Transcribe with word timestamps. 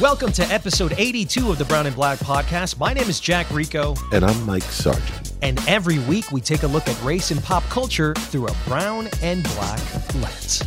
Welcome 0.00 0.32
to 0.32 0.42
episode 0.44 0.94
82 0.96 1.50
of 1.50 1.58
the 1.58 1.66
Brown 1.66 1.86
and 1.86 1.94
Black 1.94 2.18
podcast. 2.20 2.78
My 2.78 2.94
name 2.94 3.06
is 3.10 3.20
Jack 3.20 3.50
Rico. 3.50 3.94
And 4.12 4.24
I'm 4.24 4.46
Mike 4.46 4.62
Sargent. 4.62 5.34
And 5.42 5.60
every 5.68 5.98
week 5.98 6.32
we 6.32 6.40
take 6.40 6.62
a 6.62 6.66
look 6.66 6.88
at 6.88 7.04
race 7.04 7.30
and 7.30 7.44
pop 7.44 7.62
culture 7.64 8.14
through 8.14 8.46
a 8.46 8.54
brown 8.64 9.10
and 9.20 9.42
black 9.42 10.14
lens. 10.14 10.62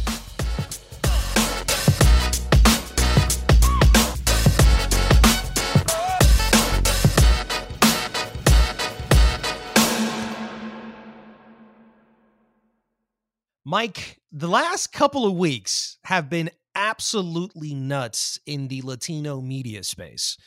Mike, 13.66 14.22
the 14.32 14.48
last 14.48 14.94
couple 14.94 15.26
of 15.26 15.34
weeks 15.34 15.98
have 16.04 16.30
been 16.30 16.52
absolutely 16.76 17.74
nuts 17.74 18.40
in 18.46 18.68
the 18.68 18.82
Latino 18.82 19.42
media 19.42 19.84
space. 19.84 20.38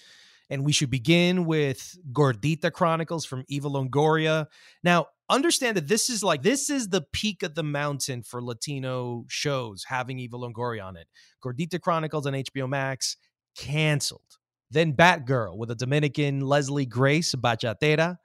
And 0.49 0.65
we 0.65 0.73
should 0.73 0.91
begin 0.91 1.45
with 1.45 1.97
Gordita 2.13 2.73
Chronicles 2.73 3.25
from 3.25 3.45
Eva 3.49 3.69
Longoria. 3.69 4.47
Now, 4.85 5.07
understand 5.29 5.77
that 5.77 5.89
this 5.89 6.09
is 6.09 6.23
like 6.23 6.43
this 6.43 6.71
is 6.71 6.89
the 6.89 7.03
peak 7.13 7.43
of 7.43 7.55
the 7.55 7.65
mountain 7.65 8.23
for 8.23 8.41
Latino 8.41 9.25
shows 9.29 9.85
having 9.89 10.19
Eva 10.19 10.37
Longoria 10.37 10.85
on 10.85 10.97
it. 10.97 11.09
Gordita 11.45 11.81
Chronicles 11.81 12.27
on 12.27 12.35
HBO 12.35 12.69
Max 12.69 13.17
canceled. 13.57 14.39
Then 14.71 14.93
Batgirl 14.93 15.57
with 15.57 15.71
a 15.71 15.75
Dominican 15.75 16.41
Leslie 16.41 16.87
Grace 16.87 17.35
Bachatera. 17.35 18.19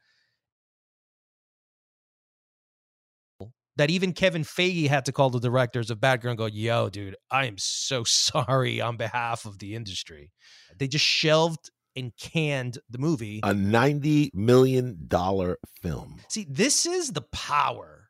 That 3.81 3.89
even 3.89 4.13
Kevin 4.13 4.43
Feige 4.43 4.87
had 4.87 5.05
to 5.05 5.11
call 5.11 5.31
the 5.31 5.39
directors 5.39 5.89
of 5.89 5.97
Batgirl 5.97 6.29
and 6.29 6.37
go, 6.37 6.45
"Yo, 6.45 6.87
dude, 6.89 7.15
I 7.31 7.47
am 7.47 7.57
so 7.57 8.03
sorry 8.05 8.79
on 8.79 8.95
behalf 8.95 9.45
of 9.45 9.57
the 9.57 9.73
industry." 9.73 10.31
They 10.77 10.87
just 10.87 11.03
shelved 11.03 11.71
and 11.95 12.15
canned 12.15 12.77
the 12.91 12.99
movie. 12.99 13.39
A 13.43 13.55
ninety 13.55 14.29
million 14.35 14.99
dollar 15.07 15.57
film. 15.81 16.17
See, 16.29 16.45
this 16.47 16.85
is 16.85 17.13
the 17.13 17.23
power 17.23 18.09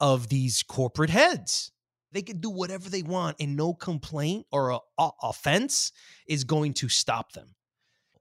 of 0.00 0.28
these 0.28 0.62
corporate 0.62 1.10
heads. 1.10 1.72
They 2.12 2.22
can 2.22 2.38
do 2.38 2.50
whatever 2.50 2.90
they 2.90 3.02
want, 3.02 3.38
and 3.40 3.56
no 3.56 3.72
complaint 3.72 4.46
or 4.52 4.70
a, 4.70 4.78
a 4.98 5.10
offense 5.22 5.92
is 6.26 6.44
going 6.44 6.74
to 6.74 6.90
stop 6.90 7.32
them. 7.32 7.54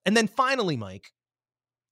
And 0.06 0.16
then 0.16 0.30
finally, 0.30 0.78
Mike, 0.78 1.12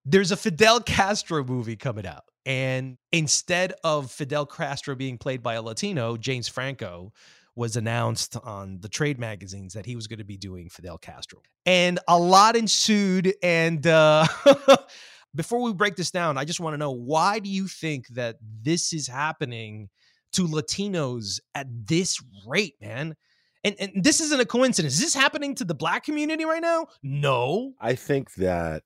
there's 0.05 0.31
a 0.31 0.37
Fidel 0.37 0.79
Castro 0.79 1.43
movie 1.43 1.75
coming 1.75 2.07
out. 2.07 2.23
And 2.45 2.97
instead 3.11 3.73
of 3.83 4.11
Fidel 4.11 4.45
Castro 4.45 4.95
being 4.95 5.17
played 5.17 5.41
by 5.41 5.55
a 5.55 5.61
Latino, 5.61 6.15
James 6.15 6.47
Franco 6.47 7.11
was 7.55 7.75
announced 7.77 8.35
on 8.43 8.79
the 8.81 8.89
trade 8.89 9.17
magazines 9.17 9.73
that 9.73 9.85
he 9.85 9.95
was 9.95 10.07
going 10.07 10.19
to 10.19 10.25
be 10.25 10.37
doing 10.37 10.69
Fidel 10.69 10.97
Castro. 10.97 11.39
And 11.65 11.99
a 12.07 12.19
lot 12.19 12.55
ensued. 12.55 13.33
And 13.41 13.85
uh, 13.87 14.27
before 15.35 15.61
we 15.61 15.73
break 15.73 15.95
this 15.95 16.11
down, 16.11 16.37
I 16.37 16.43
just 16.43 16.59
want 16.59 16.73
to 16.73 16.77
know 16.77 16.91
why 16.91 17.39
do 17.39 17.49
you 17.49 17.67
think 17.67 18.07
that 18.09 18.37
this 18.41 18.93
is 18.93 19.07
happening 19.07 19.89
to 20.33 20.47
Latinos 20.47 21.39
at 21.55 21.67
this 21.69 22.21
rate, 22.45 22.75
man? 22.81 23.15
And, 23.63 23.75
and 23.79 24.03
this 24.03 24.21
isn't 24.21 24.39
a 24.39 24.45
coincidence. 24.45 24.95
Is 24.95 24.99
this 24.99 25.15
happening 25.15 25.55
to 25.55 25.65
the 25.65 25.73
black 25.73 26.03
community 26.03 26.45
right 26.45 26.61
now? 26.61 26.87
No. 27.01 27.73
I 27.79 27.95
think 27.95 28.33
that 28.35 28.83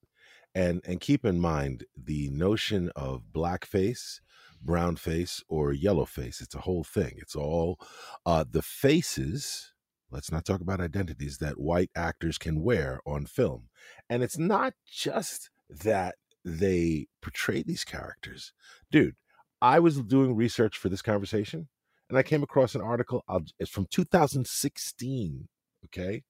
and 0.56 0.82
and 0.86 1.00
keep 1.00 1.26
in 1.26 1.40
mind 1.40 1.84
the 1.96 2.30
notion 2.30 2.90
of 2.96 3.24
blackface 3.32 4.20
brown 4.62 4.96
face 4.96 5.42
or 5.48 5.72
yellow 5.72 6.06
face 6.06 6.42
it's 6.42 6.56
a 6.56 6.62
whole 6.62 6.84
thing 6.84 7.14
it's 7.18 7.36
all 7.36 7.80
uh 8.26 8.44
the 8.50 8.62
faces 8.62 9.74
let's 10.12 10.32
not 10.32 10.44
talk 10.44 10.60
about 10.60 10.82
identities 10.82 11.38
that 11.38 11.60
white 11.60 11.92
actors 11.96 12.38
can 12.38 12.62
wear 12.62 13.00
on 13.06 13.26
film 13.26 13.70
and 14.10 14.24
it's 14.24 14.38
not 14.38 14.74
just 14.86 15.50
that 15.70 16.16
they 16.46 17.06
portray 17.22 17.62
these 17.62 17.84
characters. 17.84 18.54
Dude 18.92 19.16
i 19.62 19.78
was 19.78 20.02
doing 20.02 20.36
research 20.36 20.78
for 20.78 20.88
this 20.88 21.02
conversation 21.02 21.68
and 22.08 22.18
i 22.18 22.24
came 22.24 22.44
across 22.44 22.76
an 22.76 22.82
article 22.82 23.24
it's 23.60 23.70
from 23.70 23.86
2016 23.92 25.48
okay? 25.86 26.24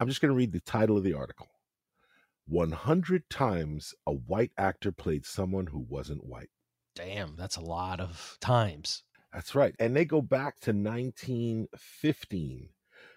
I'm 0.00 0.08
just 0.08 0.20
going 0.20 0.30
to 0.30 0.36
read 0.36 0.52
the 0.52 0.60
title 0.60 0.96
of 0.96 1.04
the 1.04 1.14
article 1.14 1.48
100 2.52 3.30
times 3.30 3.94
a 4.06 4.12
white 4.12 4.52
actor 4.58 4.92
played 4.92 5.24
someone 5.24 5.66
who 5.66 5.86
wasn't 5.88 6.22
white. 6.24 6.50
Damn, 6.94 7.34
that's 7.36 7.56
a 7.56 7.62
lot 7.62 7.98
of 7.98 8.36
times. 8.40 9.04
That's 9.32 9.54
right. 9.54 9.74
And 9.78 9.96
they 9.96 10.04
go 10.04 10.20
back 10.20 10.60
to 10.60 10.72
1915. 10.72 12.68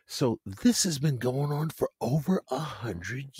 So 0.07 0.39
this 0.45 0.83
has 0.83 0.99
been 0.99 1.17
going 1.17 1.51
on 1.51 1.69
for 1.69 1.89
over 1.99 2.41
a 2.49 2.59
hundred 2.59 3.31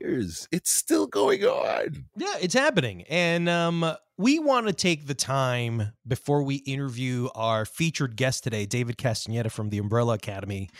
years. 0.00 0.48
It's 0.50 0.70
still 0.70 1.06
going 1.06 1.44
on. 1.44 2.06
Yeah, 2.16 2.34
it's 2.40 2.54
happening. 2.54 3.02
And 3.08 3.48
um, 3.48 3.94
we 4.16 4.40
want 4.40 4.66
to 4.66 4.72
take 4.72 5.06
the 5.06 5.14
time 5.14 5.92
before 6.04 6.42
we 6.42 6.56
interview 6.56 7.28
our 7.36 7.64
featured 7.64 8.16
guest 8.16 8.42
today, 8.42 8.66
David 8.66 8.98
Castaneda 8.98 9.50
from 9.50 9.68
the 9.68 9.78
Umbrella 9.78 10.14
Academy, 10.14 10.70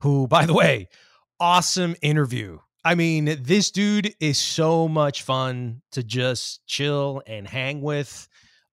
who, 0.00 0.26
by 0.28 0.44
the 0.44 0.52
way, 0.54 0.88
awesome 1.40 1.94
interview 2.02 2.58
I 2.84 2.94
mean, 2.94 3.38
this 3.42 3.70
dude 3.70 4.14
is 4.20 4.38
so 4.38 4.88
much 4.88 5.22
fun 5.22 5.82
to 5.92 6.02
just 6.02 6.64
chill 6.66 7.22
and 7.26 7.46
hang 7.46 7.82
with. 7.82 8.28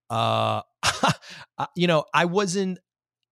Uh, 0.10 0.62
you 1.76 1.88
know, 1.88 2.06
I 2.14 2.26
wasn't 2.26 2.80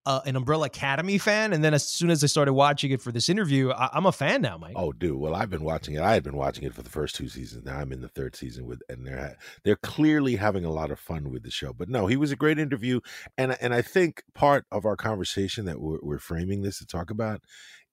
uh, 0.06 0.22
an 0.25 0.35
Umbrella 0.35 0.66
Academy 0.66 1.17
fan, 1.17 1.53
and 1.53 1.63
then 1.63 1.73
as 1.73 1.88
soon 1.88 2.09
as 2.09 2.23
I 2.23 2.28
started 2.28 2.53
watching 2.53 2.91
it 2.91 3.01
for 3.01 3.11
this 3.11 3.29
interview, 3.29 3.69
I- 3.72 3.95
am 3.95 4.06
a 4.06 4.11
fan 4.11 4.41
now, 4.41 4.57
Mike. 4.57 4.73
Oh, 4.75 4.91
dude. 4.91 5.17
Well, 5.17 5.35
I've 5.35 5.50
been 5.50 5.63
watching 5.63 5.95
it. 5.95 6.01
I 6.01 6.13
had 6.13 6.23
been 6.23 6.35
watching 6.35 6.66
it 6.66 6.73
for 6.73 6.81
the 6.81 6.90
first 6.90 7.16
two 7.16 7.29
seasons. 7.29 7.63
Now 7.63 7.78
I'm 7.78 7.94
in 7.94 8.01
the 8.01 8.09
third 8.09 8.35
season 8.35 8.66
with, 8.66 8.81
and 8.90 9.05
they're 9.07 9.38
they're 9.63 9.78
clearly 9.78 10.35
having 10.35 10.66
a 10.66 10.72
lot 10.72 10.91
of 10.91 11.00
fun 11.00 11.31
with 11.31 11.44
the 11.44 11.51
show. 11.51 11.72
But 11.72 11.88
no, 11.88 12.07
he 12.07 12.17
was 12.17 12.31
a 12.31 12.35
great 12.35 12.59
interview, 12.59 13.00
and 13.38 13.55
and 13.61 13.73
I 13.73 13.81
think 13.81 14.23
part 14.34 14.66
of 14.72 14.85
our 14.85 14.97
conversation 14.97 15.66
that 15.66 15.79
we're, 15.79 16.00
we're 16.01 16.19
framing 16.19 16.61
this 16.63 16.79
to 16.79 16.85
talk 16.85 17.09
about 17.09 17.41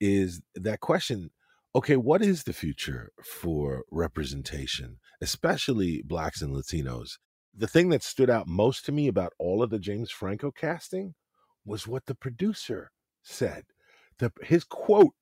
is 0.01 0.41
that 0.57 0.81
question 0.81 1.31
okay, 1.75 1.97
what 1.97 2.23
is 2.23 2.45
the 2.45 2.53
future 2.53 3.13
for 3.23 3.85
representation, 3.91 4.99
especially 5.21 6.03
blacks 6.03 6.43
and 6.43 6.55
Latinos? 6.55 7.19
The 7.55 7.67
thing 7.67 7.89
that 7.91 8.03
stood 8.03 8.31
out 8.31 8.47
most 8.47 8.85
to 8.87 8.93
me 8.93 9.09
about 9.09 9.33
all 9.39 9.63
of 9.63 9.71
the 9.71 9.79
James 9.79 10.11
Franco 10.11 10.51
casting 10.51 11.15
was 11.65 11.87
what 11.87 12.07
the 12.07 12.15
producer 12.15 12.91
said. 13.23 13.65
The, 14.19 14.33
his 14.43 14.65
quote 14.65 15.15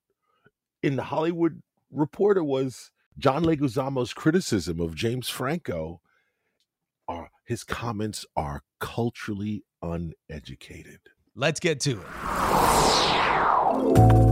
in 0.82 0.96
the 0.96 1.04
Hollywood 1.04 1.62
Reporter 1.90 2.44
was 2.44 2.90
John 3.18 3.44
Leguizamo's 3.44 4.12
criticism 4.12 4.80
of 4.80 4.94
James 4.94 5.28
Franco. 5.28 6.00
Are, 7.06 7.30
his 7.46 7.64
comments 7.64 8.26
are 8.36 8.62
culturally 8.80 9.64
uneducated. 9.80 11.00
Let's 11.34 11.60
get 11.60 11.80
to 11.80 12.02
it. 12.02 14.27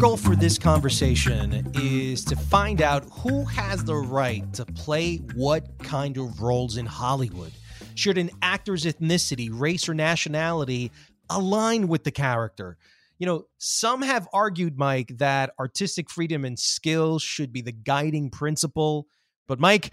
Goal 0.00 0.16
for 0.16 0.34
this 0.34 0.56
conversation 0.56 1.70
is 1.74 2.24
to 2.24 2.34
find 2.34 2.80
out 2.80 3.04
who 3.12 3.44
has 3.44 3.84
the 3.84 3.94
right 3.94 4.50
to 4.54 4.64
play 4.64 5.18
what 5.34 5.78
kind 5.80 6.16
of 6.16 6.40
roles 6.40 6.78
in 6.78 6.86
Hollywood. 6.86 7.52
Should 7.96 8.16
an 8.16 8.30
actor's 8.40 8.86
ethnicity, 8.86 9.50
race, 9.52 9.90
or 9.90 9.94
nationality 9.94 10.90
align 11.28 11.86
with 11.86 12.04
the 12.04 12.10
character? 12.10 12.78
You 13.18 13.26
know, 13.26 13.44
some 13.58 14.00
have 14.00 14.26
argued, 14.32 14.78
Mike, 14.78 15.18
that 15.18 15.52
artistic 15.60 16.08
freedom 16.08 16.46
and 16.46 16.58
skill 16.58 17.18
should 17.18 17.52
be 17.52 17.60
the 17.60 17.72
guiding 17.72 18.30
principle. 18.30 19.06
But, 19.46 19.60
Mike, 19.60 19.90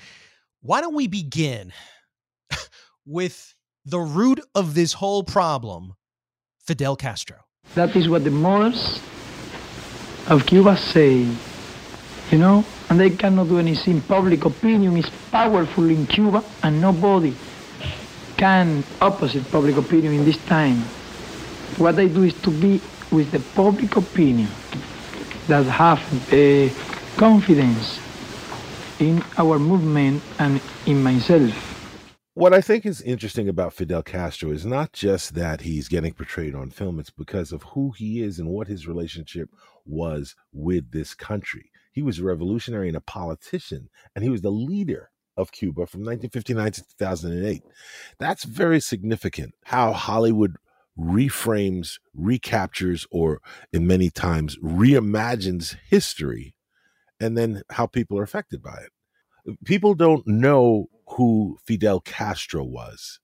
why 0.62 0.80
don't 0.80 0.96
we 0.96 1.08
begin 1.08 1.74
with 3.06 3.54
the 3.84 4.00
root 4.00 4.40
of 4.56 4.74
this 4.74 4.94
whole 4.94 5.24
problem 5.26 5.96
Fidel 6.66 6.96
Castro? 6.96 7.40
That 7.76 7.94
is 7.94 8.08
what 8.08 8.24
the 8.24 8.31
mothers 8.31 9.02
of 10.28 10.46
Cuba 10.46 10.76
say, 10.78 11.26
you 12.32 12.38
know, 12.38 12.66
and 12.90 13.00
they 13.00 13.12
cannot 13.12 13.48
do 13.48 13.60
anything. 13.60 14.02
Public 14.02 14.44
opinion 14.46 14.98
is 14.98 15.10
powerful 15.32 15.90
in 15.90 16.06
Cuba, 16.08 16.44
and 16.64 16.82
nobody 16.82 17.34
can 18.38 18.84
opposite 19.02 19.50
public 19.52 19.78
opinion 19.78 20.14
in 20.14 20.26
this 20.26 20.38
time. 20.46 20.82
What 21.78 21.96
they 21.96 22.08
do 22.08 22.24
is 22.24 22.34
to 22.44 22.52
be 22.52 22.82
with 23.12 23.32
the 23.32 23.40
public 23.56 23.96
opinion 23.96 24.50
that 25.48 25.66
have 25.66 26.00
uh, 26.34 27.18
confidence 27.18 28.00
in 29.00 29.24
our 29.38 29.58
movement 29.60 30.22
and 30.40 30.60
in 30.86 31.02
myself. 31.02 31.67
What 32.38 32.54
I 32.54 32.62
think 32.62 32.86
is 32.86 33.01
interesting 33.01 33.50
about 33.50 33.74
Fidel 33.74 34.04
Castro 34.04 34.51
is 34.51 34.63
not 34.63 34.94
just 34.94 35.34
that 35.34 35.62
he's 35.62 35.88
getting 35.88 36.13
portrayed 36.13 36.54
on 36.54 36.69
film, 36.69 37.00
it's 37.00 37.10
because 37.10 37.51
of 37.51 37.63
who 37.63 37.94
he 37.98 38.22
is 38.22 38.38
and 38.38 38.50
what 38.50 38.68
his 38.68 38.88
relationship 38.88 39.50
was 39.88 40.36
with 40.54 40.92
this 40.92 41.16
country. 41.16 41.72
He 41.94 42.04
was 42.04 42.19
a 42.19 42.24
revolutionary 42.24 42.89
and 42.89 42.95
a 42.95 43.01
politician, 43.01 43.89
and 44.13 44.24
he 44.24 44.30
was 44.30 44.44
the 44.44 44.51
leader 44.51 45.10
of 45.36 45.51
Cuba 45.51 45.88
from 45.88 46.01
1959 46.01 46.74
to 46.74 46.84
2008. 47.00 47.63
That's 48.19 48.44
very 48.44 48.81
significant 48.81 49.56
how 49.66 49.94
Hollywood 49.94 50.57
reframes, 50.95 51.94
recaptures, 52.13 53.07
or 53.10 53.42
in 53.74 53.88
many 53.88 54.12
times 54.12 54.60
reimagines 54.60 55.75
history, 55.90 56.54
and 57.19 57.36
then 57.36 57.63
how 57.72 57.88
people 57.88 58.19
are 58.19 58.24
affected 58.24 58.62
by 58.62 58.78
it. 58.78 59.57
People 59.66 59.95
don't 59.95 60.28
know 60.28 60.88
who 61.12 61.57
Fidel 61.65 62.00
Castro 62.00 62.63
was 62.63 63.19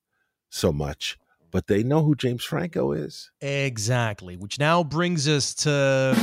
so 0.50 0.72
much, 0.72 1.18
but 1.52 1.68
they 1.68 1.84
know 1.84 2.04
who 2.04 2.16
James 2.16 2.44
Franco 2.44 2.92
is. 2.92 3.32
Exactly, 3.42 4.38
which 4.38 4.60
now 4.60 4.84
brings 4.84 5.28
us 5.28 5.54
to. 5.56 6.18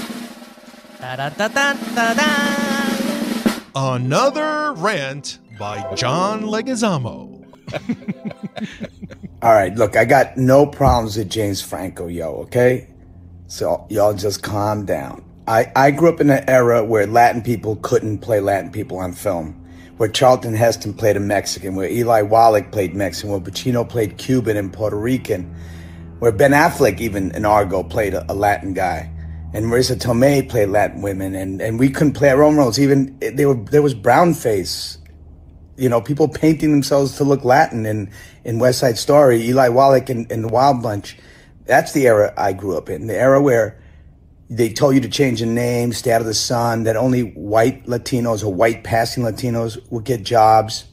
Another 3.74 4.72
rant 4.74 5.38
by 5.58 5.94
John 5.94 6.42
Leguizamo. 6.42 7.46
All 9.42 9.52
right, 9.52 9.74
look, 9.74 9.96
I 9.96 10.04
got 10.04 10.36
no 10.36 10.66
problems 10.66 11.16
with 11.16 11.30
James 11.30 11.62
Franco, 11.62 12.08
yo, 12.08 12.34
okay? 12.42 12.88
So 13.46 13.86
y'all 13.88 14.12
just 14.14 14.42
calm 14.42 14.84
down. 14.84 15.24
I, 15.46 15.72
I 15.74 15.90
grew 15.90 16.08
up 16.08 16.20
in 16.20 16.30
an 16.30 16.44
era 16.48 16.84
where 16.84 17.06
Latin 17.06 17.42
people 17.42 17.76
couldn't 17.76 18.18
play 18.18 18.40
Latin 18.40 18.70
people 18.70 18.98
on 18.98 19.12
film, 19.12 19.59
where 20.00 20.08
Charlton 20.08 20.54
Heston 20.54 20.94
played 20.94 21.18
a 21.18 21.20
Mexican, 21.20 21.74
where 21.74 21.86
Eli 21.86 22.22
Wallach 22.22 22.72
played 22.72 22.94
Mexican, 22.94 23.32
where 23.32 23.40
Pacino 23.40 23.86
played 23.86 24.16
Cuban 24.16 24.56
and 24.56 24.72
Puerto 24.72 24.96
Rican, 24.96 25.54
where 26.20 26.32
Ben 26.32 26.52
Affleck, 26.52 27.00
even 27.00 27.30
in 27.34 27.44
Argo, 27.44 27.82
played 27.82 28.14
a, 28.14 28.24
a 28.32 28.34
Latin 28.34 28.72
guy 28.72 29.10
and 29.52 29.66
Marisa 29.66 29.96
Tomei 29.96 30.48
played 30.48 30.70
Latin 30.70 31.02
women, 31.02 31.34
and, 31.34 31.60
and 31.60 31.78
we 31.78 31.90
couldn't 31.90 32.14
play 32.14 32.30
our 32.30 32.42
own 32.42 32.56
roles. 32.56 32.78
Even 32.78 33.14
eh, 33.20 33.30
they 33.34 33.44
were 33.44 33.54
there 33.54 33.82
was 33.82 33.92
brown 33.92 34.32
face, 34.32 34.96
you 35.76 35.88
know, 35.88 36.00
people 36.00 36.28
painting 36.28 36.70
themselves 36.70 37.18
to 37.18 37.24
look 37.24 37.44
Latin 37.44 37.84
in 37.84 38.10
in 38.44 38.58
West 38.58 38.78
Side 38.78 38.96
Story, 38.96 39.42
Eli 39.42 39.68
Wallach 39.68 40.08
and, 40.08 40.32
and 40.32 40.44
the 40.44 40.48
Wild 40.48 40.82
Bunch. 40.82 41.18
That's 41.66 41.92
the 41.92 42.06
era 42.06 42.32
I 42.38 42.54
grew 42.54 42.76
up 42.78 42.88
in. 42.88 43.06
The 43.06 43.16
era 43.16 43.42
where 43.42 43.78
they 44.50 44.68
told 44.72 44.96
you 44.96 45.00
to 45.00 45.08
change 45.08 45.40
your 45.40 45.48
name, 45.48 45.92
stay 45.92 46.10
out 46.10 46.20
of 46.20 46.26
the 46.26 46.34
sun, 46.34 46.82
that 46.82 46.96
only 46.96 47.20
white 47.22 47.86
Latinos 47.86 48.44
or 48.44 48.52
white 48.52 48.82
passing 48.82 49.22
Latinos 49.22 49.78
would 49.90 50.04
get 50.04 50.24
jobs, 50.24 50.86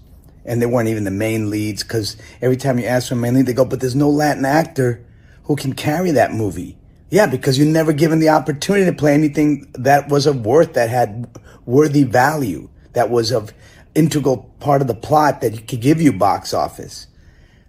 and 0.45 0.62
they 0.62 0.68
weren't 0.68 0.89
even 0.89 1.04
the 1.04 1.12
main 1.12 1.50
leads 1.50 1.81
because 1.81 2.15
every 2.39 2.56
time 2.56 2.77
you 2.77 2.86
ask 2.86 3.07
for 3.07 3.15
a 3.15 3.18
main 3.18 3.33
lead, 3.33 3.48
they 3.48 3.54
go, 3.54 3.65
"But 3.65 3.80
there's 3.80 3.95
no 3.95 4.09
Latin 4.09 4.45
actor 4.45 5.01
who 5.45 5.56
can 5.56 5.74
carry 5.74 6.12
that 6.12 6.33
movie." 6.33 6.77
Yeah, 7.09 7.25
because 7.25 7.57
you're 7.57 7.68
never 7.68 7.94
given 7.94 8.19
the 8.19 8.30
opportunity 8.30 8.86
to 8.86 8.94
play 8.94 9.13
anything 9.13 9.68
that 9.74 10.10
was 10.10 10.27
of 10.27 10.45
worth, 10.45 10.74
that 10.74 10.89
had 10.89 11.27
worthy 11.65 12.03
value, 12.03 12.69
that 12.94 13.10
was 13.10 13.31
of 13.31 13.53
integral 13.95 14.51
part 14.60 14.81
of 14.81 14.88
the 14.88 14.94
plot 14.94 15.42
that 15.42 15.68
could 15.68 15.81
give 15.81 16.00
you 16.00 16.13
box 16.13 16.53
office. 16.53 17.07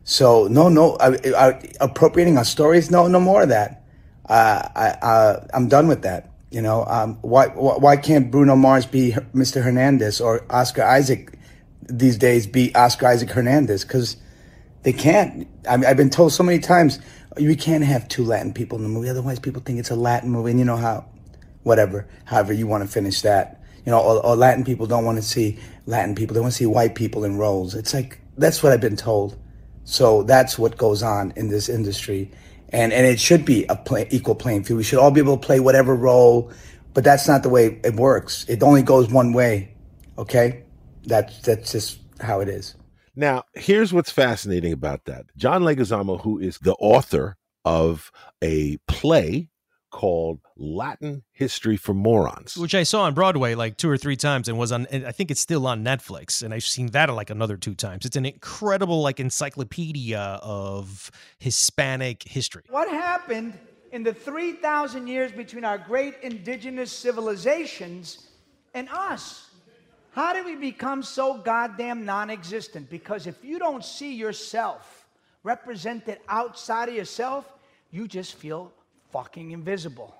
So 0.04 0.48
no, 0.48 0.68
no, 0.68 0.98
appropriating 1.80 2.36
our 2.36 2.44
stories, 2.44 2.90
no, 2.90 3.06
no 3.06 3.20
more 3.20 3.42
of 3.42 3.48
that. 3.48 3.77
I, 4.28 4.88
uh, 5.02 5.46
I'm 5.54 5.68
done 5.68 5.88
with 5.88 6.02
that. 6.02 6.30
You 6.50 6.62
know, 6.62 6.84
um, 6.86 7.16
why, 7.20 7.48
why 7.48 7.96
can't 7.96 8.30
Bruno 8.30 8.56
Mars 8.56 8.86
be 8.86 9.12
Mr. 9.34 9.62
Hernandez 9.62 10.20
or 10.20 10.44
Oscar 10.50 10.82
Isaac 10.82 11.34
these 11.82 12.16
days 12.16 12.46
be 12.46 12.74
Oscar 12.74 13.08
Isaac 13.08 13.30
Hernandez? 13.30 13.84
Because 13.84 14.16
they 14.82 14.92
can't. 14.92 15.46
I 15.68 15.76
mean, 15.76 15.86
I've 15.86 15.96
been 15.96 16.10
told 16.10 16.32
so 16.32 16.42
many 16.42 16.58
times 16.58 17.00
you 17.36 17.54
can't 17.56 17.84
have 17.84 18.08
two 18.08 18.24
Latin 18.24 18.52
people 18.52 18.78
in 18.78 18.84
the 18.84 18.88
movie. 18.88 19.08
Otherwise, 19.08 19.38
people 19.38 19.62
think 19.62 19.78
it's 19.78 19.90
a 19.90 19.96
Latin 19.96 20.30
movie, 20.30 20.50
and 20.50 20.58
you 20.58 20.64
know 20.64 20.76
how, 20.76 21.04
whatever, 21.62 22.06
however 22.24 22.52
you 22.52 22.66
want 22.66 22.82
to 22.84 22.88
finish 22.88 23.22
that. 23.22 23.62
You 23.84 23.92
know, 23.92 24.00
or, 24.00 24.24
or 24.24 24.36
Latin 24.36 24.64
people 24.64 24.86
don't 24.86 25.04
want 25.04 25.16
to 25.16 25.22
see 25.22 25.58
Latin 25.86 26.14
people. 26.14 26.34
They 26.34 26.40
want 26.40 26.52
to 26.52 26.56
see 26.58 26.66
white 26.66 26.94
people 26.94 27.24
in 27.24 27.36
roles. 27.36 27.74
It's 27.74 27.94
like 27.94 28.20
that's 28.36 28.62
what 28.62 28.72
I've 28.72 28.80
been 28.80 28.96
told. 28.96 29.36
So 29.84 30.22
that's 30.22 30.58
what 30.58 30.76
goes 30.76 31.02
on 31.02 31.32
in 31.36 31.48
this 31.48 31.68
industry, 31.68 32.30
and 32.70 32.92
and 32.92 33.06
it 33.06 33.20
should 33.20 33.44
be 33.44 33.64
a 33.68 33.76
play, 33.76 34.06
equal 34.10 34.34
playing 34.34 34.64
field. 34.64 34.78
We 34.78 34.84
should 34.84 34.98
all 34.98 35.10
be 35.10 35.20
able 35.20 35.36
to 35.36 35.46
play 35.46 35.60
whatever 35.60 35.94
role, 35.94 36.52
but 36.94 37.04
that's 37.04 37.26
not 37.26 37.42
the 37.42 37.48
way 37.48 37.80
it 37.84 37.94
works. 37.94 38.44
It 38.48 38.62
only 38.62 38.82
goes 38.82 39.10
one 39.10 39.32
way. 39.32 39.74
Okay, 40.16 40.64
that's 41.04 41.40
that's 41.40 41.72
just 41.72 42.00
how 42.20 42.40
it 42.40 42.48
is. 42.48 42.74
Now, 43.16 43.44
here's 43.54 43.92
what's 43.92 44.12
fascinating 44.12 44.72
about 44.72 45.06
that. 45.06 45.26
John 45.36 45.62
Leguizamo, 45.62 46.20
who 46.20 46.38
is 46.38 46.58
the 46.58 46.74
author 46.74 47.36
of 47.64 48.12
a 48.42 48.76
play 48.86 49.50
called 49.90 50.40
Latin 50.56 51.22
History 51.32 51.76
for 51.76 51.94
Morons, 51.94 52.56
which 52.56 52.74
I 52.74 52.82
saw 52.82 53.02
on 53.02 53.14
Broadway 53.14 53.54
like 53.54 53.76
two 53.76 53.88
or 53.88 53.96
three 53.96 54.16
times 54.16 54.48
and 54.48 54.58
was 54.58 54.72
on 54.72 54.86
I 54.92 55.12
think 55.12 55.30
it's 55.30 55.40
still 55.40 55.66
on 55.66 55.84
Netflix 55.84 56.42
and 56.42 56.52
I've 56.52 56.64
seen 56.64 56.88
that 56.88 57.12
like 57.12 57.30
another 57.30 57.56
two 57.56 57.74
times. 57.74 58.04
It's 58.04 58.16
an 58.16 58.26
incredible 58.26 59.02
like 59.02 59.20
encyclopedia 59.20 60.40
of 60.42 61.10
Hispanic 61.38 62.22
history. 62.22 62.64
What 62.68 62.88
happened 62.88 63.58
in 63.92 64.02
the 64.02 64.12
3000 64.12 65.06
years 65.06 65.32
between 65.32 65.64
our 65.64 65.78
great 65.78 66.14
indigenous 66.22 66.92
civilizations 66.92 68.28
and 68.74 68.88
us? 68.90 69.50
How 70.12 70.32
did 70.32 70.44
we 70.44 70.56
become 70.56 71.02
so 71.02 71.38
goddamn 71.38 72.04
non 72.04 72.30
existent? 72.30 72.90
Because 72.90 73.26
if 73.26 73.44
you 73.44 73.58
don't 73.58 73.84
see 73.84 74.14
yourself 74.14 75.06
represented 75.44 76.18
outside 76.28 76.88
of 76.88 76.94
yourself, 76.94 77.50
you 77.90 78.08
just 78.08 78.34
feel 78.34 78.72
fucking 79.12 79.50
invisible. 79.50 80.14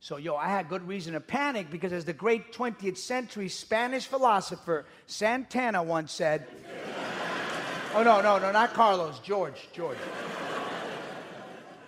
So, 0.00 0.16
yo, 0.16 0.34
I 0.34 0.48
had 0.48 0.68
good 0.68 0.86
reason 0.86 1.12
to 1.12 1.20
panic 1.20 1.70
because, 1.70 1.92
as 1.92 2.04
the 2.04 2.12
great 2.12 2.52
20th 2.52 2.96
century 2.96 3.48
Spanish 3.48 4.06
philosopher 4.06 4.84
Santana 5.06 5.82
once 5.82 6.12
said, 6.12 6.46
oh, 7.94 8.02
no, 8.02 8.20
no, 8.20 8.38
no, 8.38 8.50
not 8.50 8.74
Carlos, 8.74 9.20
George, 9.20 9.68
George, 9.72 9.98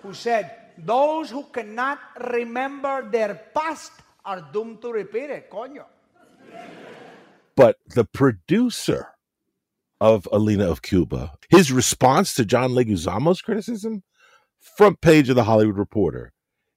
who 0.02 0.14
said, 0.14 0.64
those 0.78 1.30
who 1.30 1.44
cannot 1.44 1.98
remember 2.32 3.08
their 3.10 3.34
past 3.54 3.92
are 4.24 4.46
doomed 4.52 4.80
to 4.82 4.92
repeat 4.92 5.30
it, 5.30 5.50
coño. 5.50 5.84
But 7.56 7.76
the 7.86 8.04
producer 8.04 9.08
of 10.00 10.28
Alina 10.32 10.68
of 10.70 10.82
Cuba, 10.82 11.32
his 11.48 11.70
response 11.70 12.34
to 12.34 12.44
John 12.44 12.72
Leguizamo's 12.72 13.40
criticism, 13.40 14.02
front 14.64 15.00
page 15.00 15.28
of 15.28 15.36
the 15.36 15.44
Hollywood 15.44 15.76
Reporter, 15.76 16.32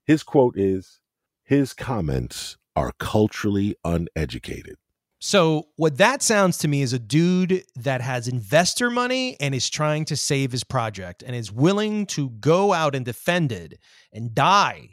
his 0.06 0.22
quote 0.22 0.58
is 0.58 1.00
his 1.44 1.74
comments 1.74 2.58
are 2.76 2.92
culturally 3.00 3.76
uneducated. 3.84 4.76
So, 5.20 5.70
what 5.78 5.98
that 5.98 6.22
sounds 6.22 6.60
to 6.60 6.68
me 6.68 6.84
is 6.84 6.94
a 6.94 7.00
dude 7.00 7.64
that 7.76 8.02
has 8.02 8.28
investor 8.28 8.92
money 8.92 9.36
and 9.40 9.56
is 9.56 9.68
trying 9.68 10.06
to 10.06 10.16
save 10.16 10.52
his 10.52 10.64
project 10.64 11.24
and 11.26 11.36
is 11.36 11.52
willing 11.52 12.06
to 12.08 12.30
go 12.30 12.72
out 12.72 12.94
and 12.94 13.04
defend 13.04 13.52
it 13.52 13.80
and 14.14 14.36
die 14.36 14.90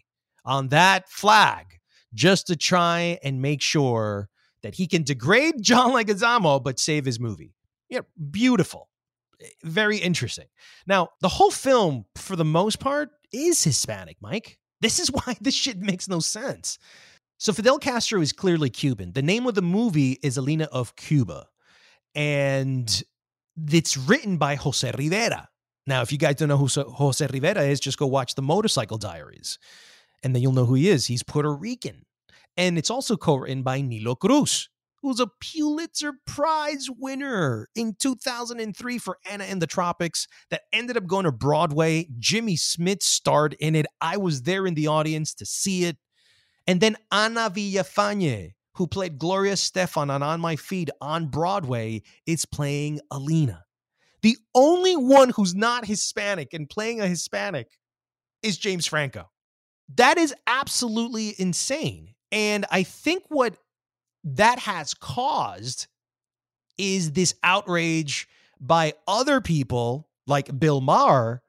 on 0.47 0.68
that 0.68 1.11
flag 1.11 1.66
just 2.14 2.47
to 2.47 2.57
try 2.57 3.18
and 3.23 3.42
make 3.42 3.61
sure 3.61 4.30
that 4.62 4.76
he 4.76 4.87
can 4.87 5.02
degrade 5.02 5.57
John 5.61 5.92
Leguizamo 5.92 6.62
but 6.62 6.78
save 6.78 7.04
his 7.04 7.21
movie. 7.21 7.54
Yeah, 7.90 8.00
beautiful. 8.30 8.88
Very 9.62 9.98
interesting. 9.98 10.46
Now, 10.86 11.08
the 11.20 11.28
whole 11.28 11.50
film, 11.50 12.04
for 12.16 12.36
the 12.36 12.44
most 12.44 12.80
part, 12.80 13.10
is 13.32 13.62
Hispanic, 13.62 14.16
Mike. 14.20 14.58
This 14.80 14.98
is 14.98 15.08
why 15.12 15.36
this 15.40 15.54
shit 15.54 15.78
makes 15.78 16.08
no 16.08 16.20
sense. 16.20 16.78
So, 17.38 17.52
Fidel 17.52 17.78
Castro 17.78 18.20
is 18.20 18.32
clearly 18.32 18.70
Cuban. 18.70 19.12
The 19.12 19.22
name 19.22 19.46
of 19.46 19.54
the 19.54 19.62
movie 19.62 20.18
is 20.22 20.36
Alina 20.36 20.68
of 20.72 20.96
Cuba. 20.96 21.46
And 22.14 23.02
it's 23.70 23.96
written 23.96 24.36
by 24.36 24.54
Jose 24.54 24.90
Rivera. 24.96 25.48
Now, 25.86 26.00
if 26.02 26.12
you 26.12 26.18
guys 26.18 26.36
don't 26.36 26.48
know 26.48 26.56
who 26.56 26.68
Jose 26.68 27.26
Rivera 27.26 27.62
is, 27.62 27.80
just 27.80 27.98
go 27.98 28.06
watch 28.06 28.34
the 28.34 28.42
Motorcycle 28.42 28.98
Diaries. 28.98 29.58
And 30.22 30.34
then 30.34 30.42
you'll 30.42 30.52
know 30.52 30.64
who 30.64 30.74
he 30.74 30.88
is. 30.88 31.06
He's 31.06 31.22
Puerto 31.22 31.52
Rican. 31.52 32.06
And 32.56 32.78
it's 32.78 32.90
also 32.90 33.16
co 33.16 33.36
written 33.36 33.62
by 33.62 33.80
Nilo 33.80 34.14
Cruz, 34.14 34.68
who's 35.04 35.20
a 35.20 35.28
Pulitzer 35.38 36.14
Prize 36.26 36.88
winner 36.99 37.68
in 37.76 37.94
2003 37.99 38.96
for 38.96 39.18
Anna 39.30 39.44
in 39.44 39.58
the 39.58 39.66
Tropics 39.66 40.26
that 40.49 40.62
ended 40.73 40.96
up 40.96 41.06
going 41.06 41.26
to 41.26 41.30
Broadway. 41.30 42.08
Jimmy 42.18 42.56
Smits 42.56 43.02
starred 43.02 43.54
in 43.61 43.76
it. 43.76 43.84
I 44.00 44.16
was 44.16 44.42
there 44.42 44.66
in 44.66 44.73
the 44.73 44.87
audience 44.87 45.34
to 45.34 45.44
see 45.44 45.84
it. 45.84 45.99
And 46.66 46.80
then 46.80 46.96
Ana 47.12 47.50
Villafañe, 47.50 48.52
who 48.76 48.87
played 48.87 49.18
Gloria 49.18 49.52
Estefan 49.52 50.11
on 50.11 50.23
On 50.23 50.40
My 50.40 50.56
Feet 50.56 50.88
on 51.02 51.26
Broadway, 51.26 52.00
is 52.26 52.46
playing 52.46 53.00
Alina. 53.11 53.62
The 54.23 54.38
only 54.54 54.96
one 54.96 55.28
who's 55.28 55.54
not 55.54 55.84
Hispanic 55.84 56.54
and 56.54 56.66
playing 56.66 57.02
a 57.02 57.06
Hispanic 57.06 57.68
is 58.42 58.56
James 58.56 58.87
Franco. 58.87 59.30
That 59.96 60.16
is 60.16 60.34
absolutely 60.46 61.34
insane. 61.38 62.14
And 62.32 62.64
I 62.70 62.84
think 62.84 63.25
what 63.28 63.54
that 64.25 64.59
has 64.61 64.95
caused 64.95 65.87
is 66.78 67.12
this 67.12 67.35
outrage 67.43 68.26
by 68.61 68.95
other 69.07 69.40
people 69.40 70.09
like 70.26 70.59
Bill 70.59 70.81
Maher 70.81 71.43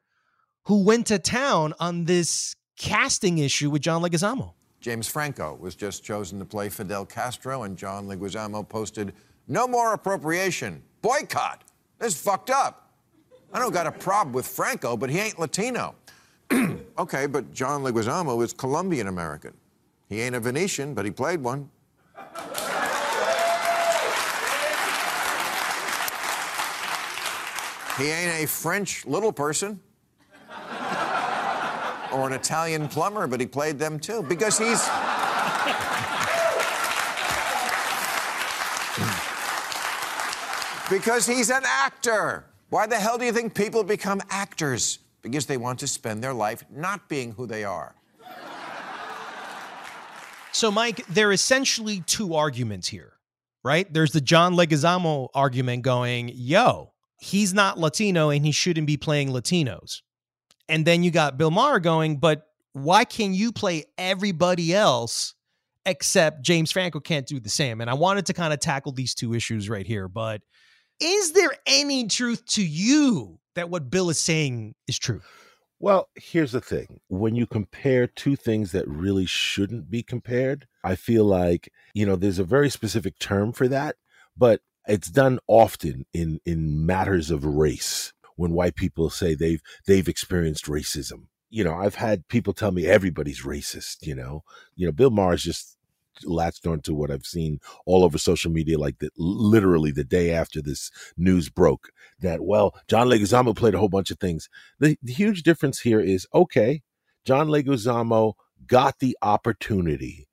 who 0.66 0.84
went 0.84 1.08
to 1.08 1.18
town 1.20 1.74
on 1.80 2.06
this 2.06 2.56
casting 2.78 3.38
issue 3.38 3.70
with 3.70 3.82
John 3.82 4.02
Leguizamo. 4.02 4.54
James 4.82 5.08
Franco 5.08 5.56
was 5.60 5.74
just 5.76 6.04
chosen 6.04 6.38
to 6.40 6.46
play 6.46 6.70
Fidel 6.70 7.06
Castro, 7.06 7.64
and 7.64 7.76
John 7.78 8.08
Leguizamo 8.08 8.68
posted, 8.68 9.14
No 9.48 9.68
more 9.68 9.94
appropriation. 9.94 10.84
boycott. 11.02 11.64
This 11.98 12.14
is 12.14 12.22
fucked 12.22 12.50
up. 12.50 12.92
I 13.54 13.60
don't 13.60 13.72
got 13.74 13.88
a 13.88 13.92
problem 13.92 14.34
with 14.34 14.46
Franco, 14.46 14.98
but 14.98 15.10
he 15.10 15.18
ain't 15.18 15.40
Latino. 15.40 15.96
okay, 17.00 17.26
but 17.26 17.54
John 17.54 17.84
Leguizamo 17.84 18.44
is 18.44 18.54
Colombian 18.54 19.08
American. 19.08 19.54
He 20.10 20.22
ain't 20.22 20.36
a 20.36 20.40
Venetian, 20.40 20.94
but 20.94 21.06
he 21.06 21.12
played 21.12 21.42
one. 21.42 21.70
He 27.98 28.10
ain't 28.10 28.44
a 28.44 28.48
French 28.48 29.06
little 29.06 29.32
person 29.32 29.80
or 32.12 32.28
an 32.28 32.34
Italian 32.34 32.88
plumber, 32.88 33.28
but 33.28 33.40
he 33.40 33.46
played 33.46 33.80
them 33.80 34.00
too 34.00 34.24
because 34.24 34.58
he's. 34.58 34.82
because 40.90 41.26
he's 41.26 41.50
an 41.50 41.64
actor. 41.66 42.46
Why 42.70 42.88
the 42.88 42.96
hell 42.96 43.18
do 43.18 43.26
you 43.26 43.32
think 43.32 43.54
people 43.54 43.84
become 43.84 44.22
actors? 44.30 45.00
Because 45.22 45.46
they 45.46 45.58
want 45.58 45.80
to 45.80 45.88
spend 45.88 46.24
their 46.24 46.34
life 46.34 46.64
not 46.70 47.10
being 47.10 47.32
who 47.32 47.48
they 47.48 47.64
are. 47.64 47.96
So, 50.52 50.72
Mike, 50.72 51.06
there 51.08 51.30
are 51.30 51.34
essentially 51.34 52.02
two 52.06 52.34
arguments 52.34 52.88
here, 52.88 53.14
right? 53.64 53.92
There's 53.92 54.14
the 54.14 54.22
John 54.22 54.56
Leguizamo 54.56 55.28
argument 55.34 55.84
going, 55.84 56.32
yo, 56.34 56.94
he's 57.26 57.54
not 57.54 57.80
Latino 57.80 58.30
and 58.30 58.46
he 58.46 58.52
shouldn't 58.52 58.86
be 58.86 58.98
playing 58.98 59.30
Latinos. 59.30 60.02
And 60.70 60.86
then 60.86 61.04
you 61.04 61.10
got 61.10 61.38
Bill 61.38 61.52
Maher 61.52 61.80
going, 61.80 62.18
but 62.18 62.44
why 62.74 63.04
can 63.04 63.34
you 63.34 63.52
play 63.52 63.86
everybody 63.98 64.76
else 64.76 65.34
except 65.86 66.44
James 66.44 66.72
Franco 66.72 67.00
can't 67.00 67.26
do 67.26 67.40
the 67.40 67.50
same? 67.50 67.82
And 67.82 67.90
I 67.90 67.96
wanted 67.96 68.28
to 68.28 68.34
kind 68.34 68.54
of 68.54 68.60
tackle 68.60 68.92
these 68.92 69.16
two 69.16 69.34
issues 69.34 69.70
right 69.70 69.88
here, 69.88 70.08
but 70.08 70.42
is 71.00 71.34
there 71.34 71.52
any 71.66 72.08
truth 72.08 72.46
to 72.48 72.66
you 72.66 73.40
that 73.56 73.70
what 73.70 73.90
Bill 73.90 74.10
is 74.10 74.20
saying 74.20 74.76
is 74.88 75.00
true? 75.00 75.22
Well, 75.80 76.10
here's 76.16 76.52
the 76.52 76.62
thing. 76.62 77.00
When 77.10 77.36
you 77.36 77.48
compare 77.48 78.08
two 78.08 78.36
things 78.36 78.72
that 78.72 78.88
really 78.88 79.26
shouldn't 79.26 79.90
be 79.90 80.04
compared, 80.04 80.68
I 80.84 80.96
feel 80.96 81.26
like, 81.26 81.72
you 81.94 82.06
know, 82.06 82.16
there's 82.16 82.40
a 82.40 82.44
very 82.44 82.70
specific 82.70 83.18
term 83.20 83.52
for 83.52 83.68
that, 83.68 83.96
but 84.38 84.62
it's 84.88 85.10
done 85.10 85.40
often 85.48 86.06
in 86.14 86.40
in 86.46 86.86
matters 86.86 87.32
of 87.32 87.46
race 87.46 88.14
when 88.36 88.52
white 88.52 88.76
people 88.76 89.10
say 89.10 89.36
they've 89.36 89.62
they've 89.88 90.08
experienced 90.08 90.66
racism. 90.66 91.28
You 91.50 91.64
know, 91.64 91.76
I've 91.76 91.96
had 91.96 92.28
people 92.28 92.54
tell 92.54 92.72
me 92.72 92.86
everybody's 92.86 93.44
racist, 93.44 94.06
you 94.06 94.16
know. 94.16 94.44
You 94.76 94.88
know, 94.88 94.92
Bill 94.92 95.12
Maher 95.12 95.36
is 95.36 95.44
just 95.44 95.78
latched 96.24 96.66
onto 96.66 96.94
what 96.94 97.12
I've 97.12 97.26
seen 97.26 97.60
all 97.86 98.04
over 98.04 98.18
social 98.18 98.52
media, 98.52 98.78
like 98.78 99.00
that 99.00 99.12
literally 99.18 99.92
the 99.92 100.04
day 100.04 100.32
after 100.32 100.62
this 100.62 100.92
news 101.18 101.50
broke 101.50 101.90
that, 102.20 102.44
well, 102.44 102.74
John 102.88 103.08
Leguizamo 103.08 103.56
played 103.56 103.76
a 103.76 103.78
whole 103.78 103.90
bunch 103.90 104.12
of 104.12 104.20
things. 104.20 104.50
The, 104.80 104.98
the 105.02 105.14
huge 105.14 105.44
difference 105.44 105.82
here 105.82 106.00
is 106.00 106.28
okay, 106.34 106.82
John 107.26 107.48
Leguizamo 107.48 108.34
got 108.68 109.00
the 109.00 109.18
opportunity 109.22 110.28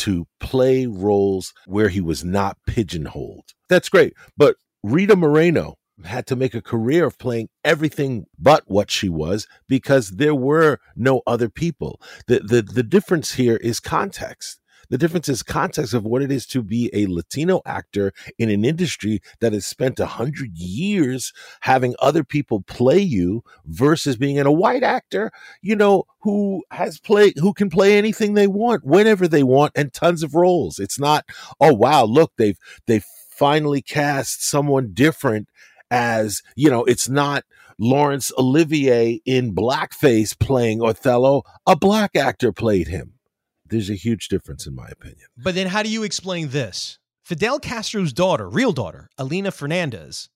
to 0.00 0.26
play 0.40 0.86
roles 0.86 1.52
where 1.66 1.88
he 1.88 2.00
was 2.00 2.24
not 2.24 2.56
pigeonholed. 2.66 3.44
That's 3.68 3.88
great. 3.88 4.14
But 4.36 4.56
Rita 4.82 5.16
Moreno 5.16 5.76
had 6.04 6.26
to 6.26 6.36
make 6.36 6.54
a 6.54 6.62
career 6.62 7.04
of 7.06 7.18
playing 7.18 7.48
everything 7.64 8.24
but 8.38 8.64
what 8.66 8.90
she 8.90 9.08
was 9.08 9.46
because 9.68 10.12
there 10.12 10.34
were 10.34 10.78
no 10.96 11.22
other 11.26 11.48
people. 11.48 12.00
The 12.26 12.40
the 12.40 12.62
the 12.62 12.82
difference 12.82 13.34
here 13.34 13.56
is 13.56 13.80
context. 13.80 14.59
The 14.90 14.98
difference 14.98 15.28
is 15.28 15.42
context 15.42 15.94
of 15.94 16.04
what 16.04 16.22
it 16.22 16.30
is 16.30 16.46
to 16.48 16.62
be 16.62 16.90
a 16.92 17.06
Latino 17.06 17.62
actor 17.64 18.12
in 18.38 18.50
an 18.50 18.64
industry 18.64 19.22
that 19.40 19.52
has 19.52 19.64
spent 19.64 19.98
a 20.00 20.06
hundred 20.06 20.58
years 20.58 21.32
having 21.60 21.94
other 22.00 22.24
people 22.24 22.62
play 22.62 22.98
you 22.98 23.42
versus 23.64 24.16
being 24.16 24.36
in 24.36 24.46
a 24.46 24.52
white 24.52 24.82
actor, 24.82 25.30
you 25.62 25.76
know, 25.76 26.04
who 26.20 26.64
has 26.70 26.98
played, 26.98 27.34
who 27.38 27.54
can 27.54 27.70
play 27.70 27.96
anything 27.96 28.34
they 28.34 28.48
want, 28.48 28.84
whenever 28.84 29.26
they 29.26 29.44
want, 29.44 29.72
and 29.74 29.92
tons 29.92 30.22
of 30.22 30.34
roles. 30.34 30.78
It's 30.78 30.98
not, 30.98 31.24
oh 31.60 31.72
wow, 31.72 32.04
look, 32.04 32.32
they've 32.36 32.58
they've 32.86 33.06
finally 33.30 33.80
cast 33.80 34.44
someone 34.44 34.92
different 34.92 35.48
as 35.90 36.42
you 36.56 36.68
know 36.68 36.84
it's 36.84 37.08
not 37.08 37.42
Laurence 37.78 38.30
Olivier 38.38 39.22
in 39.24 39.54
blackface 39.54 40.38
playing 40.38 40.82
Othello 40.82 41.44
a 41.66 41.74
black 41.74 42.14
actor 42.14 42.52
played 42.52 42.88
him 42.88 43.14
there's 43.70 43.90
a 43.90 43.94
huge 43.94 44.28
difference 44.28 44.66
in 44.66 44.74
my 44.74 44.88
opinion. 44.88 45.26
But 45.36 45.54
then 45.54 45.66
how 45.66 45.82
do 45.82 45.88
you 45.88 46.02
explain 46.02 46.48
this? 46.48 46.98
Fidel 47.24 47.60
Castro's 47.60 48.12
daughter, 48.12 48.48
real 48.48 48.72
daughter, 48.72 49.08
Alina 49.16 49.50
Fernandez, 49.50 50.28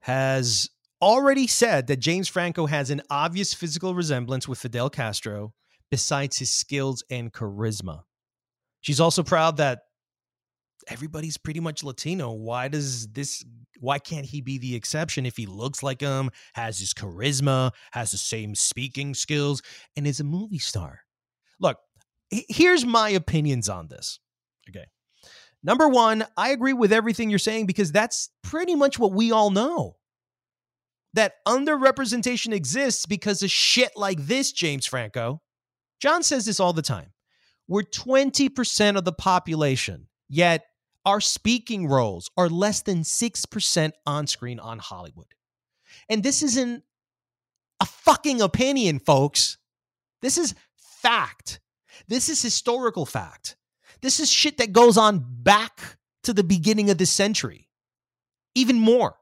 has 0.00 0.70
already 1.00 1.46
said 1.46 1.88
that 1.88 1.96
James 1.96 2.28
Franco 2.28 2.66
has 2.66 2.90
an 2.90 3.02
obvious 3.10 3.52
physical 3.52 3.94
resemblance 3.94 4.46
with 4.46 4.58
Fidel 4.58 4.88
Castro 4.88 5.52
besides 5.90 6.38
his 6.38 6.50
skills 6.50 7.02
and 7.10 7.32
charisma. 7.32 8.02
She's 8.80 9.00
also 9.00 9.22
proud 9.22 9.56
that 9.56 9.80
everybody's 10.88 11.36
pretty 11.36 11.60
much 11.60 11.84
Latino. 11.84 12.32
Why 12.32 12.68
does 12.68 13.08
this 13.08 13.44
why 13.80 13.98
can't 13.98 14.26
he 14.26 14.40
be 14.40 14.58
the 14.58 14.76
exception 14.76 15.26
if 15.26 15.36
he 15.36 15.44
looks 15.44 15.82
like 15.82 16.00
him, 16.00 16.30
has 16.54 16.78
his 16.78 16.94
charisma, 16.94 17.72
has 17.90 18.12
the 18.12 18.16
same 18.16 18.54
speaking 18.54 19.12
skills, 19.12 19.60
and 19.96 20.06
is 20.06 20.20
a 20.20 20.24
movie 20.24 20.60
star? 20.60 21.00
Look, 21.58 21.78
here's 22.32 22.84
my 22.84 23.10
opinions 23.10 23.68
on 23.68 23.88
this. 23.88 24.18
Okay. 24.68 24.86
Number 25.62 25.88
one, 25.88 26.24
I 26.36 26.50
agree 26.50 26.72
with 26.72 26.92
everything 26.92 27.30
you're 27.30 27.38
saying 27.38 27.66
because 27.66 27.92
that's 27.92 28.30
pretty 28.42 28.74
much 28.74 28.98
what 28.98 29.12
we 29.12 29.30
all 29.30 29.50
know. 29.50 29.96
That 31.14 31.34
underrepresentation 31.46 32.52
exists 32.54 33.06
because 33.06 33.42
of 33.42 33.50
shit 33.50 33.92
like 33.96 34.26
this, 34.26 34.50
James 34.50 34.86
Franco. 34.86 35.42
John 36.00 36.22
says 36.22 36.46
this 36.46 36.58
all 36.58 36.72
the 36.72 36.82
time. 36.82 37.12
We're 37.68 37.82
20% 37.82 38.96
of 38.96 39.04
the 39.04 39.12
population, 39.12 40.08
yet 40.28 40.64
our 41.04 41.20
speaking 41.20 41.86
roles 41.86 42.30
are 42.36 42.48
less 42.48 42.82
than 42.82 43.02
6% 43.02 43.92
on 44.06 44.26
screen 44.26 44.58
on 44.58 44.78
Hollywood. 44.78 45.34
And 46.08 46.22
this 46.22 46.42
isn't 46.42 46.82
a 47.80 47.86
fucking 47.86 48.40
opinion, 48.40 48.98
folks. 48.98 49.58
This 50.22 50.38
is 50.38 50.54
fact. 50.76 51.60
This 52.12 52.28
is 52.28 52.42
historical 52.42 53.06
fact. 53.06 53.56
This 54.02 54.20
is 54.20 54.30
shit 54.30 54.58
that 54.58 54.72
goes 54.72 54.98
on 54.98 55.24
back 55.26 55.96
to 56.24 56.34
the 56.34 56.44
beginning 56.44 56.90
of 56.90 56.98
this 56.98 57.10
century. 57.10 57.70
Even 58.54 58.78
more. 58.78 59.16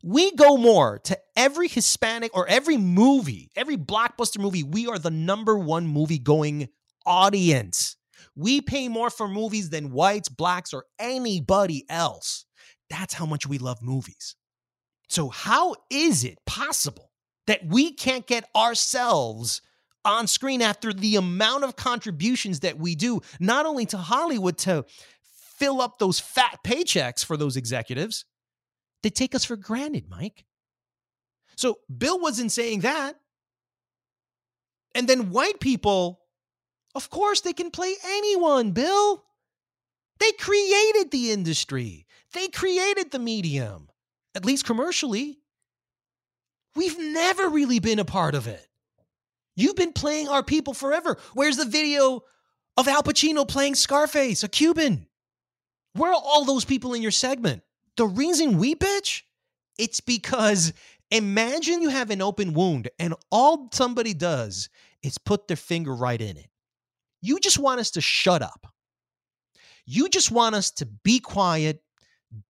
We 0.00 0.30
go 0.36 0.56
more 0.56 1.00
to 1.00 1.18
every 1.34 1.66
Hispanic 1.66 2.36
or 2.36 2.46
every 2.46 2.76
movie, 2.76 3.50
every 3.56 3.76
blockbuster 3.76 4.38
movie. 4.38 4.62
We 4.62 4.86
are 4.86 4.98
the 5.00 5.10
number 5.10 5.58
one 5.58 5.88
movie 5.88 6.20
going 6.20 6.68
audience. 7.04 7.96
We 8.36 8.60
pay 8.60 8.86
more 8.86 9.10
for 9.10 9.26
movies 9.26 9.70
than 9.70 9.90
whites, 9.90 10.28
blacks, 10.28 10.72
or 10.72 10.84
anybody 11.00 11.84
else. 11.88 12.44
That's 12.90 13.14
how 13.14 13.26
much 13.26 13.48
we 13.48 13.58
love 13.58 13.82
movies. 13.82 14.36
So, 15.08 15.30
how 15.30 15.74
is 15.90 16.22
it 16.22 16.38
possible 16.46 17.10
that 17.48 17.66
we 17.66 17.92
can't 17.92 18.24
get 18.28 18.48
ourselves 18.54 19.62
on 20.04 20.26
screen 20.26 20.62
after 20.62 20.92
the 20.92 21.16
amount 21.16 21.64
of 21.64 21.76
contributions 21.76 22.60
that 22.60 22.78
we 22.78 22.94
do, 22.94 23.20
not 23.38 23.66
only 23.66 23.86
to 23.86 23.96
Hollywood 23.96 24.58
to 24.58 24.84
fill 25.22 25.80
up 25.80 25.98
those 25.98 26.18
fat 26.18 26.58
paychecks 26.64 27.24
for 27.24 27.36
those 27.36 27.56
executives, 27.56 28.24
they 29.02 29.10
take 29.10 29.34
us 29.34 29.44
for 29.44 29.56
granted, 29.56 30.08
Mike. 30.08 30.44
So 31.56 31.78
Bill 31.96 32.18
wasn't 32.18 32.52
saying 32.52 32.80
that. 32.80 33.16
And 34.94 35.08
then 35.08 35.30
white 35.30 35.60
people, 35.60 36.20
of 36.94 37.10
course, 37.10 37.40
they 37.40 37.52
can 37.52 37.70
play 37.70 37.94
anyone, 38.04 38.72
Bill. 38.72 39.24
They 40.18 40.32
created 40.32 41.10
the 41.10 41.30
industry, 41.32 42.06
they 42.32 42.48
created 42.48 43.10
the 43.10 43.18
medium, 43.18 43.88
at 44.34 44.44
least 44.44 44.64
commercially. 44.64 45.38
We've 46.74 46.98
never 46.98 47.48
really 47.48 47.80
been 47.80 47.98
a 47.98 48.04
part 48.04 48.34
of 48.34 48.46
it. 48.46 48.66
You've 49.54 49.76
been 49.76 49.92
playing 49.92 50.28
our 50.28 50.42
people 50.42 50.74
forever. 50.74 51.18
Where's 51.34 51.56
the 51.56 51.64
video 51.64 52.22
of 52.76 52.88
Al 52.88 53.02
Pacino 53.02 53.46
playing 53.46 53.74
Scarface, 53.74 54.42
a 54.42 54.48
Cuban? 54.48 55.06
Where 55.94 56.10
are 56.10 56.22
all 56.22 56.44
those 56.44 56.64
people 56.64 56.94
in 56.94 57.02
your 57.02 57.10
segment? 57.10 57.62
The 57.96 58.06
reason 58.06 58.58
we 58.58 58.74
bitch, 58.74 59.22
it's 59.78 60.00
because 60.00 60.72
imagine 61.10 61.82
you 61.82 61.90
have 61.90 62.10
an 62.10 62.22
open 62.22 62.54
wound 62.54 62.88
and 62.98 63.14
all 63.30 63.68
somebody 63.72 64.14
does 64.14 64.70
is 65.02 65.18
put 65.18 65.48
their 65.48 65.56
finger 65.56 65.94
right 65.94 66.20
in 66.20 66.36
it. 66.38 66.48
You 67.20 67.38
just 67.38 67.58
want 67.58 67.80
us 67.80 67.90
to 67.92 68.00
shut 68.00 68.40
up. 68.40 68.66
You 69.84 70.08
just 70.08 70.30
want 70.30 70.54
us 70.54 70.70
to 70.72 70.86
be 70.86 71.18
quiet, 71.18 71.82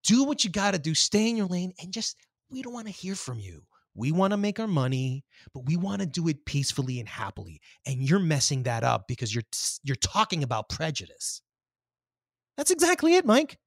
do 0.04 0.24
what 0.24 0.44
you 0.44 0.50
got 0.50 0.72
to 0.72 0.78
do, 0.78 0.94
stay 0.94 1.28
in 1.28 1.36
your 1.36 1.46
lane, 1.46 1.72
and 1.82 1.92
just, 1.92 2.16
we 2.50 2.62
don't 2.62 2.74
want 2.74 2.86
to 2.86 2.92
hear 2.92 3.14
from 3.14 3.40
you. 3.40 3.62
We 3.94 4.10
want 4.10 4.32
to 4.32 4.36
make 4.36 4.58
our 4.58 4.68
money, 4.68 5.24
but 5.52 5.66
we 5.66 5.76
want 5.76 6.00
to 6.00 6.06
do 6.06 6.28
it 6.28 6.46
peacefully 6.46 6.98
and 6.98 7.08
happily. 7.08 7.60
And 7.86 8.00
you're 8.00 8.18
messing 8.18 8.62
that 8.62 8.84
up 8.84 9.06
because 9.06 9.34
you're 9.34 9.44
you're 9.82 9.96
talking 9.96 10.42
about 10.42 10.68
prejudice. 10.68 11.42
That's 12.56 12.70
exactly 12.70 13.14
it, 13.14 13.26
Mike. 13.26 13.58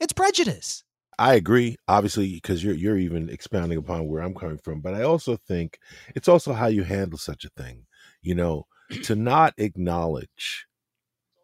It's 0.00 0.12
prejudice. 0.12 0.84
I 1.18 1.34
agree, 1.34 1.76
obviously, 1.88 2.34
because 2.34 2.62
you're 2.62 2.74
you're 2.74 2.98
even 2.98 3.28
expounding 3.28 3.78
upon 3.78 4.06
where 4.06 4.22
I'm 4.22 4.34
coming 4.34 4.58
from. 4.58 4.80
But 4.80 4.94
I 4.94 5.02
also 5.02 5.36
think 5.36 5.80
it's 6.14 6.28
also 6.28 6.52
how 6.52 6.68
you 6.68 6.84
handle 6.84 7.18
such 7.18 7.44
a 7.44 7.50
thing. 7.50 7.86
You 8.22 8.36
know, 8.36 8.66
to 9.02 9.16
not 9.16 9.54
acknowledge, 9.58 10.66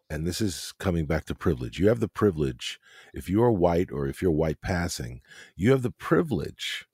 and 0.09 0.25
this 0.25 0.39
is 0.39 0.73
coming 0.79 1.05
back 1.05 1.25
to 1.25 1.35
privilege. 1.35 1.79
You 1.79 1.89
have 1.89 1.99
the 1.99 2.07
privilege, 2.07 2.79
if 3.13 3.29
you're 3.29 3.51
white 3.51 3.91
or 3.91 4.07
if 4.07 4.21
you're 4.21 4.31
white 4.31 4.61
passing, 4.61 5.21
you 5.57 5.71
have 5.71 5.81
the 5.81 5.91
privilege 5.91 6.85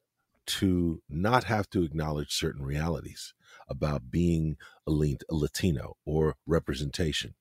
to 0.48 1.02
not 1.10 1.46
have 1.46 1.70
to 1.72 1.84
acknowledge 1.84 2.34
certain 2.34 2.64
realities 2.64 3.34
about 3.70 4.12
being 4.12 4.58
a 4.88 4.92
Latino 4.92 5.96
or 6.06 6.36
representation. 6.46 7.36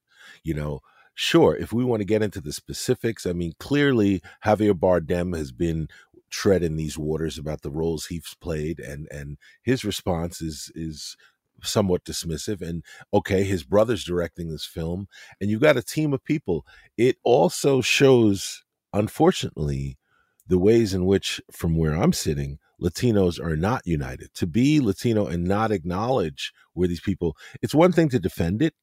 You 0.45 0.55
know, 0.55 0.81
sure, 1.15 1.57
if 1.57 1.73
we 1.73 1.85
want 1.85 2.01
to 2.01 2.07
get 2.07 2.23
into 2.23 2.41
the 2.41 2.53
specifics, 2.53 3.27
I 3.27 3.33
mean, 3.33 3.53
clearly 3.59 4.23
Javier 4.45 4.75
Bardem 4.75 5.37
has 5.37 5.53
been 5.53 5.89
treading 6.31 6.77
these 6.77 6.97
waters 6.97 7.39
about 7.39 7.63
the 7.63 7.71
roles 7.71 8.07
he's 8.07 8.35
played, 8.41 8.79
and 8.79 9.09
and 9.11 9.39
his 9.63 9.85
response 9.85 10.41
is 10.41 10.71
is 10.75 11.17
somewhat 11.63 12.05
dismissive. 12.05 12.63
And 12.63 12.85
okay, 13.13 13.45
his 13.45 13.65
brother's 13.65 14.05
directing 14.05 14.51
this 14.51 14.65
film, 14.65 15.09
and 15.41 15.51
you've 15.51 15.61
got 15.61 15.77
a 15.77 15.83
team 15.83 16.13
of 16.13 16.25
people. 16.25 16.65
It 16.97 17.17
also 17.25 17.81
shows, 17.81 18.63
unfortunately, 18.93 19.99
the 20.51 20.59
ways 20.59 20.93
in 20.93 21.07
which, 21.07 21.41
from 21.53 21.77
where 21.77 21.95
I'm 21.95 22.13
sitting, 22.13 22.59
Latinos 22.83 23.39
are 23.43 23.57
not 23.57 23.87
united. 23.87 24.35
To 24.35 24.47
be 24.49 24.81
Latino 24.81 25.27
and 25.27 25.45
not 25.45 25.71
acknowledge 25.71 26.53
where 26.75 26.89
these 26.89 27.01
people, 27.01 27.37
it's 27.63 27.75
one 27.75 27.93
thing 27.93 28.09
to 28.09 28.19
defend 28.19 28.61
it, 28.61 28.75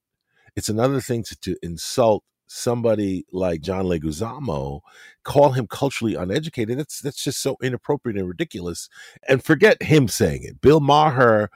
it's 0.56 0.70
another 0.70 1.02
thing 1.02 1.24
to, 1.24 1.36
to 1.42 1.58
insult 1.62 2.24
somebody 2.48 3.26
like 3.34 3.60
John 3.60 3.86
Leguizamo, 3.86 4.80
call 5.26 5.52
him 5.52 5.68
culturally 5.68 6.16
uneducated. 6.16 6.80
That's 6.80 7.02
that's 7.02 7.22
just 7.22 7.42
so 7.42 7.58
inappropriate 7.62 8.18
and 8.18 8.30
ridiculous. 8.30 8.88
And 9.28 9.44
forget 9.44 9.84
him 9.84 10.08
saying 10.08 10.44
it. 10.44 10.62
Bill 10.62 10.80
Maher, 10.80 11.50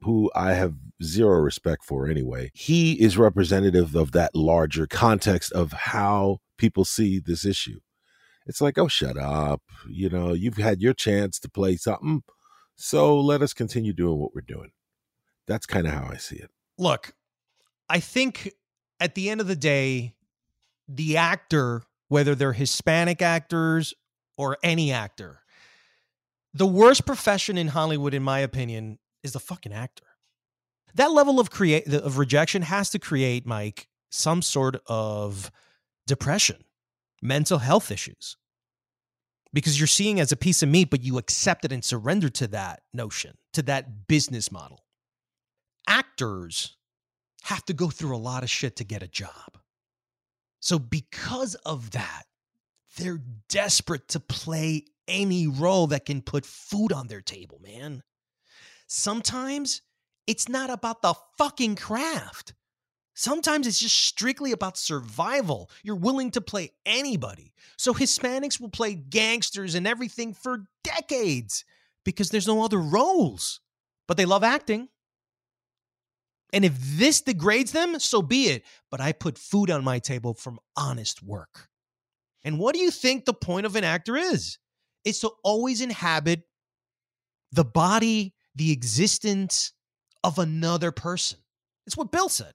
who 0.00 0.30
I 0.34 0.54
have 0.54 0.74
zero 1.02 1.38
respect 1.38 1.84
for 1.84 2.08
anyway, 2.08 2.50
he 2.54 2.94
is 2.94 3.18
representative 3.18 3.94
of 3.94 4.12
that 4.12 4.34
larger 4.34 4.86
context 4.86 5.52
of 5.52 5.72
how 5.72 6.38
people 6.56 6.86
see 6.86 7.18
this 7.18 7.44
issue. 7.44 7.80
It's 8.50 8.60
like, 8.60 8.78
oh, 8.78 8.88
shut 8.88 9.16
up. 9.16 9.62
You 9.88 10.08
know, 10.08 10.32
you've 10.32 10.56
had 10.56 10.82
your 10.82 10.92
chance 10.92 11.38
to 11.38 11.48
play 11.48 11.76
something. 11.76 12.24
So 12.74 13.20
let 13.20 13.42
us 13.42 13.52
continue 13.52 13.92
doing 13.92 14.18
what 14.18 14.34
we're 14.34 14.40
doing. 14.40 14.72
That's 15.46 15.66
kind 15.66 15.86
of 15.86 15.92
how 15.92 16.08
I 16.10 16.16
see 16.16 16.34
it. 16.34 16.50
Look, 16.76 17.14
I 17.88 18.00
think 18.00 18.52
at 18.98 19.14
the 19.14 19.30
end 19.30 19.40
of 19.40 19.46
the 19.46 19.54
day, 19.54 20.14
the 20.88 21.16
actor, 21.16 21.84
whether 22.08 22.34
they're 22.34 22.52
Hispanic 22.52 23.22
actors 23.22 23.94
or 24.36 24.58
any 24.64 24.90
actor, 24.90 25.42
the 26.52 26.66
worst 26.66 27.06
profession 27.06 27.56
in 27.56 27.68
Hollywood, 27.68 28.14
in 28.14 28.24
my 28.24 28.40
opinion, 28.40 28.98
is 29.22 29.34
the 29.34 29.38
fucking 29.38 29.72
actor. 29.72 30.06
That 30.96 31.12
level 31.12 31.38
of 31.38 31.50
create 31.52 31.86
of 31.86 32.18
rejection 32.18 32.62
has 32.62 32.90
to 32.90 32.98
create, 32.98 33.46
Mike, 33.46 33.86
some 34.10 34.42
sort 34.42 34.82
of 34.86 35.52
depression, 36.08 36.64
mental 37.22 37.58
health 37.58 37.92
issues. 37.92 38.36
Because 39.52 39.80
you're 39.80 39.86
seeing 39.86 40.20
as 40.20 40.30
a 40.30 40.36
piece 40.36 40.62
of 40.62 40.68
meat, 40.68 40.90
but 40.90 41.02
you 41.02 41.18
accept 41.18 41.64
it 41.64 41.72
and 41.72 41.84
surrender 41.84 42.28
to 42.30 42.46
that 42.48 42.82
notion, 42.94 43.36
to 43.52 43.62
that 43.62 44.06
business 44.06 44.52
model. 44.52 44.84
Actors 45.88 46.76
have 47.44 47.64
to 47.64 47.72
go 47.72 47.88
through 47.88 48.16
a 48.16 48.18
lot 48.18 48.42
of 48.42 48.50
shit 48.50 48.76
to 48.76 48.84
get 48.84 49.02
a 49.02 49.08
job. 49.08 49.58
So, 50.60 50.78
because 50.78 51.54
of 51.56 51.92
that, 51.92 52.24
they're 52.96 53.22
desperate 53.48 54.08
to 54.08 54.20
play 54.20 54.84
any 55.08 55.46
role 55.46 55.88
that 55.88 56.06
can 56.06 56.22
put 56.22 56.44
food 56.46 56.92
on 56.92 57.08
their 57.08 57.22
table, 57.22 57.60
man. 57.62 58.02
Sometimes 58.86 59.82
it's 60.26 60.48
not 60.48 60.70
about 60.70 61.02
the 61.02 61.14
fucking 61.38 61.76
craft. 61.76 62.54
Sometimes 63.14 63.66
it's 63.66 63.80
just 63.80 63.96
strictly 63.96 64.52
about 64.52 64.78
survival. 64.78 65.70
You're 65.82 65.96
willing 65.96 66.30
to 66.32 66.40
play 66.40 66.70
anybody. 66.86 67.52
So 67.76 67.92
Hispanics 67.92 68.60
will 68.60 68.70
play 68.70 68.94
gangsters 68.94 69.74
and 69.74 69.86
everything 69.86 70.32
for 70.32 70.64
decades 70.84 71.64
because 72.04 72.30
there's 72.30 72.46
no 72.46 72.64
other 72.64 72.78
roles. 72.78 73.60
But 74.06 74.16
they 74.16 74.24
love 74.24 74.42
acting. 74.44 74.88
And 76.52 76.64
if 76.64 76.74
this 76.78 77.20
degrades 77.20 77.72
them, 77.72 77.98
so 78.00 78.22
be 78.22 78.46
it. 78.46 78.64
But 78.90 79.00
I 79.00 79.12
put 79.12 79.38
food 79.38 79.70
on 79.70 79.84
my 79.84 79.98
table 79.98 80.34
from 80.34 80.58
honest 80.76 81.22
work. 81.22 81.68
And 82.42 82.58
what 82.58 82.74
do 82.74 82.80
you 82.80 82.90
think 82.90 83.24
the 83.24 83.34
point 83.34 83.66
of 83.66 83.76
an 83.76 83.84
actor 83.84 84.16
is? 84.16 84.58
It's 85.04 85.20
to 85.20 85.30
always 85.44 85.80
inhabit 85.80 86.42
the 87.52 87.64
body, 87.64 88.34
the 88.54 88.72
existence 88.72 89.72
of 90.24 90.38
another 90.38 90.90
person. 90.90 91.38
It's 91.86 91.96
what 91.96 92.12
Bill 92.12 92.28
said. 92.28 92.54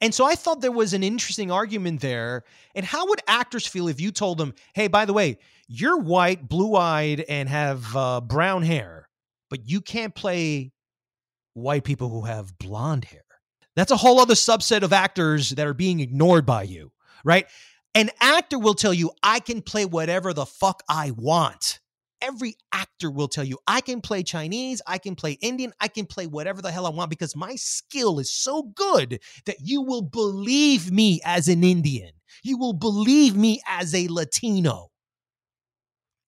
And 0.00 0.14
so 0.14 0.26
I 0.26 0.34
thought 0.34 0.60
there 0.60 0.72
was 0.72 0.92
an 0.92 1.02
interesting 1.02 1.50
argument 1.50 2.00
there. 2.00 2.44
And 2.74 2.84
how 2.84 3.08
would 3.08 3.20
actors 3.26 3.66
feel 3.66 3.88
if 3.88 4.00
you 4.00 4.12
told 4.12 4.38
them, 4.38 4.54
hey, 4.74 4.88
by 4.88 5.04
the 5.04 5.12
way, 5.12 5.38
you're 5.68 5.98
white, 5.98 6.48
blue 6.48 6.76
eyed, 6.76 7.24
and 7.28 7.48
have 7.48 7.96
uh, 7.96 8.20
brown 8.20 8.62
hair, 8.62 9.08
but 9.50 9.68
you 9.68 9.80
can't 9.80 10.14
play 10.14 10.72
white 11.54 11.84
people 11.84 12.08
who 12.10 12.22
have 12.22 12.56
blonde 12.58 13.06
hair. 13.06 13.22
That's 13.74 13.90
a 13.90 13.96
whole 13.96 14.20
other 14.20 14.34
subset 14.34 14.82
of 14.82 14.92
actors 14.92 15.50
that 15.50 15.66
are 15.66 15.74
being 15.74 16.00
ignored 16.00 16.46
by 16.46 16.64
you, 16.64 16.92
right? 17.24 17.46
An 17.94 18.10
actor 18.20 18.58
will 18.58 18.74
tell 18.74 18.92
you, 18.92 19.10
I 19.22 19.40
can 19.40 19.62
play 19.62 19.86
whatever 19.86 20.32
the 20.32 20.46
fuck 20.46 20.82
I 20.88 21.12
want. 21.12 21.80
Every 22.22 22.56
actor 22.72 23.10
will 23.10 23.28
tell 23.28 23.44
you, 23.44 23.58
I 23.66 23.80
can 23.80 24.00
play 24.00 24.22
Chinese, 24.22 24.80
I 24.86 24.98
can 24.98 25.14
play 25.14 25.32
Indian, 25.42 25.72
I 25.80 25.88
can 25.88 26.06
play 26.06 26.26
whatever 26.26 26.62
the 26.62 26.70
hell 26.72 26.86
I 26.86 26.90
want 26.90 27.10
because 27.10 27.36
my 27.36 27.56
skill 27.56 28.18
is 28.18 28.32
so 28.32 28.62
good 28.62 29.20
that 29.44 29.56
you 29.60 29.82
will 29.82 30.02
believe 30.02 30.90
me 30.90 31.20
as 31.24 31.48
an 31.48 31.62
Indian. 31.62 32.12
You 32.42 32.58
will 32.58 32.72
believe 32.72 33.36
me 33.36 33.60
as 33.66 33.94
a 33.94 34.08
Latino. 34.08 34.88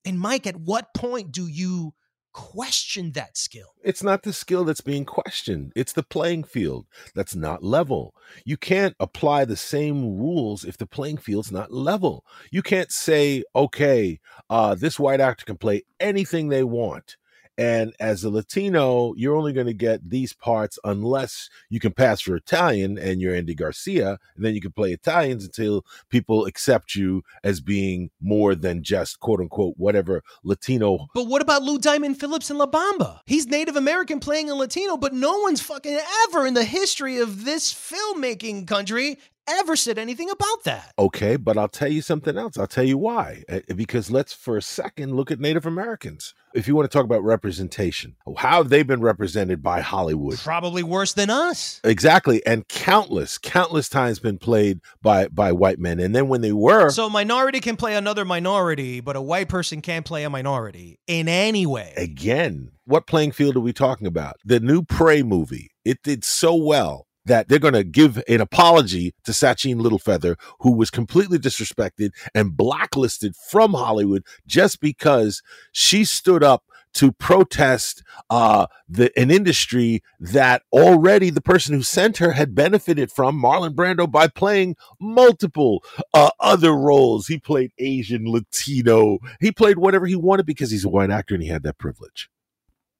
And 0.05 0.19
Mike, 0.19 0.47
at 0.47 0.55
what 0.55 0.93
point 0.93 1.31
do 1.31 1.47
you 1.47 1.93
question 2.33 3.11
that 3.13 3.37
skill. 3.37 3.73
It's 3.83 4.03
not 4.03 4.23
the 4.23 4.33
skill 4.33 4.63
that's 4.63 4.81
being 4.81 5.05
questioned. 5.05 5.73
It's 5.75 5.93
the 5.93 6.03
playing 6.03 6.43
field 6.43 6.85
that's 7.15 7.35
not 7.35 7.63
level. 7.63 8.13
You 8.45 8.57
can't 8.57 8.95
apply 8.99 9.45
the 9.45 9.55
same 9.55 10.17
rules 10.17 10.63
if 10.63 10.77
the 10.77 10.85
playing 10.85 11.17
field's 11.17 11.51
not 11.51 11.71
level. 11.71 12.25
You 12.51 12.61
can't 12.61 12.91
say, 12.91 13.43
okay, 13.55 14.19
uh, 14.49 14.75
this 14.75 14.99
white 14.99 15.21
actor 15.21 15.45
can 15.45 15.57
play 15.57 15.83
anything 15.99 16.49
they 16.49 16.63
want. 16.63 17.17
And 17.59 17.93
as 17.99 18.23
a 18.23 18.29
Latino, 18.29 19.13
you're 19.17 19.35
only 19.35 19.51
going 19.51 19.67
to 19.67 19.73
get 19.73 20.09
these 20.09 20.31
parts 20.31 20.79
unless 20.85 21.49
you 21.69 21.81
can 21.81 21.91
pass 21.91 22.21
for 22.21 22.37
Italian 22.37 22.97
and 22.97 23.19
you're 23.19 23.35
Andy 23.35 23.53
Garcia. 23.53 24.17
And 24.37 24.45
then 24.45 24.55
you 24.55 24.61
can 24.61 24.71
play 24.71 24.93
Italians 24.93 25.43
until 25.43 25.85
people 26.09 26.45
accept 26.45 26.95
you 26.95 27.21
as 27.43 27.59
being 27.59 28.11
more 28.21 28.55
than 28.55 28.81
just 28.81 29.19
quote 29.19 29.41
unquote 29.41 29.73
whatever 29.75 30.23
Latino. 30.41 31.07
But 31.13 31.27
what 31.27 31.41
about 31.41 31.63
Lou 31.63 31.77
Diamond 31.77 32.17
Phillips 32.17 32.49
in 32.49 32.57
La 32.57 32.65
Bamba? 32.65 33.19
He's 33.25 33.45
Native 33.45 33.75
American 33.75 34.21
playing 34.21 34.49
a 34.49 34.55
Latino, 34.55 34.95
but 34.95 35.13
no 35.13 35.39
one's 35.39 35.59
fucking 35.59 35.99
ever 36.29 36.47
in 36.47 36.53
the 36.53 36.63
history 36.63 37.17
of 37.17 37.43
this 37.43 37.73
filmmaking 37.73 38.67
country 38.67 39.19
ever 39.49 39.75
said 39.75 39.97
anything 39.97 40.29
about 40.29 40.63
that. 40.63 40.93
Okay, 40.97 41.35
but 41.35 41.57
I'll 41.57 41.67
tell 41.67 41.91
you 41.91 42.01
something 42.01 42.37
else. 42.37 42.57
I'll 42.57 42.67
tell 42.67 42.83
you 42.83 42.97
why. 42.97 43.43
Eh, 43.47 43.61
because 43.75 44.11
let's 44.11 44.33
for 44.33 44.57
a 44.57 44.61
second 44.61 45.15
look 45.15 45.31
at 45.31 45.39
Native 45.39 45.65
Americans. 45.65 46.33
If 46.53 46.67
you 46.67 46.75
want 46.75 46.89
to 46.89 46.95
talk 46.95 47.05
about 47.05 47.23
representation, 47.23 48.15
how 48.37 48.57
have 48.57 48.69
they 48.69 48.81
been 48.81 49.01
represented 49.01 49.61
by 49.61 49.81
Hollywood? 49.81 50.39
Probably 50.39 50.81
worse 50.81 51.13
than 51.13 51.29
us. 51.29 51.79
Exactly, 51.83 52.43
and 52.45 52.67
countless, 52.67 53.37
countless 53.37 53.87
times 53.87 54.19
been 54.19 54.39
played 54.39 54.79
by 55.01 55.27
by 55.27 55.51
white 55.51 55.77
men. 55.79 55.99
And 55.99 56.15
then 56.15 56.27
when 56.27 56.41
they 56.41 56.53
were, 56.53 56.89
so 56.89 57.09
minority 57.09 57.59
can 57.59 57.75
play 57.75 57.95
another 57.95 58.25
minority, 58.25 58.99
but 58.99 59.15
a 59.15 59.21
white 59.21 59.47
person 59.47 59.81
can't 59.81 60.05
play 60.05 60.23
a 60.23 60.29
minority 60.29 60.99
in 61.05 61.27
any 61.27 61.65
way. 61.65 61.93
Again, 61.97 62.71
what 62.85 63.05
playing 63.05 63.33
field 63.33 63.55
are 63.55 63.61
we 63.61 63.73
talking 63.73 64.07
about? 64.07 64.37
The 64.43 64.59
new 64.59 64.81
Prey 64.81 65.21
movie. 65.21 65.69
It 65.85 66.01
did 66.03 66.23
so 66.23 66.55
well 66.55 67.05
that 67.29 67.47
they're 67.47 67.59
going 67.59 67.75
to 67.75 67.83
give 67.83 68.21
an 68.27 68.41
apology 68.41 69.13
to 69.23 69.31
Sacheen 69.31 69.79
Littlefeather, 69.79 70.35
who 70.61 70.71
was 70.71 70.89
completely 70.89 71.37
disrespected 71.37 72.09
and 72.33 72.57
blacklisted 72.57 73.35
from 73.35 73.73
Hollywood 73.73 74.25
just 74.47 74.81
because 74.81 75.43
she 75.71 76.03
stood 76.03 76.43
up 76.43 76.63
to 76.95 77.11
protest 77.11 78.01
uh, 78.31 78.65
the, 78.87 79.11
an 79.15 79.29
industry 79.29 80.01
that 80.19 80.63
already 80.73 81.29
the 81.29 81.39
person 81.39 81.75
who 81.75 81.83
sent 81.83 82.17
her 82.17 82.31
had 82.31 82.55
benefited 82.55 83.11
from, 83.11 83.39
Marlon 83.39 83.75
Brando, 83.75 84.11
by 84.11 84.27
playing 84.27 84.75
multiple 84.99 85.83
uh, 86.15 86.31
other 86.39 86.73
roles. 86.73 87.27
He 87.27 87.37
played 87.37 87.71
Asian, 87.77 88.25
Latino, 88.25 89.19
he 89.39 89.51
played 89.51 89.77
whatever 89.77 90.07
he 90.07 90.15
wanted 90.15 90.47
because 90.47 90.71
he's 90.71 90.83
a 90.85 90.89
white 90.89 91.11
actor 91.11 91.35
and 91.35 91.43
he 91.43 91.49
had 91.49 91.61
that 91.61 91.77
privilege. 91.77 92.27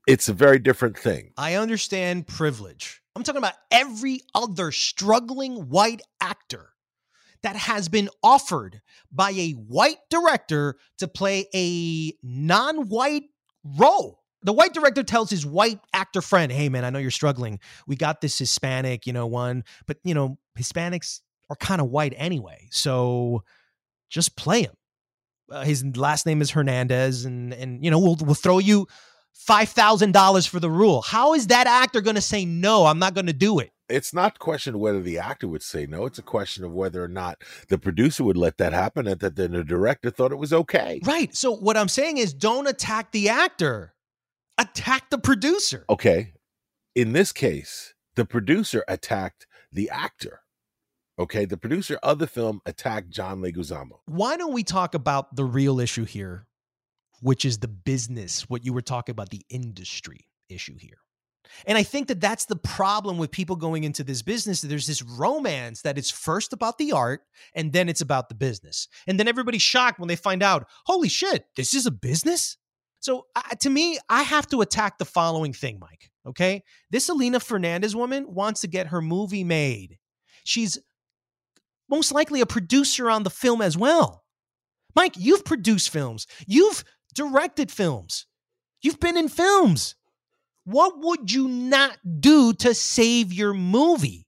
It's 0.07 0.29
a 0.29 0.33
very 0.33 0.59
different 0.59 0.97
thing. 0.97 1.31
I 1.35 1.55
understand 1.55 2.27
privilege 2.27 3.01
I'm 3.19 3.23
talking 3.25 3.39
about 3.39 3.55
every 3.69 4.21
other 4.33 4.71
struggling 4.71 5.67
white 5.67 6.01
actor 6.21 6.69
that 7.43 7.57
has 7.57 7.89
been 7.89 8.07
offered 8.23 8.81
by 9.11 9.31
a 9.31 9.51
white 9.51 9.97
director 10.09 10.77
to 10.99 11.07
play 11.09 11.47
a 11.53 12.13
non 12.23 12.87
white 12.87 13.23
role. 13.65 14.23
The 14.43 14.53
white 14.53 14.73
director 14.73 15.03
tells 15.03 15.29
his 15.29 15.45
white 15.45 15.81
actor 15.93 16.21
friend, 16.21 16.49
Hey, 16.49 16.69
man, 16.69 16.85
I 16.85 16.91
know 16.91 16.99
you're 16.99 17.11
struggling. 17.11 17.59
We 17.87 17.97
got 17.97 18.21
this 18.21 18.39
Hispanic, 18.39 19.05
you 19.05 19.11
know, 19.11 19.27
one, 19.27 19.65
but, 19.85 19.97
you 20.05 20.13
know, 20.13 20.37
Hispanics 20.57 21.19
are 21.49 21.57
kind 21.57 21.81
of 21.81 21.89
white 21.89 22.13
anyway. 22.15 22.69
So 22.71 23.43
just 24.09 24.37
play 24.37 24.61
him. 24.61 24.75
Uh, 25.51 25.65
his 25.65 25.83
last 25.97 26.25
name 26.25 26.41
is 26.41 26.51
Hernandez, 26.51 27.25
and, 27.25 27.53
and 27.53 27.83
you 27.83 27.91
know, 27.91 27.99
we'll, 27.99 28.15
we'll 28.21 28.33
throw 28.33 28.59
you 28.59 28.87
$5,000 29.47 30.47
for 30.47 30.59
the 30.59 30.69
rule. 30.69 31.01
How 31.01 31.33
is 31.33 31.47
that 31.47 31.67
actor 31.67 32.01
going 32.01 32.15
to 32.15 32.21
say, 32.21 32.45
No, 32.45 32.85
I'm 32.85 32.99
not 32.99 33.13
going 33.13 33.27
to 33.27 33.33
do 33.33 33.59
it? 33.59 33.71
it's 33.89 34.13
not 34.13 34.35
a 34.35 34.39
question 34.39 34.75
of 34.75 34.79
whether 34.81 35.01
the 35.01 35.17
actor 35.17 35.47
would 35.47 35.63
say 35.63 35.85
no. 35.87 36.05
It's 36.05 36.19
a 36.19 36.23
question 36.23 36.63
of 36.63 36.71
whether 36.71 37.03
or 37.03 37.07
not 37.07 37.41
the 37.69 37.79
producer 37.79 38.23
would 38.23 38.37
let 38.37 38.57
that 38.57 38.71
happen 38.71 39.07
and 39.07 39.19
that 39.19 39.35
then 39.35 39.51
the 39.53 39.63
director 39.63 40.11
thought 40.11 40.31
it 40.31 40.37
was 40.37 40.53
okay. 40.53 41.01
Right. 41.03 41.35
So 41.35 41.55
what 41.55 41.75
I'm 41.75 41.87
saying 41.87 42.17
is 42.17 42.31
don't 42.33 42.67
attack 42.67 43.11
the 43.11 43.29
actor. 43.29 43.95
Attack 44.59 45.09
the 45.09 45.17
producer. 45.17 45.85
Okay. 45.89 46.33
In 46.93 47.13
this 47.13 47.31
case, 47.31 47.93
the 48.15 48.25
producer 48.25 48.83
attacked 48.87 49.47
the 49.71 49.89
actor. 49.89 50.41
Okay. 51.17 51.45
The 51.45 51.57
producer 51.57 51.97
of 52.03 52.19
the 52.19 52.27
film 52.27 52.61
attacked 52.67 53.09
John 53.09 53.41
Leguizamo. 53.41 54.01
Why 54.05 54.37
don't 54.37 54.53
we 54.53 54.63
talk 54.63 54.93
about 54.93 55.35
the 55.35 55.45
real 55.45 55.79
issue 55.79 56.05
here, 56.05 56.45
which 57.21 57.45
is 57.45 57.59
the 57.59 57.67
business, 57.67 58.49
what 58.49 58.65
you 58.65 58.73
were 58.73 58.81
talking 58.81 59.13
about, 59.13 59.29
the 59.29 59.45
industry 59.49 60.27
issue 60.49 60.77
here. 60.77 60.97
And 61.65 61.77
I 61.77 61.83
think 61.83 62.07
that 62.07 62.21
that's 62.21 62.45
the 62.45 62.55
problem 62.55 63.17
with 63.17 63.31
people 63.31 63.55
going 63.55 63.83
into 63.83 64.03
this 64.03 64.21
business. 64.21 64.61
There's 64.61 64.87
this 64.87 65.01
romance 65.01 65.81
that 65.81 65.97
it's 65.97 66.11
first 66.11 66.53
about 66.53 66.77
the 66.77 66.91
art 66.91 67.21
and 67.55 67.73
then 67.73 67.89
it's 67.89 68.01
about 68.01 68.29
the 68.29 68.35
business. 68.35 68.87
And 69.07 69.19
then 69.19 69.27
everybody's 69.27 69.61
shocked 69.61 69.99
when 69.99 70.07
they 70.07 70.15
find 70.15 70.43
out, 70.43 70.67
holy 70.85 71.09
shit, 71.09 71.45
this 71.55 71.73
is 71.73 71.85
a 71.85 71.91
business? 71.91 72.57
So 72.99 73.25
uh, 73.35 73.41
to 73.61 73.69
me, 73.69 73.97
I 74.09 74.23
have 74.23 74.47
to 74.47 74.61
attack 74.61 74.97
the 74.97 75.05
following 75.05 75.53
thing, 75.53 75.79
Mike. 75.79 76.11
Okay. 76.27 76.63
This 76.91 77.09
Elena 77.09 77.39
Fernandez 77.39 77.95
woman 77.95 78.25
wants 78.33 78.61
to 78.61 78.67
get 78.67 78.87
her 78.87 79.01
movie 79.01 79.43
made. 79.43 79.97
She's 80.43 80.77
most 81.89 82.11
likely 82.11 82.41
a 82.41 82.45
producer 82.45 83.09
on 83.09 83.23
the 83.23 83.29
film 83.29 83.61
as 83.61 83.77
well. 83.77 84.23
Mike, 84.95 85.13
you've 85.17 85.45
produced 85.45 85.89
films, 85.89 86.27
you've 86.47 86.83
directed 87.13 87.71
films, 87.71 88.25
you've 88.81 88.99
been 88.99 89.17
in 89.17 89.29
films. 89.29 89.95
What 90.65 90.99
would 90.99 91.31
you 91.31 91.47
not 91.47 91.97
do 92.19 92.53
to 92.53 92.73
save 92.73 93.33
your 93.33 93.53
movie? 93.53 94.27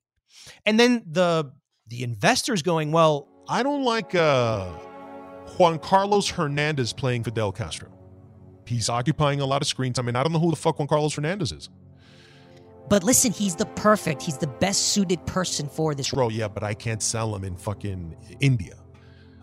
And 0.66 0.78
then 0.78 1.04
the 1.06 1.52
the 1.86 2.02
investors 2.02 2.62
going, 2.62 2.90
well, 2.90 3.28
I 3.48 3.62
don't 3.62 3.84
like 3.84 4.14
uh, 4.14 4.70
Juan 5.58 5.78
Carlos 5.78 6.28
Hernandez 6.28 6.92
playing 6.92 7.24
Fidel 7.24 7.52
Castro. 7.52 7.90
He's 8.66 8.88
occupying 8.88 9.40
a 9.40 9.46
lot 9.46 9.60
of 9.60 9.68
screen 9.68 9.92
time, 9.92 10.08
and 10.08 10.16
I 10.16 10.22
don't 10.22 10.32
know 10.32 10.38
who 10.38 10.50
the 10.50 10.56
fuck 10.56 10.78
Juan 10.78 10.88
Carlos 10.88 11.14
Hernandez 11.14 11.52
is. 11.52 11.68
But 12.88 13.04
listen, 13.04 13.32
he's 13.32 13.54
the 13.54 13.66
perfect, 13.66 14.22
he's 14.22 14.38
the 14.38 14.46
best 14.46 14.88
suited 14.88 15.24
person 15.26 15.68
for 15.68 15.94
this 15.94 16.12
role. 16.12 16.32
Yeah, 16.32 16.48
but 16.48 16.62
I 16.62 16.74
can't 16.74 17.02
sell 17.02 17.34
him 17.34 17.44
in 17.44 17.56
fucking 17.56 18.16
India. 18.40 18.74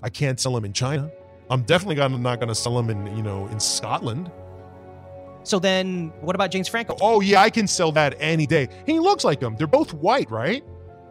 I 0.01 0.09
can't 0.09 0.39
sell 0.39 0.55
him 0.55 0.65
in 0.65 0.73
China. 0.73 1.11
I'm 1.49 1.63
definitely 1.63 1.95
not 1.95 2.39
going 2.39 2.49
to 2.49 2.55
sell 2.55 2.77
him 2.77 2.89
in, 2.89 3.15
you 3.17 3.23
know, 3.23 3.47
in 3.47 3.59
Scotland. 3.59 4.31
So 5.43 5.57
then, 5.57 6.13
what 6.21 6.35
about 6.35 6.51
James 6.51 6.67
Franco? 6.67 6.95
Oh 7.01 7.21
yeah, 7.21 7.41
I 7.41 7.49
can 7.49 7.67
sell 7.67 7.91
that 7.93 8.15
any 8.19 8.45
day. 8.45 8.67
He 8.85 8.99
looks 8.99 9.23
like 9.23 9.41
him. 9.41 9.55
They're 9.55 9.67
both 9.67 9.93
white, 9.93 10.29
right? 10.29 10.63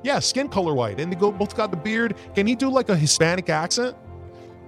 Yeah, 0.05 0.20
skin 0.20 0.48
color 0.48 0.74
white, 0.74 1.01
and 1.01 1.11
they 1.11 1.16
go 1.16 1.33
both 1.33 1.57
got 1.57 1.70
the 1.70 1.77
beard. 1.77 2.14
Can 2.35 2.46
he 2.46 2.55
do 2.55 2.70
like 2.70 2.88
a 2.88 2.96
Hispanic 2.96 3.48
accent? 3.48 3.96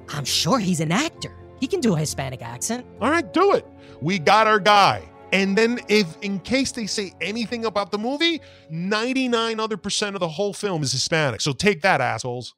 I'm 0.09 0.24
sure 0.24 0.59
he's 0.59 0.80
an 0.80 0.90
actor. 0.90 1.33
He 1.61 1.66
can 1.66 1.80
do 1.80 1.94
a 1.94 1.98
Hispanic 1.98 2.42
accent. 2.42 2.85
All 3.00 3.11
right, 3.11 3.33
do 3.33 3.52
it. 3.52 3.66
We 4.00 4.18
got 4.18 4.46
our 4.46 4.59
guy. 4.59 5.04
And 5.33 5.56
then, 5.56 5.78
if 5.88 6.16
in 6.22 6.40
case 6.40 6.72
they 6.72 6.87
say 6.87 7.12
anything 7.20 7.64
about 7.64 7.92
the 7.92 7.98
movie, 7.98 8.40
99 8.70 9.61
other 9.61 9.76
percent 9.76 10.16
of 10.16 10.20
the 10.20 10.28
whole 10.28 10.52
film 10.52 10.83
is 10.83 10.90
Hispanic. 10.90 11.40
So 11.40 11.52
take 11.52 11.83
that, 11.83 12.00
assholes. 12.00 12.54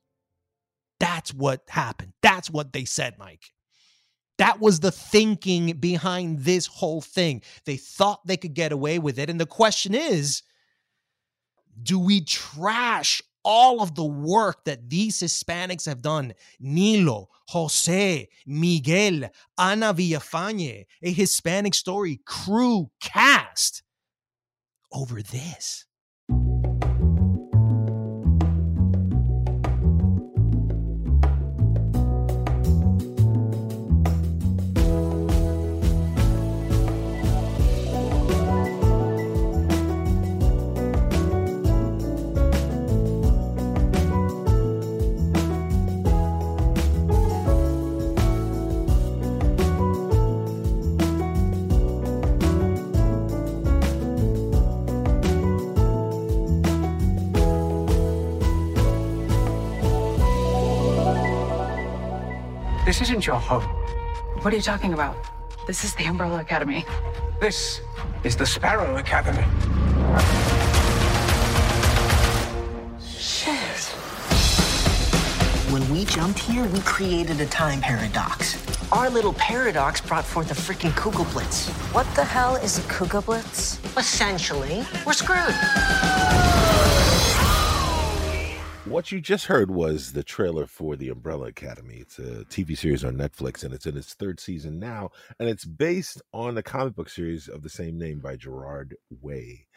That's 1.02 1.34
what 1.34 1.62
happened. 1.68 2.12
That's 2.22 2.48
what 2.48 2.72
they 2.72 2.84
said, 2.84 3.18
Mike. 3.18 3.52
That 4.38 4.60
was 4.60 4.78
the 4.78 4.92
thinking 4.92 5.72
behind 5.72 6.44
this 6.44 6.66
whole 6.66 7.00
thing. 7.00 7.42
They 7.66 7.76
thought 7.76 8.24
they 8.24 8.36
could 8.36 8.54
get 8.54 8.70
away 8.70 9.00
with 9.00 9.18
it. 9.18 9.28
And 9.28 9.40
the 9.40 9.44
question 9.46 9.96
is 9.96 10.44
do 11.82 11.98
we 11.98 12.20
trash 12.20 13.20
all 13.44 13.82
of 13.82 13.96
the 13.96 14.04
work 14.04 14.64
that 14.66 14.88
these 14.88 15.18
Hispanics 15.18 15.86
have 15.86 16.02
done? 16.02 16.34
Nilo, 16.60 17.30
Jose, 17.48 18.28
Miguel, 18.46 19.28
Ana 19.58 19.92
Villafañe, 19.92 20.84
a 21.02 21.12
Hispanic 21.12 21.74
story 21.74 22.20
crew 22.24 22.92
cast 23.00 23.82
over 24.92 25.20
this. 25.20 25.84
Isn't 63.12 63.26
your 63.26 63.36
home. 63.36 63.62
What 64.40 64.54
are 64.54 64.56
you 64.56 64.62
talking 64.62 64.94
about? 64.94 65.14
This 65.66 65.84
is 65.84 65.94
the 65.94 66.04
Umbrella 66.04 66.40
Academy. 66.40 66.86
This 67.42 67.82
is 68.24 68.36
the 68.36 68.46
Sparrow 68.46 68.96
Academy. 68.96 69.44
Shit. 73.06 73.84
When 75.70 75.86
we 75.90 76.06
jumped 76.06 76.38
here, 76.38 76.64
we 76.64 76.80
created 76.80 77.38
a 77.42 77.46
time 77.46 77.82
paradox. 77.82 78.56
Our 78.90 79.10
little 79.10 79.34
paradox 79.34 80.00
brought 80.00 80.24
forth 80.24 80.50
a 80.50 80.54
freaking 80.54 80.92
Kugelblitz. 80.92 81.68
What 81.92 82.06
the 82.14 82.24
hell 82.24 82.56
is 82.56 82.78
a 82.78 82.82
Kugelblitz? 82.82 83.76
Essentially, 83.98 84.86
we're 85.04 85.12
screwed. 85.12 86.61
What 88.86 89.12
you 89.12 89.20
just 89.20 89.46
heard 89.46 89.70
was 89.70 90.12
the 90.12 90.24
trailer 90.24 90.66
for 90.66 90.96
The 90.96 91.08
Umbrella 91.08 91.46
Academy. 91.46 91.98
It's 92.00 92.18
a 92.18 92.44
TV 92.46 92.76
series 92.76 93.04
on 93.04 93.14
Netflix 93.14 93.62
and 93.62 93.72
it's 93.72 93.86
in 93.86 93.96
its 93.96 94.14
third 94.14 94.40
season 94.40 94.80
now. 94.80 95.10
And 95.38 95.48
it's 95.48 95.64
based 95.64 96.20
on 96.34 96.56
the 96.56 96.64
comic 96.64 96.96
book 96.96 97.08
series 97.08 97.46
of 97.46 97.62
the 97.62 97.70
same 97.70 97.96
name 97.96 98.18
by 98.18 98.34
Gerard 98.34 98.96
Way. 99.20 99.68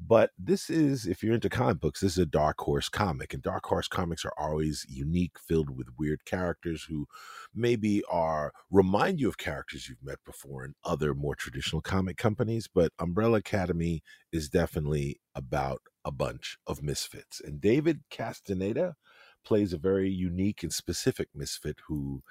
But 0.00 0.30
this 0.38 0.70
is, 0.70 1.06
if 1.06 1.22
you're 1.22 1.34
into 1.34 1.48
comic 1.48 1.80
books, 1.80 2.00
this 2.00 2.12
is 2.12 2.18
a 2.18 2.26
Dark 2.26 2.58
Horse 2.60 2.88
comic. 2.88 3.32
And 3.32 3.42
Dark 3.42 3.64
Horse 3.64 3.86
comics 3.86 4.24
are 4.24 4.34
always 4.36 4.84
unique, 4.88 5.38
filled 5.38 5.76
with 5.76 5.96
weird 5.96 6.24
characters 6.24 6.84
who 6.84 7.06
maybe 7.54 8.02
are 8.10 8.52
remind 8.70 9.20
you 9.20 9.28
of 9.28 9.38
characters 9.38 9.88
you've 9.88 10.02
met 10.02 10.18
before 10.24 10.64
in 10.64 10.74
other 10.84 11.14
more 11.14 11.36
traditional 11.36 11.80
comic 11.80 12.16
companies. 12.16 12.68
But 12.72 12.92
Umbrella 12.98 13.38
Academy 13.38 14.02
is 14.32 14.48
definitely 14.48 15.20
about 15.34 15.80
a 16.08 16.10
bunch 16.10 16.56
of 16.66 16.82
misfits. 16.82 17.40
And 17.44 17.60
David 17.60 18.00
Castaneda 18.10 18.96
plays 19.44 19.74
a 19.74 19.78
very 19.78 20.10
unique 20.10 20.62
and 20.62 20.72
specific 20.72 21.28
misfit 21.34 21.76
who 21.86 22.22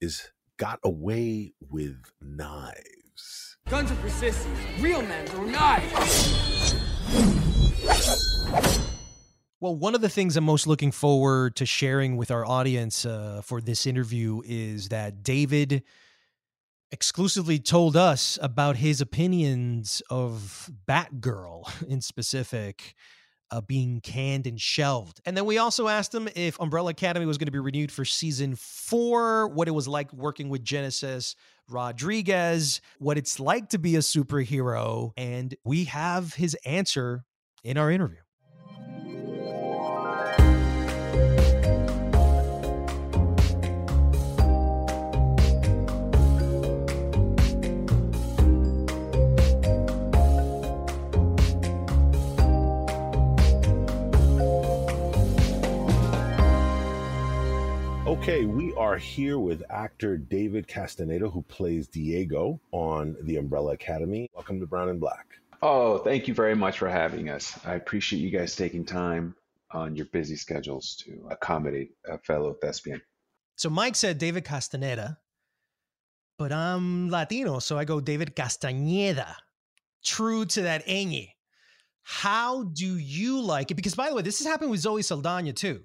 is 0.00 0.32
got 0.56 0.80
away 0.82 1.52
with 1.60 2.02
knives. 2.20 3.58
Guns 3.68 3.92
are 3.92 3.96
for 3.96 4.08
sissies. 4.08 4.46
Real 4.80 5.02
men 5.02 5.26
throw 5.26 5.44
knives. 5.44 6.74
Well, 9.60 9.76
one 9.76 9.94
of 9.94 10.00
the 10.00 10.08
things 10.08 10.36
I'm 10.36 10.44
most 10.44 10.66
looking 10.66 10.92
forward 10.92 11.56
to 11.56 11.66
sharing 11.66 12.16
with 12.16 12.30
our 12.30 12.46
audience 12.46 13.04
uh, 13.04 13.42
for 13.44 13.60
this 13.60 13.86
interview 13.86 14.40
is 14.46 14.88
that 14.88 15.22
David 15.22 15.82
exclusively 16.90 17.58
told 17.58 17.96
us 17.96 18.38
about 18.40 18.76
his 18.76 19.00
opinions 19.00 20.02
of 20.08 20.70
Batgirl 20.88 21.86
in 21.88 22.00
specific. 22.00 22.94
Uh, 23.52 23.60
being 23.60 24.00
canned 24.00 24.46
and 24.46 24.60
shelved. 24.60 25.20
And 25.24 25.36
then 25.36 25.44
we 25.44 25.58
also 25.58 25.86
asked 25.86 26.12
him 26.12 26.28
if 26.34 26.58
Umbrella 26.60 26.90
Academy 26.90 27.26
was 27.26 27.38
going 27.38 27.46
to 27.46 27.52
be 27.52 27.60
renewed 27.60 27.92
for 27.92 28.04
season 28.04 28.56
four, 28.56 29.46
what 29.46 29.68
it 29.68 29.70
was 29.70 29.86
like 29.86 30.12
working 30.12 30.48
with 30.48 30.64
Genesis 30.64 31.36
Rodriguez, 31.68 32.80
what 32.98 33.16
it's 33.18 33.38
like 33.38 33.68
to 33.68 33.78
be 33.78 33.94
a 33.94 34.00
superhero. 34.00 35.12
And 35.16 35.54
we 35.64 35.84
have 35.84 36.34
his 36.34 36.56
answer 36.64 37.24
in 37.62 37.78
our 37.78 37.90
interview. 37.90 38.18
Are 58.76 58.96
here 58.96 59.38
with 59.38 59.62
actor 59.70 60.16
David 60.16 60.66
Castaneda, 60.66 61.28
who 61.28 61.42
plays 61.42 61.86
Diego 61.86 62.60
on 62.72 63.16
The 63.22 63.36
Umbrella 63.36 63.74
Academy. 63.74 64.28
Welcome 64.34 64.58
to 64.58 64.66
Brown 64.66 64.88
and 64.88 64.98
Black. 64.98 65.26
Oh, 65.62 65.98
thank 65.98 66.26
you 66.26 66.34
very 66.34 66.56
much 66.56 66.78
for 66.78 66.88
having 66.88 67.28
us. 67.28 67.56
I 67.64 67.74
appreciate 67.74 68.18
you 68.18 68.30
guys 68.30 68.56
taking 68.56 68.84
time 68.84 69.36
on 69.70 69.94
your 69.94 70.06
busy 70.06 70.34
schedules 70.34 70.96
to 71.04 71.28
accommodate 71.30 71.90
a 72.08 72.18
fellow 72.18 72.54
thespian. 72.54 73.00
So 73.54 73.70
Mike 73.70 73.94
said 73.94 74.18
David 74.18 74.44
Castaneda, 74.44 75.18
but 76.36 76.50
I'm 76.50 77.08
Latino, 77.08 77.60
so 77.60 77.78
I 77.78 77.84
go 77.84 78.00
David 78.00 78.34
Castañeda. 78.34 79.36
True 80.04 80.44
to 80.46 80.62
that 80.62 80.84
ñ. 80.86 81.28
How 82.02 82.64
do 82.64 82.98
you 82.98 83.40
like 83.40 83.70
it? 83.70 83.74
Because 83.74 83.94
by 83.94 84.08
the 84.08 84.16
way, 84.16 84.22
this 84.22 84.38
has 84.38 84.48
happened 84.48 84.72
with 84.72 84.80
Zoe 84.80 85.02
Saldana 85.02 85.52
too. 85.52 85.84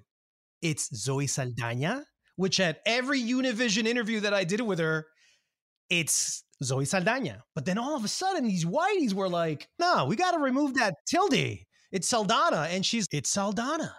It's 0.60 0.92
Zoe 0.96 1.28
Saldana, 1.28 2.04
which 2.36 2.60
at 2.60 2.80
every 2.86 3.20
Univision 3.20 3.86
interview 3.86 4.20
that 4.20 4.34
I 4.34 4.44
did 4.44 4.60
with 4.60 4.78
her, 4.78 5.06
it's 5.90 6.44
Zoe 6.62 6.84
Saldana. 6.84 7.44
But 7.54 7.64
then 7.64 7.78
all 7.78 7.96
of 7.96 8.04
a 8.04 8.08
sudden, 8.08 8.44
these 8.44 8.64
whiteys 8.64 9.12
were 9.12 9.28
like, 9.28 9.68
no, 9.78 10.06
we 10.06 10.16
got 10.16 10.32
to 10.32 10.38
remove 10.38 10.74
that 10.74 10.94
tilde. 11.06 11.58
It's 11.90 12.08
Saldana. 12.08 12.68
And 12.70 12.84
she's, 12.84 13.06
it's 13.12 13.30
Saldana. 13.30 13.94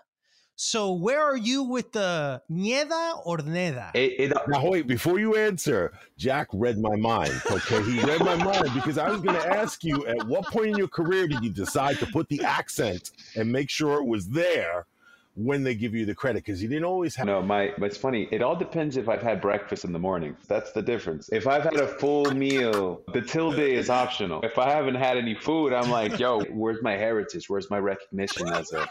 So 0.56 0.94
where 0.94 1.22
are 1.22 1.38
you 1.38 1.64
with 1.64 1.92
the 1.92 2.42
Nieda 2.50 3.26
or 3.26 3.38
Neda? 3.40 3.90
It, 3.96 4.32
it, 4.32 4.38
now 4.48 4.70
wait, 4.70 4.88
before 4.88 5.20
you 5.20 5.36
answer, 5.36 5.92
Jack 6.18 6.48
read 6.54 6.78
my 6.78 6.96
mind. 6.96 7.34
Okay, 7.50 7.84
he 7.84 8.00
read 8.04 8.20
my 8.20 8.36
mind 8.36 8.70
because 8.74 9.00
I 9.00 9.10
was 9.10 9.22
going 9.22 9.36
to 9.36 9.48
ask 9.48 9.84
you 9.84 10.06
at 10.06 10.26
what 10.28 10.46
point 10.46 10.68
in 10.68 10.78
your 10.78 10.88
career 10.88 11.28
did 11.28 11.44
you 11.44 11.50
decide 11.50 11.98
to 12.00 12.06
put 12.06 12.30
the 12.30 12.44
accent 12.44 13.12
and 13.36 13.52
make 13.52 13.70
sure 13.70 14.00
it 14.00 14.06
was 14.06 14.28
there 14.30 14.86
when 15.36 15.64
they 15.64 15.74
give 15.74 15.96
you 15.96 16.06
the 16.06 16.14
credit 16.14 16.44
because 16.44 16.62
you 16.62 16.70
didn't 16.70 16.86
always 16.86 17.16
have. 17.16 17.26
No, 17.26 17.42
my 17.42 17.72
it's 17.78 17.98
funny. 17.98 18.28
It 18.32 18.42
all 18.42 18.56
depends 18.56 18.98
if 18.98 19.10
I've 19.10 19.22
had 19.22 19.42
breakfast 19.42 19.84
in 19.84 19.92
the 19.92 20.00
morning. 20.00 20.38
That's 20.48 20.72
the 20.72 20.82
difference. 20.82 21.30
If 21.32 21.48
I've 21.48 21.64
had 21.64 21.76
a 21.76 21.88
full 21.88 22.34
meal, 22.34 23.02
the 23.14 23.22
tilde 23.22 23.60
is 23.60 23.90
optional. 23.90 24.42
If 24.44 24.58
I 24.58 24.70
haven't 24.70 24.96
had 24.96 25.18
any 25.18 25.36
food, 25.36 25.74
I'm 25.74 25.90
like, 25.90 26.20
yo, 26.20 26.42
where's 26.52 26.82
my 26.82 26.94
heritage? 26.94 27.50
Where's 27.50 27.70
my 27.70 27.80
recognition 27.80 28.48
as 28.50 28.72
a 28.74 28.88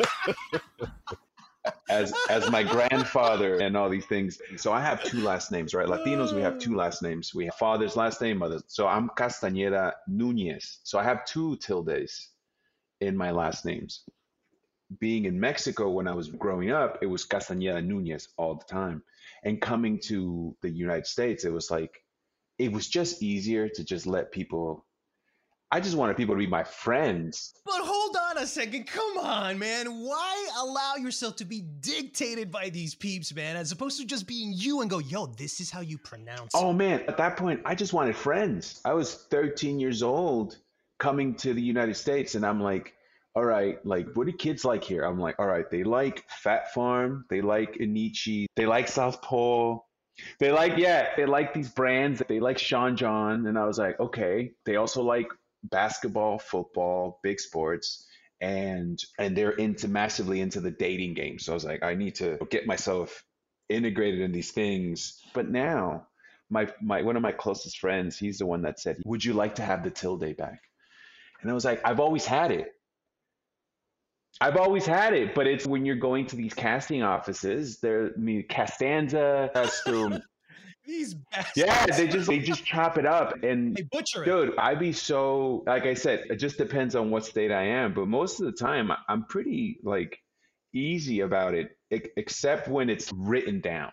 as 1.88 2.12
as 2.28 2.50
my 2.50 2.64
grandfather 2.64 3.58
and 3.58 3.76
all 3.76 3.88
these 3.88 4.06
things. 4.06 4.40
So 4.56 4.72
I 4.72 4.80
have 4.80 5.04
two 5.04 5.20
last 5.20 5.52
names, 5.52 5.74
right? 5.74 5.86
Latinos, 5.86 6.34
we 6.34 6.42
have 6.42 6.58
two 6.58 6.74
last 6.74 7.02
names. 7.02 7.32
We 7.32 7.44
have 7.44 7.54
father's 7.54 7.94
last 7.94 8.20
name, 8.20 8.38
mother's. 8.38 8.64
So 8.66 8.88
I'm 8.88 9.10
Castañeda 9.10 9.92
Nunez. 10.08 10.78
So 10.82 10.98
I 10.98 11.04
have 11.04 11.24
two 11.24 11.56
tildes 11.58 12.30
in 13.00 13.16
my 13.16 13.30
last 13.30 13.64
names 13.64 14.04
being 14.98 15.24
in 15.24 15.38
Mexico 15.38 15.90
when 15.90 16.08
I 16.08 16.14
was 16.14 16.28
growing 16.28 16.70
up, 16.70 16.98
it 17.02 17.06
was 17.06 17.24
Castañeda 17.26 17.84
Nunez 17.84 18.28
all 18.36 18.54
the 18.54 18.64
time. 18.64 19.02
And 19.44 19.60
coming 19.60 19.98
to 20.04 20.56
the 20.62 20.70
United 20.70 21.06
States, 21.06 21.44
it 21.44 21.52
was 21.52 21.70
like, 21.70 22.02
it 22.58 22.70
was 22.72 22.88
just 22.88 23.22
easier 23.22 23.68
to 23.68 23.84
just 23.84 24.06
let 24.06 24.30
people. 24.32 24.84
I 25.70 25.80
just 25.80 25.96
wanted 25.96 26.18
people 26.18 26.34
to 26.34 26.38
be 26.38 26.46
my 26.46 26.62
friends. 26.64 27.54
But 27.64 27.80
hold 27.80 28.14
on 28.30 28.38
a 28.42 28.46
second. 28.46 28.86
Come 28.86 29.16
on, 29.18 29.58
man. 29.58 29.86
Why 30.04 30.48
allow 30.58 30.96
yourself 30.96 31.36
to 31.36 31.46
be 31.46 31.62
dictated 31.80 32.50
by 32.52 32.68
these 32.68 32.94
peeps, 32.94 33.34
man, 33.34 33.56
as 33.56 33.72
opposed 33.72 33.98
to 33.98 34.04
just 34.06 34.26
being 34.26 34.52
you 34.54 34.82
and 34.82 34.90
go, 34.90 34.98
yo, 34.98 35.26
this 35.26 35.60
is 35.60 35.70
how 35.70 35.80
you 35.80 35.96
pronounce 35.96 36.52
Oh, 36.54 36.70
it. 36.70 36.74
man. 36.74 37.00
At 37.08 37.16
that 37.16 37.38
point, 37.38 37.62
I 37.64 37.74
just 37.74 37.94
wanted 37.94 38.14
friends. 38.16 38.82
I 38.84 38.92
was 38.92 39.14
13 39.30 39.80
years 39.80 40.02
old 40.02 40.58
coming 40.98 41.34
to 41.36 41.54
the 41.54 41.62
United 41.62 41.94
States, 41.96 42.34
and 42.34 42.44
I'm 42.44 42.60
like, 42.60 42.92
all 43.34 43.44
right, 43.44 43.84
like 43.86 44.08
what 44.14 44.26
do 44.26 44.32
kids 44.32 44.64
like 44.64 44.84
here? 44.84 45.04
I'm 45.04 45.18
like, 45.18 45.36
all 45.38 45.46
right, 45.46 45.68
they 45.70 45.84
like 45.84 46.24
Phat 46.28 46.72
Farm, 46.72 47.24
they 47.30 47.40
like 47.40 47.74
Inichi, 47.74 48.46
they 48.56 48.66
like 48.66 48.88
South 48.88 49.22
Pole, 49.22 49.86
they 50.38 50.52
like 50.52 50.76
yeah, 50.76 51.08
they 51.16 51.24
like 51.24 51.54
these 51.54 51.70
brands, 51.70 52.22
they 52.28 52.40
like 52.40 52.58
Sean 52.58 52.96
John, 52.96 53.46
and 53.46 53.58
I 53.58 53.64
was 53.64 53.78
like, 53.78 53.98
okay, 53.98 54.52
they 54.66 54.76
also 54.76 55.02
like 55.02 55.28
basketball, 55.64 56.38
football, 56.38 57.20
big 57.22 57.40
sports, 57.40 58.06
and 58.40 58.98
and 59.18 59.36
they're 59.36 59.50
into 59.50 59.88
massively 59.88 60.40
into 60.40 60.60
the 60.60 60.70
dating 60.70 61.14
game. 61.14 61.38
So 61.38 61.52
I 61.52 61.54
was 61.54 61.64
like, 61.64 61.82
I 61.82 61.94
need 61.94 62.16
to 62.16 62.38
get 62.50 62.66
myself 62.66 63.24
integrated 63.68 64.20
in 64.20 64.32
these 64.32 64.50
things. 64.50 65.22
But 65.32 65.50
now, 65.50 66.06
my 66.50 66.68
my 66.80 67.02
one 67.02 67.16
of 67.16 67.22
my 67.22 67.32
closest 67.32 67.78
friends, 67.78 68.18
he's 68.18 68.38
the 68.38 68.46
one 68.46 68.62
that 68.62 68.80
said, 68.80 68.98
would 69.04 69.24
you 69.24 69.32
like 69.32 69.54
to 69.56 69.62
have 69.62 69.82
the 69.82 69.90
tilde 69.90 70.36
back? 70.36 70.60
And 71.40 71.50
I 71.50 71.54
was 71.54 71.64
like, 71.64 71.80
I've 71.84 72.00
always 72.00 72.26
had 72.26 72.50
it. 72.50 72.72
I've 74.40 74.56
always 74.56 74.86
had 74.86 75.12
it, 75.14 75.34
but 75.34 75.46
it's 75.46 75.66
when 75.66 75.84
you're 75.84 75.96
going 75.96 76.26
to 76.28 76.36
these 76.36 76.54
casting 76.54 77.02
offices, 77.02 77.78
there 77.80 78.06
I 78.16 78.18
mean 78.18 78.44
Castanza 78.48 79.50
to 79.86 80.22
These 80.84 81.14
bastards. 81.14 81.52
Yeah, 81.56 81.86
they 81.86 82.08
just 82.08 82.28
they 82.28 82.40
just 82.40 82.64
chop 82.64 82.98
it 82.98 83.06
up 83.06 83.44
and 83.44 83.76
They 83.76 83.82
butcher 83.82 84.24
it. 84.24 84.26
dude, 84.26 84.58
I'd 84.58 84.80
be 84.80 84.92
so 84.92 85.62
like 85.66 85.84
I 85.84 85.94
said, 85.94 86.24
it 86.30 86.36
just 86.36 86.58
depends 86.58 86.96
on 86.96 87.10
what 87.10 87.24
state 87.24 87.52
I 87.52 87.62
am, 87.62 87.94
but 87.94 88.08
most 88.08 88.40
of 88.40 88.46
the 88.46 88.52
time 88.52 88.90
I- 88.90 88.98
I'm 89.08 89.24
pretty 89.24 89.78
like 89.84 90.18
easy 90.74 91.20
about 91.20 91.54
it, 91.54 91.76
except 91.90 92.66
when 92.66 92.90
it's 92.90 93.12
written 93.12 93.60
down. 93.60 93.92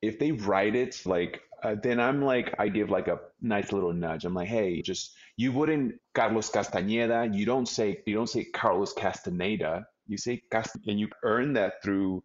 If 0.00 0.18
they 0.18 0.32
write 0.32 0.74
it 0.74 1.02
like 1.04 1.42
uh, 1.62 1.74
then 1.82 2.00
I'm 2.00 2.22
like 2.22 2.54
I 2.58 2.68
give 2.68 2.88
like 2.88 3.08
a 3.08 3.18
nice 3.42 3.70
little 3.70 3.92
nudge. 3.92 4.24
I'm 4.24 4.32
like, 4.32 4.48
hey, 4.48 4.80
just 4.80 5.14
you 5.40 5.52
wouldn't 5.52 5.94
Carlos 6.14 6.50
Castañeda. 6.50 7.34
You 7.34 7.46
don't 7.46 7.66
say 7.66 8.02
you 8.04 8.14
don't 8.14 8.28
say 8.28 8.44
Carlos 8.44 8.92
Castaneda. 8.92 9.86
You 10.06 10.18
say 10.18 10.42
Cast, 10.52 10.76
and 10.86 11.00
you 11.00 11.08
earn 11.22 11.54
that 11.54 11.82
through 11.82 12.22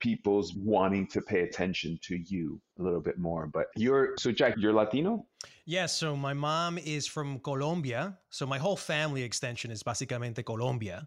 people's 0.00 0.54
wanting 0.54 1.06
to 1.08 1.20
pay 1.20 1.42
attention 1.42 1.98
to 2.04 2.16
you 2.16 2.58
a 2.78 2.82
little 2.82 3.02
bit 3.02 3.18
more. 3.18 3.48
But 3.52 3.66
you're 3.76 4.14
so 4.18 4.32
Jack, 4.32 4.54
you're 4.56 4.72
Latino. 4.72 5.26
Yeah, 5.66 5.84
so 5.84 6.16
my 6.16 6.32
mom 6.32 6.78
is 6.78 7.06
from 7.06 7.38
Colombia. 7.40 8.16
So 8.30 8.46
my 8.46 8.56
whole 8.56 8.76
family 8.76 9.22
extension 9.24 9.70
is 9.70 9.82
basically 9.82 10.42
Colombia. 10.42 11.06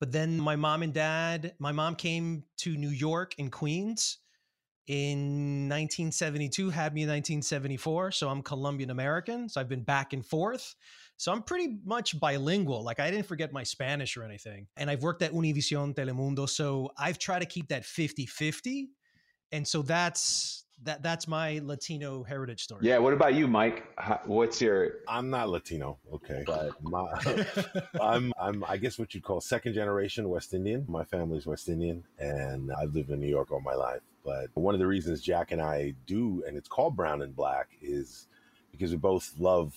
But 0.00 0.10
then 0.10 0.40
my 0.40 0.56
mom 0.56 0.82
and 0.82 0.94
dad, 0.94 1.52
my 1.58 1.72
mom 1.72 1.96
came 1.96 2.44
to 2.58 2.76
New 2.78 2.94
York 3.08 3.34
in 3.36 3.50
Queens 3.50 4.18
in 4.88 5.68
1972, 5.68 6.70
had 6.70 6.94
me 6.94 7.02
in 7.02 7.08
1974. 7.08 8.10
So 8.10 8.28
I'm 8.28 8.42
Colombian 8.42 8.90
American. 8.90 9.48
So 9.48 9.60
I've 9.60 9.68
been 9.68 9.82
back 9.82 10.14
and 10.14 10.24
forth. 10.24 10.74
So 11.18 11.30
I'm 11.30 11.42
pretty 11.42 11.76
much 11.84 12.18
bilingual. 12.18 12.82
Like 12.82 12.98
I 12.98 13.10
didn't 13.10 13.26
forget 13.26 13.52
my 13.52 13.62
Spanish 13.62 14.16
or 14.16 14.24
anything. 14.24 14.66
And 14.76 14.88
I've 14.88 15.02
worked 15.02 15.22
at 15.22 15.32
Univision 15.32 15.94
Telemundo. 15.94 16.48
So 16.48 16.90
I've 16.96 17.18
tried 17.18 17.40
to 17.40 17.46
keep 17.46 17.68
that 17.68 17.84
50 17.84 18.24
50. 18.26 18.88
And 19.52 19.66
so 19.66 19.82
that's 19.82 20.64
that 20.84 21.02
that's 21.02 21.26
my 21.26 21.60
Latino 21.64 22.22
heritage 22.22 22.62
story. 22.62 22.86
Yeah. 22.86 22.98
What 22.98 23.12
about 23.12 23.34
you, 23.34 23.46
Mike? 23.46 23.84
How, 23.98 24.20
what's 24.24 24.60
your? 24.60 24.92
I'm 25.08 25.28
not 25.28 25.48
Latino, 25.48 25.98
okay, 26.14 26.44
but 26.46 26.72
my, 26.82 27.12
I'm 28.00 28.32
I'm 28.40 28.64
I 28.68 28.76
guess 28.76 28.98
what 28.98 29.12
you'd 29.12 29.24
call 29.24 29.40
second 29.40 29.74
generation 29.74 30.28
West 30.28 30.54
Indian. 30.54 30.84
My 30.88 31.04
family's 31.04 31.46
West 31.46 31.68
Indian, 31.68 32.04
and 32.18 32.70
I've 32.80 32.94
lived 32.94 33.10
in 33.10 33.20
New 33.20 33.28
York 33.28 33.50
all 33.50 33.60
my 33.60 33.74
life. 33.74 34.02
But 34.54 34.60
one 34.60 34.74
of 34.74 34.80
the 34.80 34.86
reasons 34.86 35.20
Jack 35.20 35.52
and 35.52 35.60
I 35.60 35.94
do, 36.06 36.44
and 36.46 36.56
it's 36.56 36.68
called 36.68 36.96
Brown 36.96 37.22
and 37.22 37.34
Black, 37.34 37.68
is 37.80 38.26
because 38.70 38.90
we 38.90 38.96
both 38.96 39.32
love 39.38 39.76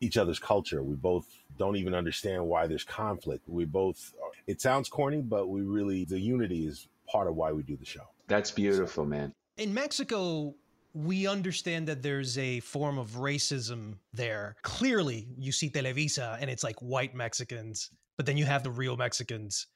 each 0.00 0.16
other's 0.16 0.38
culture. 0.38 0.82
We 0.82 0.94
both 0.94 1.26
don't 1.56 1.76
even 1.76 1.94
understand 1.94 2.46
why 2.46 2.66
there's 2.66 2.84
conflict. 2.84 3.48
We 3.48 3.64
both. 3.64 4.14
It 4.46 4.60
sounds 4.60 4.88
corny, 4.88 5.20
but 5.20 5.48
we 5.48 5.62
really 5.62 6.04
the 6.04 6.18
unity 6.18 6.66
is 6.66 6.88
part 7.10 7.26
of 7.28 7.34
why 7.36 7.52
we 7.52 7.62
do 7.62 7.76
the 7.76 7.84
show. 7.84 8.06
That's 8.28 8.50
beautiful, 8.50 9.04
man. 9.04 9.32
In 9.56 9.74
Mexico, 9.74 10.54
we 10.94 11.26
understand 11.26 11.88
that 11.88 12.02
there's 12.02 12.38
a 12.38 12.60
form 12.60 12.98
of 12.98 13.10
racism 13.12 13.94
there. 14.12 14.56
Clearly, 14.62 15.28
you 15.38 15.52
see 15.52 15.70
Televisa 15.70 16.38
and 16.40 16.50
it's 16.50 16.64
like 16.64 16.76
white 16.80 17.14
Mexicans, 17.14 17.90
but 18.16 18.26
then 18.26 18.36
you 18.36 18.44
have 18.44 18.62
the 18.62 18.70
real 18.70 18.96
Mexicans. 18.96 19.66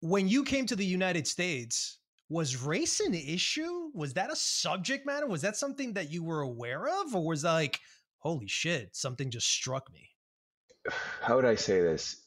When 0.00 0.28
you 0.28 0.44
came 0.44 0.66
to 0.66 0.76
the 0.76 0.84
United 0.84 1.26
States, 1.26 1.98
was 2.28 2.56
race 2.56 3.00
an 3.00 3.14
issue? 3.14 3.90
Was 3.94 4.14
that 4.14 4.32
a 4.32 4.36
subject 4.36 5.06
matter? 5.06 5.26
Was 5.26 5.42
that 5.42 5.56
something 5.56 5.92
that 5.94 6.10
you 6.10 6.24
were 6.24 6.40
aware 6.40 6.88
of? 6.88 7.14
Or 7.14 7.24
was 7.24 7.44
like, 7.44 7.80
holy 8.18 8.48
shit, 8.48 8.94
something 8.96 9.30
just 9.30 9.48
struck 9.48 9.92
me? 9.92 10.10
How 11.20 11.36
would 11.36 11.44
I 11.44 11.54
say 11.54 11.80
this? 11.80 12.22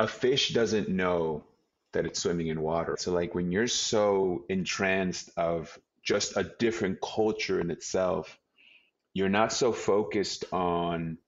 A 0.00 0.08
fish 0.08 0.52
doesn't 0.52 0.88
know 0.88 1.44
that 1.92 2.06
it's 2.06 2.22
swimming 2.22 2.48
in 2.48 2.60
water. 2.60 2.96
So 2.98 3.12
like 3.12 3.34
when 3.34 3.52
you're 3.52 3.68
so 3.68 4.44
entranced 4.48 5.30
of 5.36 5.78
just 6.02 6.36
a 6.36 6.50
different 6.58 7.00
culture 7.00 7.60
in 7.60 7.70
itself, 7.70 8.38
you're 9.14 9.28
not 9.28 9.52
so 9.52 9.72
focused 9.72 10.44
on 10.52 11.18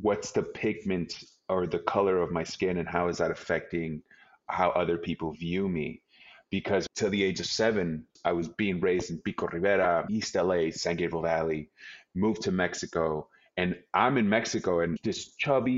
what's 0.00 0.30
the 0.32 0.42
pigment 0.42 1.24
or 1.48 1.66
the 1.66 1.78
color 1.78 2.20
of 2.20 2.30
my 2.30 2.44
skin 2.44 2.78
and 2.78 2.88
how 2.88 3.08
is 3.08 3.18
that 3.18 3.30
affecting 3.30 4.02
how 4.46 4.70
other 4.70 4.98
people 4.98 5.32
view 5.32 5.68
me. 5.68 6.02
Because 6.50 6.86
till 6.94 7.10
the 7.10 7.22
age 7.22 7.40
of 7.40 7.46
seven, 7.46 8.04
I 8.24 8.32
was 8.32 8.48
being 8.48 8.80
raised 8.80 9.10
in 9.10 9.18
Pico 9.18 9.46
Rivera, 9.46 10.06
East 10.08 10.34
LA, 10.34 10.70
San 10.70 10.96
Gabriel 10.96 11.22
Valley, 11.22 11.70
moved 12.14 12.42
to 12.42 12.52
Mexico, 12.52 13.28
and 13.58 13.76
I'm 13.92 14.18
in 14.18 14.28
Mexico 14.28 14.80
and 14.80 14.96
this 15.02 15.34
chubby, 15.34 15.72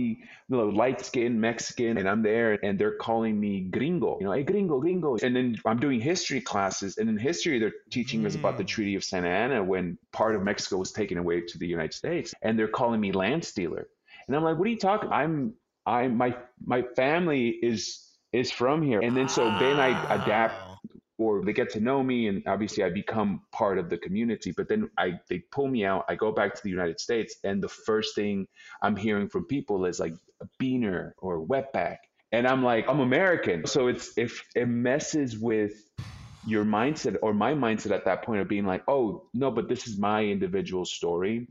you 0.48 0.56
know, 0.56 0.66
light 0.66 1.00
skinned 1.00 1.40
Mexican, 1.40 1.96
and 1.96 2.06
I'm 2.06 2.22
there 2.22 2.58
and 2.62 2.78
they're 2.78 2.96
calling 2.96 3.40
me 3.40 3.62
gringo, 3.62 4.18
you 4.20 4.26
know, 4.26 4.32
hey, 4.32 4.42
gringo, 4.42 4.80
gringo. 4.80 5.16
And 5.22 5.34
then 5.34 5.56
I'm 5.64 5.80
doing 5.80 5.98
history 5.98 6.42
classes, 6.42 6.98
and 6.98 7.08
in 7.08 7.16
history, 7.16 7.58
they're 7.58 7.72
teaching 7.90 8.26
us 8.26 8.34
about 8.34 8.58
the 8.58 8.64
mm. 8.64 8.68
Treaty 8.68 8.96
of 8.96 9.02
Santa 9.02 9.28
Anna 9.28 9.64
when 9.64 9.96
part 10.12 10.36
of 10.36 10.42
Mexico 10.42 10.76
was 10.76 10.92
taken 10.92 11.16
away 11.16 11.40
to 11.40 11.56
the 11.56 11.66
United 11.66 11.94
States, 11.94 12.34
and 12.42 12.58
they're 12.58 12.68
calling 12.68 13.00
me 13.00 13.12
land 13.12 13.46
stealer. 13.46 13.88
And 14.26 14.36
I'm 14.36 14.44
like, 14.44 14.58
what 14.58 14.66
are 14.66 14.70
you 14.70 14.78
talking? 14.78 15.10
I'm, 15.10 15.54
I'm, 15.86 16.18
my, 16.18 16.36
my 16.62 16.82
family 16.82 17.48
is 17.48 18.09
is 18.32 18.50
from 18.50 18.82
here, 18.82 19.00
and 19.00 19.16
then 19.16 19.28
so 19.28 19.44
then 19.58 19.80
I 19.80 19.90
adapt 20.14 20.54
or 21.20 21.44
they 21.44 21.52
get 21.52 21.70
to 21.70 21.80
know 21.80 22.02
me 22.02 22.28
and 22.28 22.42
obviously 22.46 22.82
I 22.82 22.88
become 22.88 23.42
part 23.52 23.76
of 23.78 23.90
the 23.90 23.98
community. 23.98 24.52
But 24.56 24.68
then 24.68 24.90
I 24.96 25.20
they 25.28 25.40
pull 25.52 25.68
me 25.68 25.84
out, 25.84 26.06
I 26.08 26.14
go 26.14 26.32
back 26.32 26.54
to 26.54 26.62
the 26.64 26.70
United 26.70 26.98
States, 26.98 27.36
and 27.44 27.62
the 27.62 27.68
first 27.68 28.14
thing 28.14 28.48
I'm 28.82 28.96
hearing 28.96 29.28
from 29.28 29.44
people 29.44 29.84
is 29.84 30.00
like 30.00 30.14
a 30.40 30.46
beaner 30.58 31.12
or 31.18 31.46
wetback. 31.46 31.98
And 32.32 32.46
I'm 32.46 32.62
like, 32.64 32.88
I'm 32.88 33.00
American. 33.00 33.66
So 33.66 33.88
it's 33.88 34.16
if 34.16 34.42
it 34.54 34.66
messes 34.66 35.38
with 35.38 35.74
your 36.46 36.64
mindset 36.64 37.16
or 37.20 37.34
my 37.34 37.52
mindset 37.52 37.90
at 37.90 38.06
that 38.06 38.22
point 38.22 38.40
of 38.40 38.48
being 38.48 38.64
like, 38.64 38.82
oh 38.88 39.28
no, 39.34 39.50
but 39.50 39.68
this 39.68 39.86
is 39.86 39.98
my 39.98 40.24
individual 40.24 40.86
story. 40.86 41.48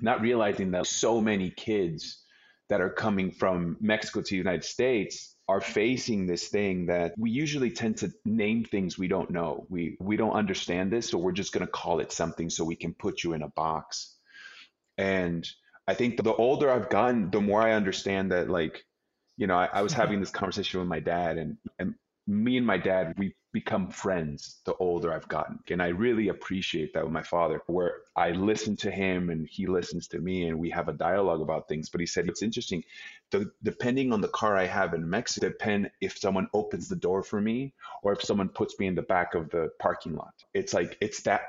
Not 0.00 0.20
realizing 0.20 0.72
that 0.72 0.86
so 0.86 1.20
many 1.20 1.50
kids 1.50 2.22
that 2.68 2.82
are 2.82 2.90
coming 2.90 3.30
from 3.30 3.78
Mexico 3.80 4.20
to 4.20 4.30
the 4.30 4.36
United 4.36 4.64
States 4.64 5.34
are 5.52 5.60
facing 5.60 6.26
this 6.26 6.48
thing 6.48 6.86
that 6.86 7.12
we 7.18 7.30
usually 7.30 7.70
tend 7.70 7.98
to 7.98 8.10
name 8.24 8.64
things 8.64 8.96
we 8.96 9.06
don't 9.06 9.30
know. 9.30 9.66
We 9.68 9.98
we 10.00 10.16
don't 10.16 10.32
understand 10.32 10.90
this, 10.90 11.10
so 11.10 11.18
we're 11.18 11.32
just 11.32 11.52
going 11.52 11.66
to 11.66 11.70
call 11.70 12.00
it 12.00 12.10
something 12.10 12.48
so 12.48 12.64
we 12.64 12.74
can 12.74 12.94
put 12.94 13.22
you 13.22 13.34
in 13.34 13.42
a 13.42 13.48
box. 13.48 14.16
And 14.96 15.46
I 15.86 15.92
think 15.92 16.16
the 16.16 16.34
older 16.34 16.70
I've 16.70 16.88
gotten, 16.88 17.30
the 17.30 17.42
more 17.42 17.60
I 17.60 17.72
understand 17.72 18.32
that 18.32 18.48
like, 18.48 18.82
you 19.36 19.46
know, 19.46 19.56
I, 19.56 19.68
I 19.74 19.82
was 19.82 19.92
having 20.02 20.20
this 20.20 20.30
conversation 20.30 20.80
with 20.80 20.88
my 20.88 21.00
dad 21.00 21.36
and 21.36 21.58
and 21.78 21.94
me 22.26 22.56
and 22.56 22.66
my 22.66 22.78
dad, 22.78 23.14
we 23.18 23.34
become 23.52 23.88
friends 23.88 24.60
the 24.64 24.74
older 24.74 25.12
I've 25.12 25.28
gotten. 25.28 25.58
And 25.70 25.82
I 25.82 25.88
really 25.88 26.28
appreciate 26.28 26.94
that 26.94 27.04
with 27.04 27.12
my 27.12 27.22
father, 27.22 27.60
where 27.66 27.98
I 28.16 28.30
listen 28.30 28.76
to 28.78 28.90
him 28.90 29.30
and 29.30 29.46
he 29.46 29.66
listens 29.66 30.08
to 30.08 30.18
me 30.18 30.48
and 30.48 30.58
we 30.58 30.70
have 30.70 30.88
a 30.88 30.92
dialogue 30.92 31.40
about 31.40 31.68
things. 31.68 31.88
But 31.88 32.00
he 32.00 32.06
said 32.06 32.28
it's 32.28 32.42
interesting. 32.42 32.82
The, 33.30 33.50
depending 33.62 34.12
on 34.12 34.20
the 34.20 34.28
car 34.28 34.56
I 34.56 34.66
have 34.66 34.94
in 34.94 35.08
Mexico, 35.08 35.48
depend 35.48 35.90
if 36.00 36.18
someone 36.18 36.48
opens 36.54 36.88
the 36.88 36.96
door 36.96 37.22
for 37.22 37.40
me 37.40 37.74
or 38.02 38.12
if 38.12 38.22
someone 38.22 38.48
puts 38.48 38.78
me 38.78 38.86
in 38.86 38.94
the 38.94 39.02
back 39.02 39.34
of 39.34 39.50
the 39.50 39.70
parking 39.78 40.14
lot. 40.16 40.34
It's 40.54 40.72
like 40.72 40.96
it's 41.00 41.22
that 41.22 41.42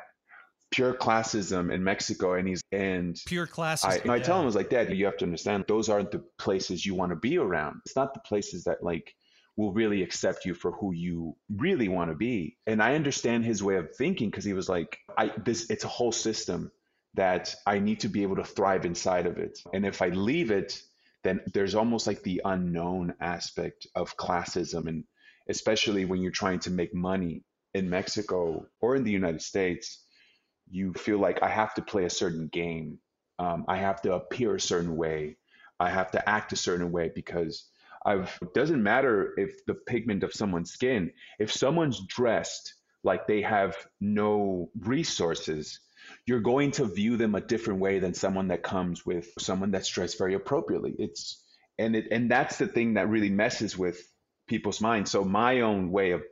pure 0.73 0.93
classism 0.93 1.71
in 1.71 1.83
Mexico, 1.83 2.33
and 2.33 2.47
he's 2.47 2.61
and 2.71 3.21
pure 3.25 3.47
classism. 3.47 4.09
I, 4.09 4.15
I 4.15 4.19
tell 4.19 4.37
him 4.37 4.43
I 4.43 4.45
was 4.45 4.55
like, 4.55 4.69
Dad, 4.69 4.91
you 4.91 5.05
have 5.05 5.17
to 5.17 5.25
understand 5.25 5.65
those 5.67 5.87
aren't 5.87 6.11
the 6.11 6.23
places 6.37 6.85
you 6.85 6.95
want 6.95 7.11
to 7.11 7.15
be 7.15 7.37
around. 7.37 7.81
It's 7.85 7.95
not 7.95 8.13
the 8.13 8.19
places 8.21 8.63
that 8.63 8.83
like 8.83 9.15
will 9.55 9.73
really 9.73 10.01
accept 10.01 10.45
you 10.45 10.53
for 10.53 10.71
who 10.71 10.93
you 10.93 11.35
really 11.49 11.87
want 11.87 12.09
to 12.09 12.15
be. 12.15 12.57
And 12.65 12.81
I 12.81 12.95
understand 12.95 13.45
his 13.45 13.61
way 13.61 13.75
of 13.75 13.95
thinking 13.95 14.29
because 14.29 14.45
he 14.45 14.53
was 14.53 14.67
like, 14.67 14.97
I 15.17 15.31
this 15.43 15.69
it's 15.69 15.83
a 15.83 15.89
whole 15.89 16.11
system 16.11 16.71
that 17.15 17.53
I 17.67 17.79
need 17.79 17.99
to 17.99 18.09
be 18.09 18.23
able 18.23 18.37
to 18.37 18.43
thrive 18.43 18.85
inside 18.85 19.27
of 19.27 19.37
it. 19.37 19.59
And 19.73 19.85
if 19.85 20.01
I 20.01 20.09
leave 20.09 20.49
it, 20.49 20.81
then 21.23 21.41
there's 21.53 21.75
almost 21.75 22.07
like 22.07 22.23
the 22.23 22.41
unknown 22.43 23.13
aspect 23.21 23.85
of 23.95 24.17
classism 24.17 24.87
and 24.87 25.03
especially 25.49 26.05
when 26.05 26.21
you're 26.21 26.31
trying 26.31 26.59
to 26.59 26.71
make 26.71 26.93
money 26.93 27.43
in 27.73 27.89
Mexico 27.89 28.65
or 28.81 28.95
in 28.95 29.03
the 29.03 29.11
United 29.11 29.41
States, 29.41 30.03
you 30.69 30.93
feel 30.93 31.17
like 31.17 31.43
I 31.43 31.49
have 31.49 31.73
to 31.75 31.81
play 31.81 32.05
a 32.05 32.09
certain 32.09 32.47
game. 32.47 32.99
Um, 33.39 33.65
I 33.67 33.77
have 33.77 34.01
to 34.03 34.13
appear 34.13 34.55
a 34.55 34.61
certain 34.61 34.95
way. 34.95 35.37
I 35.79 35.89
have 35.89 36.11
to 36.11 36.29
act 36.29 36.53
a 36.53 36.57
certain 36.57 36.91
way 36.91 37.11
because 37.13 37.67
I've 38.05 38.37
it 38.41 38.53
doesn't 38.53 38.83
matter 38.83 39.33
if 39.37 39.65
the 39.65 39.75
pigment 39.75 40.23
of 40.23 40.33
someone's 40.33 40.71
skin, 40.71 41.11
if 41.39 41.51
someone's 41.51 42.05
dressed 42.07 42.73
like 43.03 43.27
they 43.27 43.41
have 43.41 43.75
no 43.99 44.69
resources, 44.79 45.79
you're 46.25 46.39
going 46.39 46.71
to 46.71 46.85
view 46.85 47.17
them 47.17 47.35
a 47.35 47.41
different 47.41 47.79
way 47.79 47.99
than 47.99 48.13
someone 48.13 48.49
that 48.49 48.63
comes 48.63 49.05
with 49.05 49.27
someone 49.39 49.71
that's 49.71 49.89
dressed 49.89 50.17
very 50.17 50.33
appropriately. 50.33 50.95
It's 50.97 51.43
and 51.77 51.95
it 51.95 52.07
and 52.11 52.29
that's 52.29 52.57
the 52.57 52.67
thing 52.67 52.95
that 52.95 53.09
really 53.09 53.29
messes 53.29 53.77
with 53.77 54.01
people's 54.47 54.81
minds. 54.81 55.11
So 55.11 55.23
my 55.23 55.61
own 55.61 55.91
way 55.91 56.11
of 56.11 56.23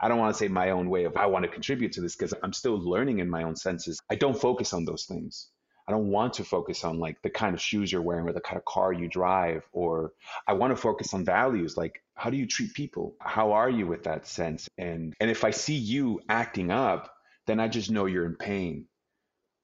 I 0.00 0.08
don't 0.08 0.18
want 0.18 0.34
to 0.34 0.38
say 0.38 0.48
my 0.48 0.70
own 0.70 0.90
way 0.90 1.04
of 1.04 1.16
I 1.16 1.26
want 1.26 1.44
to 1.44 1.50
contribute 1.50 1.92
to 1.92 2.00
this 2.00 2.16
because 2.16 2.34
I'm 2.42 2.52
still 2.52 2.78
learning 2.78 3.20
in 3.20 3.30
my 3.30 3.44
own 3.44 3.56
senses. 3.56 4.00
I 4.10 4.16
don't 4.16 4.40
focus 4.40 4.72
on 4.72 4.84
those 4.84 5.04
things. 5.04 5.48
I 5.88 5.92
don't 5.92 6.10
want 6.10 6.34
to 6.34 6.44
focus 6.44 6.84
on 6.84 6.98
like 6.98 7.20
the 7.22 7.30
kind 7.30 7.54
of 7.54 7.60
shoes 7.60 7.90
you're 7.92 8.02
wearing 8.02 8.28
or 8.28 8.32
the 8.32 8.40
kind 8.40 8.58
of 8.58 8.64
car 8.64 8.92
you 8.92 9.08
drive, 9.08 9.64
or 9.72 10.12
I 10.46 10.54
want 10.54 10.72
to 10.72 10.76
focus 10.80 11.14
on 11.14 11.24
values 11.24 11.76
like 11.76 12.02
how 12.14 12.30
do 12.30 12.36
you 12.36 12.46
treat 12.46 12.74
people? 12.74 13.16
How 13.20 13.52
are 13.52 13.70
you 13.70 13.86
with 13.86 14.04
that 14.04 14.26
sense? 14.26 14.68
And 14.78 15.14
and 15.20 15.30
if 15.30 15.44
I 15.44 15.50
see 15.50 15.74
you 15.74 16.20
acting 16.28 16.70
up, 16.70 17.12
then 17.46 17.60
I 17.60 17.68
just 17.68 17.90
know 17.90 18.06
you're 18.06 18.26
in 18.26 18.36
pain. 18.36 18.86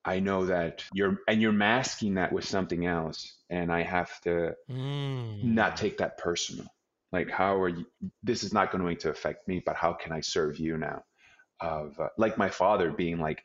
I 0.05 0.21
know 0.21 0.47
that 0.47 0.85
you're 0.93 1.19
and 1.29 1.41
you're 1.43 1.53
masking 1.53 2.15
that 2.15 2.33
with 2.33 2.45
something 2.47 2.87
else, 2.87 3.37
and 3.51 3.73
I 3.73 3.83
have 3.83 4.21
to 4.23 4.55
Mm. 4.69 5.43
not 5.43 5.77
take 5.77 5.99
that 5.99 6.19
personal. 6.19 6.67
Like 7.13 7.31
how 7.31 7.61
are 7.63 7.69
you? 7.69 7.87
This 8.23 8.45
is 8.45 8.53
not 8.53 8.71
going 8.73 8.97
to 8.99 9.11
affect 9.11 9.49
me, 9.49 9.63
but 9.65 9.77
how 9.77 9.93
can 9.95 10.13
I 10.13 10.21
serve 10.21 10.59
you 10.59 10.77
now? 10.79 11.05
Of 11.61 11.99
uh, 12.01 12.09
like 12.19 12.39
my 12.39 12.51
father 12.51 12.91
being 12.93 13.19
like, 13.21 13.45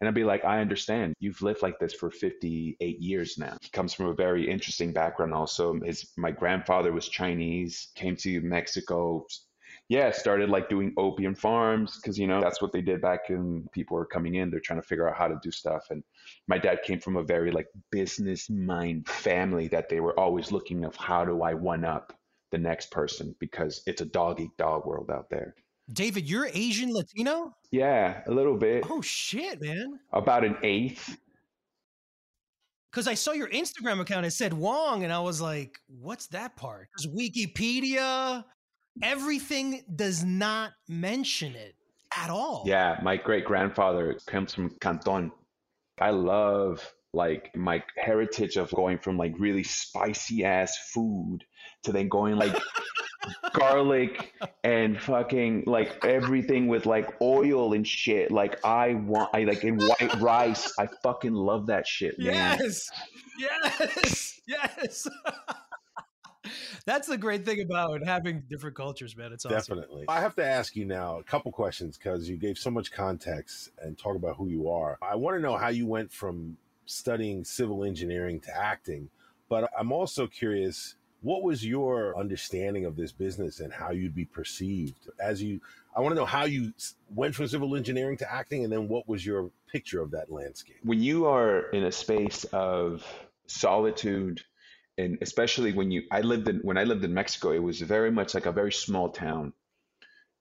and 0.00 0.08
I'd 0.08 0.14
be 0.14 0.24
like, 0.24 0.44
I 0.44 0.60
understand. 0.60 1.14
You've 1.18 1.42
lived 1.42 1.62
like 1.62 1.78
this 1.78 1.94
for 1.94 2.10
58 2.10 3.00
years 3.00 3.38
now. 3.38 3.56
He 3.60 3.70
comes 3.70 3.94
from 3.94 4.06
a 4.06 4.14
very 4.14 4.48
interesting 4.48 4.92
background 4.92 5.32
also. 5.32 5.78
His 5.80 6.12
my 6.16 6.30
grandfather 6.30 6.92
was 6.92 7.08
Chinese, 7.08 7.88
came 7.94 8.16
to 8.16 8.40
Mexico. 8.40 9.26
Yeah, 9.88 10.10
started 10.10 10.50
like 10.50 10.68
doing 10.68 10.92
opium 10.96 11.34
farms 11.34 11.96
because 11.96 12.18
you 12.18 12.26
know 12.26 12.40
that's 12.40 12.60
what 12.60 12.72
they 12.72 12.80
did 12.80 13.00
back 13.00 13.28
when 13.28 13.68
people 13.72 13.96
were 13.96 14.06
coming 14.06 14.34
in. 14.34 14.50
They're 14.50 14.58
trying 14.58 14.80
to 14.80 14.86
figure 14.86 15.08
out 15.08 15.16
how 15.16 15.28
to 15.28 15.38
do 15.42 15.50
stuff. 15.50 15.86
And 15.90 16.02
my 16.48 16.58
dad 16.58 16.82
came 16.82 16.98
from 16.98 17.16
a 17.16 17.22
very 17.22 17.52
like 17.52 17.68
business 17.92 18.50
mind 18.50 19.08
family 19.08 19.68
that 19.68 19.88
they 19.88 20.00
were 20.00 20.18
always 20.18 20.50
looking 20.50 20.84
of 20.84 20.96
how 20.96 21.24
do 21.24 21.42
I 21.42 21.54
one 21.54 21.84
up 21.84 22.12
the 22.50 22.58
next 22.58 22.90
person 22.90 23.34
because 23.38 23.82
it's 23.86 24.00
a 24.00 24.06
dog 24.06 24.40
eat 24.40 24.56
dog 24.56 24.86
world 24.86 25.10
out 25.10 25.30
there. 25.30 25.54
David, 25.92 26.28
you're 26.28 26.48
Asian 26.52 26.92
Latino? 26.92 27.54
Yeah, 27.70 28.22
a 28.26 28.30
little 28.30 28.56
bit. 28.56 28.84
Oh 28.88 29.00
shit, 29.00 29.60
man. 29.60 30.00
About 30.12 30.44
an 30.44 30.56
eighth. 30.62 31.16
Because 32.90 33.06
I 33.06 33.14
saw 33.14 33.32
your 33.32 33.48
Instagram 33.50 34.00
account, 34.00 34.26
it 34.26 34.32
said 34.32 34.52
Wong, 34.52 35.04
and 35.04 35.12
I 35.12 35.20
was 35.20 35.40
like, 35.40 35.78
what's 35.86 36.28
that 36.28 36.56
part? 36.56 36.88
Because 36.90 37.14
Wikipedia, 37.14 38.44
everything 39.02 39.82
does 39.94 40.24
not 40.24 40.72
mention 40.88 41.54
it 41.54 41.74
at 42.16 42.30
all. 42.30 42.64
Yeah, 42.66 42.98
my 43.02 43.16
great 43.16 43.44
grandfather 43.44 44.18
comes 44.26 44.54
from 44.54 44.70
Canton. 44.80 45.30
I 46.00 46.10
love 46.10 46.90
like 47.12 47.54
my 47.54 47.82
heritage 47.96 48.56
of 48.56 48.70
going 48.72 48.98
from 48.98 49.16
like 49.16 49.34
really 49.38 49.62
spicy 49.62 50.44
ass 50.44 50.76
food 50.92 51.40
to 51.82 51.92
then 51.92 52.08
going 52.08 52.36
like 52.36 52.56
garlic 53.52 54.32
and 54.64 55.00
fucking 55.00 55.64
like 55.66 56.04
everything 56.04 56.68
with 56.68 56.86
like 56.86 57.20
oil 57.20 57.72
and 57.72 57.86
shit. 57.86 58.30
Like 58.30 58.64
I 58.64 58.94
want, 58.94 59.30
I 59.34 59.44
like 59.44 59.64
in 59.64 59.78
white 59.78 60.20
rice. 60.20 60.72
I 60.78 60.88
fucking 61.02 61.32
love 61.32 61.66
that 61.66 61.86
shit, 61.86 62.18
man. 62.18 62.58
Yes. 62.60 62.90
Yes. 63.38 64.40
Yes. 64.46 65.08
That's 66.86 67.08
the 67.08 67.18
great 67.18 67.44
thing 67.44 67.60
about 67.60 68.04
having 68.04 68.44
different 68.48 68.76
cultures, 68.76 69.16
man. 69.16 69.32
It's 69.32 69.44
awesome. 69.44 69.78
Definitely. 69.78 70.04
I 70.08 70.20
have 70.20 70.36
to 70.36 70.44
ask 70.44 70.76
you 70.76 70.84
now 70.84 71.18
a 71.18 71.24
couple 71.24 71.50
questions 71.50 71.98
because 71.98 72.28
you 72.28 72.36
gave 72.36 72.56
so 72.56 72.70
much 72.70 72.92
context 72.92 73.70
and 73.80 73.98
talk 73.98 74.14
about 74.14 74.36
who 74.36 74.48
you 74.48 74.70
are. 74.70 74.96
I 75.02 75.16
want 75.16 75.36
to 75.36 75.40
know 75.40 75.56
how 75.56 75.68
you 75.68 75.86
went 75.86 76.12
from 76.12 76.56
studying 76.84 77.44
civil 77.44 77.82
engineering 77.82 78.38
to 78.40 78.56
acting, 78.56 79.10
but 79.48 79.68
I'm 79.76 79.90
also 79.90 80.28
curious 80.28 80.94
what 81.22 81.42
was 81.42 81.64
your 81.64 82.16
understanding 82.18 82.84
of 82.84 82.96
this 82.96 83.12
business 83.12 83.60
and 83.60 83.72
how 83.72 83.90
you'd 83.90 84.14
be 84.14 84.24
perceived 84.24 85.08
as 85.20 85.42
you 85.42 85.60
I 85.96 86.00
want 86.00 86.12
to 86.12 86.16
know 86.16 86.26
how 86.26 86.44
you 86.44 86.74
went 87.08 87.34
from 87.34 87.48
civil 87.48 87.74
engineering 87.74 88.18
to 88.18 88.30
acting 88.30 88.64
and 88.64 88.72
then 88.72 88.86
what 88.86 89.08
was 89.08 89.24
your 89.24 89.50
picture 89.72 90.02
of 90.02 90.10
that 90.10 90.30
landscape. 90.30 90.76
When 90.82 91.02
you 91.02 91.24
are 91.24 91.70
in 91.70 91.84
a 91.84 91.92
space 91.92 92.44
of 92.52 93.02
solitude, 93.46 94.42
and 94.98 95.16
especially 95.22 95.72
when 95.72 95.90
you, 95.90 96.02
I 96.10 96.20
lived 96.20 96.48
in, 96.48 96.58
when 96.58 96.76
I 96.76 96.84
lived 96.84 97.02
in 97.02 97.14
Mexico, 97.14 97.52
it 97.52 97.62
was 97.62 97.80
very 97.80 98.10
much 98.10 98.34
like 98.34 98.44
a 98.44 98.52
very 98.52 98.72
small 98.72 99.08
town. 99.08 99.54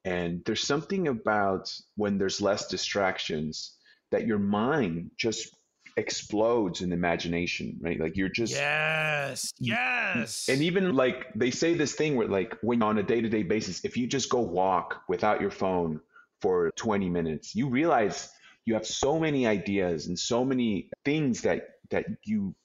And 0.03 0.43
there's 0.45 0.67
something 0.67 1.07
about 1.07 1.73
when 1.95 2.17
there's 2.17 2.41
less 2.41 2.67
distractions 2.67 3.75
that 4.11 4.27
your 4.27 4.39
mind 4.39 5.11
just 5.17 5.54
explodes 5.97 6.81
in 6.81 6.91
imagination, 6.91 7.77
right? 7.81 7.99
Like 7.99 8.17
you're 8.17 8.29
just, 8.29 8.53
Yes. 8.53 9.51
Yes. 9.59 10.49
and 10.49 10.61
even 10.61 10.93
like 10.93 11.27
they 11.35 11.51
say 11.51 11.73
this 11.73 11.93
thing 11.93 12.15
where 12.15 12.27
like 12.27 12.57
when 12.61 12.83
on 12.83 12.97
a 12.97 13.03
day-to-day 13.03 13.43
basis, 13.43 13.83
if 13.85 13.95
you 13.97 14.07
just 14.07 14.29
go 14.29 14.39
walk 14.39 15.01
without 15.07 15.41
your 15.41 15.51
phone 15.51 16.01
for 16.41 16.71
20 16.75 17.09
minutes, 17.09 17.55
you 17.55 17.69
realize 17.69 18.29
you 18.65 18.73
have 18.73 18.85
so 18.85 19.19
many 19.19 19.47
ideas 19.47 20.07
and 20.07 20.17
so 20.17 20.43
many 20.43 20.89
things 21.03 21.41
that 21.41 21.69
that 21.91 22.05
you 22.23 22.55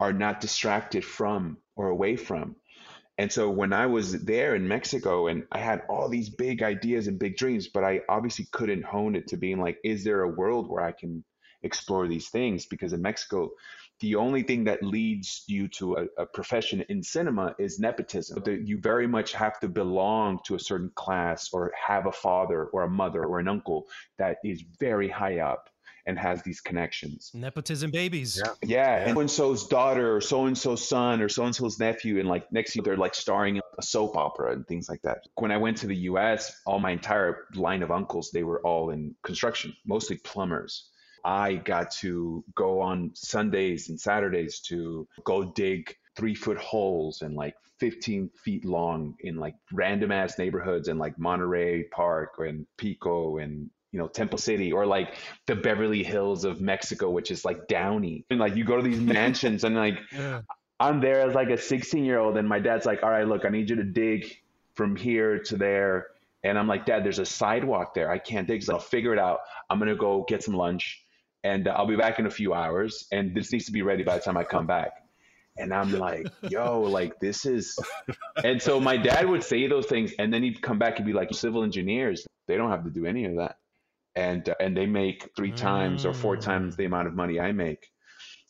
are 0.00 0.12
not 0.12 0.40
distracted 0.40 1.04
from 1.04 1.56
or 1.76 1.88
away 1.88 2.16
from. 2.16 2.56
And 3.16 3.30
so 3.30 3.48
when 3.48 3.72
I 3.72 3.86
was 3.86 4.24
there 4.24 4.56
in 4.56 4.66
Mexico 4.66 5.28
and 5.28 5.46
I 5.52 5.58
had 5.58 5.82
all 5.88 6.08
these 6.08 6.28
big 6.28 6.62
ideas 6.64 7.06
and 7.06 7.18
big 7.18 7.36
dreams, 7.36 7.68
but 7.68 7.84
I 7.84 8.00
obviously 8.08 8.48
couldn't 8.50 8.84
hone 8.84 9.14
it 9.14 9.28
to 9.28 9.36
being 9.36 9.60
like, 9.60 9.78
is 9.84 10.02
there 10.02 10.22
a 10.22 10.28
world 10.28 10.68
where 10.68 10.82
I 10.82 10.90
can 10.90 11.24
explore 11.64 12.06
these 12.06 12.28
things? 12.28 12.66
Because 12.66 12.92
in 12.92 13.02
Mexico, 13.02 13.50
the 14.00 14.16
only 14.16 14.42
thing 14.42 14.64
that 14.64 14.82
leads 14.82 15.44
you 15.46 15.68
to 15.68 15.96
a, 15.96 16.22
a 16.22 16.26
profession 16.26 16.84
in 16.88 17.02
cinema 17.02 17.54
is 17.58 17.78
nepotism. 17.78 18.42
You 18.46 18.78
very 18.78 19.06
much 19.06 19.32
have 19.32 19.58
to 19.60 19.68
belong 19.68 20.40
to 20.46 20.54
a 20.54 20.58
certain 20.58 20.90
class 20.94 21.50
or 21.52 21.72
have 21.74 22.06
a 22.06 22.12
father 22.12 22.66
or 22.66 22.82
a 22.82 22.90
mother 22.90 23.24
or 23.24 23.38
an 23.38 23.48
uncle 23.48 23.86
that 24.18 24.38
is 24.44 24.62
very 24.78 25.08
high 25.08 25.38
up 25.38 25.70
and 26.06 26.18
has 26.18 26.42
these 26.42 26.60
connections. 26.60 27.30
Nepotism 27.34 27.90
babies. 27.90 28.42
Yeah. 28.44 28.52
Yeah. 28.62 29.08
And 29.08 29.14
so 29.14 29.20
and 29.20 29.30
so's 29.30 29.66
daughter 29.66 30.14
or 30.14 30.20
so 30.20 30.46
and 30.46 30.56
so's 30.56 30.86
son 30.86 31.22
or 31.22 31.28
so 31.28 31.44
and 31.44 31.54
so's 31.54 31.78
nephew. 31.78 32.18
And 32.18 32.28
like 32.28 32.50
next 32.52 32.76
year, 32.76 32.82
they're 32.82 32.96
like 32.96 33.14
starring 33.14 33.56
in 33.56 33.62
a 33.78 33.82
soap 33.82 34.16
opera 34.16 34.52
and 34.52 34.66
things 34.66 34.88
like 34.88 35.00
that. 35.02 35.18
When 35.36 35.50
I 35.50 35.56
went 35.56 35.78
to 35.78 35.86
the 35.86 35.96
US, 35.96 36.60
all 36.66 36.78
my 36.78 36.90
entire 36.90 37.46
line 37.54 37.82
of 37.82 37.90
uncles, 37.90 38.30
they 38.32 38.44
were 38.44 38.60
all 38.66 38.90
in 38.90 39.14
construction, 39.22 39.74
mostly 39.86 40.18
plumbers. 40.18 40.90
I 41.24 41.54
got 41.54 41.90
to 41.92 42.44
go 42.54 42.80
on 42.80 43.10
Sundays 43.14 43.88
and 43.88 44.00
Saturdays 44.00 44.60
to 44.60 45.08
go 45.24 45.44
dig 45.44 45.96
three 46.16 46.34
foot 46.34 46.58
holes 46.58 47.22
and 47.22 47.34
like 47.34 47.54
15 47.78 48.30
feet 48.44 48.64
long 48.64 49.14
in 49.20 49.36
like 49.36 49.54
random 49.72 50.12
ass 50.12 50.38
neighborhoods 50.38 50.88
in 50.88 50.98
like 50.98 51.18
Monterey 51.18 51.84
Park 51.84 52.34
and 52.38 52.66
Pico 52.76 53.38
and 53.38 53.68
you 53.90 53.98
know 53.98 54.08
Temple 54.08 54.38
City 54.38 54.72
or 54.72 54.86
like 54.86 55.14
the 55.46 55.56
Beverly 55.56 56.02
Hills 56.02 56.44
of 56.44 56.60
Mexico, 56.60 57.10
which 57.10 57.30
is 57.30 57.44
like 57.44 57.68
Downey. 57.68 58.24
And 58.30 58.38
like 58.38 58.56
you 58.56 58.64
go 58.64 58.76
to 58.76 58.82
these 58.82 59.00
mansions 59.18 59.64
and 59.64 59.74
like 59.76 59.98
yeah. 60.12 60.42
I'm 60.80 61.00
there 61.00 61.20
as 61.20 61.34
like 61.34 61.50
a 61.50 61.58
16 61.58 62.04
year 62.04 62.18
old, 62.18 62.36
and 62.36 62.48
my 62.48 62.58
dad's 62.58 62.84
like, 62.84 63.02
"All 63.02 63.10
right, 63.10 63.26
look, 63.26 63.44
I 63.44 63.48
need 63.48 63.70
you 63.70 63.76
to 63.76 63.84
dig 63.84 64.36
from 64.74 64.96
here 64.96 65.38
to 65.38 65.56
there." 65.56 66.08
And 66.42 66.58
I'm 66.58 66.66
like, 66.66 66.84
"Dad, 66.84 67.04
there's 67.04 67.20
a 67.20 67.24
sidewalk 67.24 67.94
there. 67.94 68.10
I 68.10 68.18
can't 68.18 68.46
dig. 68.46 68.62
So 68.62 68.74
I'll 68.74 68.80
figure 68.80 69.12
it 69.12 69.18
out. 69.18 69.40
I'm 69.70 69.78
gonna 69.78 69.94
go 69.94 70.24
get 70.28 70.42
some 70.42 70.54
lunch, 70.54 71.03
and 71.44 71.68
uh, 71.68 71.72
I'll 71.72 71.86
be 71.86 71.96
back 71.96 72.18
in 72.18 72.26
a 72.26 72.30
few 72.30 72.52
hours. 72.54 73.06
And 73.12 73.34
this 73.34 73.52
needs 73.52 73.66
to 73.66 73.72
be 73.72 73.82
ready 73.82 74.02
by 74.02 74.16
the 74.16 74.22
time 74.22 74.36
I 74.36 74.44
come 74.44 74.66
back." 74.66 74.92
And 75.56 75.72
I'm 75.72 75.92
like, 75.92 76.26
yo, 76.42 76.80
like 76.80 77.20
this 77.20 77.46
is. 77.46 77.78
And 78.42 78.60
so 78.60 78.80
my 78.80 78.96
dad 78.96 79.28
would 79.28 79.44
say 79.44 79.68
those 79.68 79.86
things, 79.86 80.12
and 80.18 80.34
then 80.34 80.42
he'd 80.42 80.60
come 80.60 80.76
back 80.76 80.96
and 80.96 81.06
be 81.06 81.12
like, 81.12 81.32
civil 81.32 81.62
engineers, 81.62 82.26
they 82.48 82.56
don't 82.56 82.70
have 82.70 82.82
to 82.82 82.90
do 82.90 83.06
any 83.06 83.26
of 83.26 83.36
that 83.36 83.58
and 84.14 84.48
uh, 84.48 84.54
and 84.60 84.76
they 84.76 84.86
make 84.86 85.30
three 85.36 85.52
times 85.52 86.06
or 86.06 86.14
four 86.14 86.36
times 86.36 86.76
the 86.76 86.84
amount 86.84 87.08
of 87.08 87.14
money 87.14 87.40
I 87.40 87.52
make. 87.52 87.90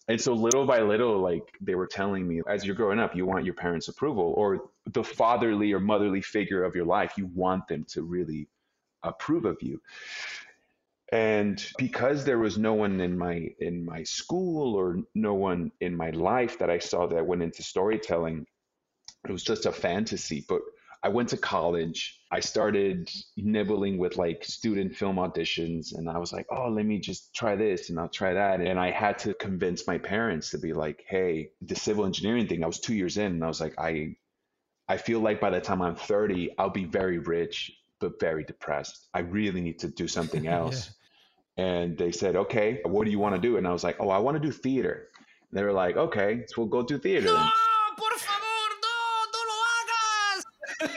And 0.07 0.20
so 0.20 0.34
little 0.34 0.66
by 0.66 0.80
little, 0.80 1.18
like 1.18 1.51
they 1.62 1.74
were 1.74 1.86
telling 1.86 2.28
me, 2.28 2.42
as 2.47 2.64
you're 2.64 2.74
growing 2.74 2.99
up, 2.99 3.16
you 3.16 3.24
want 3.24 3.47
your 3.47 3.55
parents' 3.55 3.88
approval 3.88 4.34
or 4.36 4.68
the 4.86 5.03
fatherly 5.03 5.72
or 5.72 5.80
motherly 5.80 6.20
figure 6.20 6.62
of 6.62 6.74
your 6.74 6.84
life. 6.84 7.14
You 7.16 7.26
want 7.26 7.68
them 7.68 7.86
to 7.90 8.03
really 8.03 8.49
approve 9.03 9.47
of 9.47 9.57
you. 9.62 9.80
And 11.15 11.65
because 11.79 12.25
there 12.25 12.41
was 12.41 12.59
no 12.59 12.75
one 12.75 13.01
in 13.01 13.17
my 13.17 13.49
in 13.61 13.85
my 13.85 14.03
school 14.03 14.75
or 14.75 14.99
no 15.15 15.35
one 15.35 15.71
in 15.81 15.97
my 15.97 16.11
life 16.11 16.59
that 16.59 16.71
I 16.71 16.81
saw 16.81 17.07
that 17.07 17.25
went 17.25 17.41
into 17.41 17.62
storytelling, 17.62 18.45
it 19.29 19.31
was 19.31 19.45
just 19.45 19.65
a 19.65 19.71
fantasy. 19.71 20.45
But 20.49 20.62
I 21.05 21.09
went 21.11 21.29
to 21.29 21.37
college. 21.37 22.19
I 22.33 22.41
started 22.41 23.12
nibbling 23.37 23.97
with 23.97 24.17
like 24.17 24.45
student 24.45 24.97
film 24.97 25.19
auditions, 25.19 25.97
and 25.97 26.11
I 26.11 26.19
was 26.19 26.33
like, 26.33 26.47
oh, 26.51 26.69
let 26.69 26.85
me 26.85 26.99
just 26.99 27.33
try 27.33 27.55
this 27.55 27.91
and 27.91 28.01
I'll 28.01 28.09
try 28.09 28.35
that. 28.35 28.61
And 28.61 28.77
I 28.81 28.91
had 28.91 29.17
to 29.21 29.35
convince 29.35 29.87
my 29.87 29.99
parents 29.99 30.51
to 30.51 30.59
be 30.59 30.73
like, 30.73 31.05
hey, 31.07 31.51
the 31.62 31.77
civil 31.77 32.07
engineering 32.07 32.49
thing, 32.49 32.65
I 32.65 32.67
was 32.67 32.81
two 32.81 32.95
years 32.95 33.19
in, 33.19 33.31
and 33.35 33.45
I 33.45 33.47
was 33.47 33.61
like, 33.61 33.79
I, 33.79 34.17
I 34.89 34.97
feel 34.97 35.21
like 35.21 35.41
by 35.41 35.51
the 35.51 35.61
time 35.61 35.81
I'm 35.81 35.95
30, 35.95 36.57
I'll 36.59 36.71
be 36.71 36.87
very 36.87 37.19
rich, 37.19 37.71
but 38.01 38.19
very 38.19 38.43
depressed. 38.43 39.07
I 39.15 39.21
really 39.21 39.61
need 39.61 39.79
to 39.79 39.89
do 39.89 40.09
something 40.09 40.49
else. 40.59 40.87
yeah. 40.89 41.03
And 41.57 41.96
they 41.96 42.11
said, 42.11 42.36
okay, 42.36 42.80
what 42.84 43.05
do 43.05 43.11
you 43.11 43.18
want 43.18 43.36
to 43.36 43.40
do? 43.40 43.57
And 43.57 43.66
I 43.66 43.72
was 43.72 43.84
like, 43.84 43.96
oh, 44.00 44.11
I 44.11 44.18
want 44.18 44.36
to 44.36 44.40
do 44.40 44.50
theater. 44.50 45.09
And 45.50 45.59
they 45.59 45.62
were 45.62 45.72
like, 45.72 45.96
okay, 45.96 46.44
so 46.48 46.55
we'll 46.59 46.68
go 46.68 46.82
do 46.82 46.98
theater. 46.98 47.26
No! 47.26 47.50
por 47.96 48.11
favor, 48.18 48.70
no, 48.82 48.98
no 49.34 49.40
lo 49.50 49.57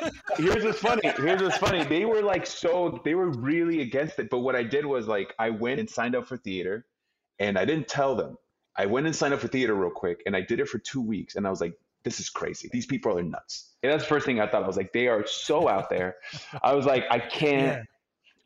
hagas. 0.01 0.13
here's 0.37 0.63
what's 0.63 0.79
funny. 0.79 1.01
Here's 1.17 1.41
what's 1.41 1.57
funny. 1.57 1.83
They 1.83 2.05
were 2.05 2.21
like 2.21 2.45
so 2.45 3.01
they 3.03 3.15
were 3.15 3.29
really 3.29 3.81
against 3.81 4.19
it. 4.19 4.29
But 4.29 4.39
what 4.39 4.55
I 4.55 4.63
did 4.63 4.85
was 4.85 5.07
like 5.07 5.33
I 5.39 5.49
went 5.49 5.79
and 5.79 5.89
signed 5.89 6.15
up 6.15 6.27
for 6.27 6.37
theater 6.37 6.85
and 7.39 7.57
I 7.57 7.65
didn't 7.65 7.87
tell 7.87 8.15
them. 8.15 8.37
I 8.75 8.85
went 8.85 9.07
and 9.07 9.15
signed 9.15 9.33
up 9.33 9.39
for 9.39 9.47
theater 9.47 9.73
real 9.73 9.89
quick 9.89 10.23
and 10.25 10.35
I 10.35 10.41
did 10.41 10.59
it 10.59 10.67
for 10.67 10.77
two 10.79 11.01
weeks 11.01 11.35
and 11.35 11.47
I 11.47 11.49
was 11.49 11.61
like, 11.61 11.73
this 12.03 12.19
is 12.19 12.29
crazy. 12.29 12.69
These 12.71 12.85
people 12.85 13.17
are 13.17 13.23
nuts. 13.23 13.73
And 13.83 13.91
that's 13.91 14.03
the 14.03 14.09
first 14.09 14.25
thing 14.25 14.39
I 14.39 14.47
thought. 14.47 14.63
I 14.63 14.67
was 14.67 14.77
like, 14.77 14.93
they 14.93 15.07
are 15.07 15.25
so 15.25 15.67
out 15.67 15.89
there. 15.89 16.17
I 16.63 16.73
was 16.73 16.85
like, 16.85 17.05
I 17.09 17.19
can't 17.19 17.79
yeah. 17.79 17.83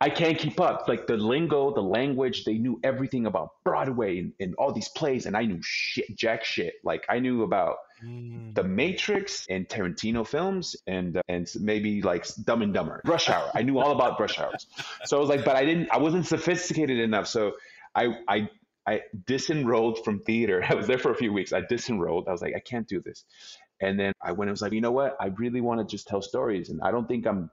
I 0.02 0.10
can't 0.10 0.36
keep 0.36 0.60
up. 0.60 0.88
Like 0.88 1.06
the 1.06 1.16
lingo, 1.16 1.72
the 1.76 1.82
language, 1.82 2.44
they 2.44 2.56
knew 2.58 2.80
everything 2.84 3.28
about 3.28 3.52
Broadway 3.64 4.18
and, 4.18 4.34
and 4.40 4.56
all 4.56 4.74
these 4.74 4.90
plays, 4.90 5.28
and 5.28 5.38
I 5.38 5.46
knew 5.46 5.60
shit, 5.62 6.18
jack 6.18 6.44
shit. 6.44 6.74
Like 6.84 7.06
I 7.08 7.20
knew 7.20 7.44
about 7.44 7.78
mm. 8.04 8.56
The 8.56 8.64
Matrix 8.64 9.46
and 9.48 9.70
Tarantino 9.70 10.26
films, 10.28 10.76
and 10.88 11.18
uh, 11.18 11.22
and 11.30 11.48
maybe 11.60 12.02
like 12.02 12.26
Dumb 12.44 12.64
and 12.64 12.74
Dumber, 12.74 13.02
Rush 13.06 13.30
Hour. 13.30 13.52
I 13.54 13.62
knew 13.62 13.78
all 13.78 13.92
about 13.92 14.20
Rush 14.20 14.40
Hours. 14.40 14.66
So 15.06 15.18
I 15.18 15.20
was 15.20 15.30
like, 15.30 15.46
but 15.46 15.56
I 15.56 15.66
didn't. 15.66 15.90
I 15.92 15.98
wasn't 15.98 16.26
sophisticated 16.26 16.98
enough. 16.98 17.28
So 17.28 17.54
I 17.94 18.08
I 18.28 18.50
I 18.88 19.02
disenrolled 19.26 20.04
from 20.04 20.22
theater. 20.22 20.66
I 20.68 20.74
was 20.74 20.88
there 20.88 20.98
for 20.98 21.12
a 21.12 21.16
few 21.16 21.32
weeks. 21.32 21.54
I 21.54 21.62
disenrolled. 21.62 22.28
I 22.28 22.32
was 22.32 22.42
like, 22.42 22.56
I 22.56 22.60
can't 22.60 22.88
do 22.88 23.02
this. 23.02 23.24
And 23.80 24.00
then 24.00 24.14
I 24.20 24.32
went 24.32 24.50
and 24.50 24.54
was 24.54 24.64
like, 24.64 24.74
you 24.74 24.82
know 24.82 24.92
what? 24.92 25.16
I 25.20 25.28
really 25.28 25.62
want 25.62 25.80
to 25.80 25.86
just 25.86 26.08
tell 26.08 26.24
stories, 26.24 26.70
and 26.70 26.82
I 26.82 26.90
don't 26.90 27.08
think 27.08 27.28
I'm 27.28 27.52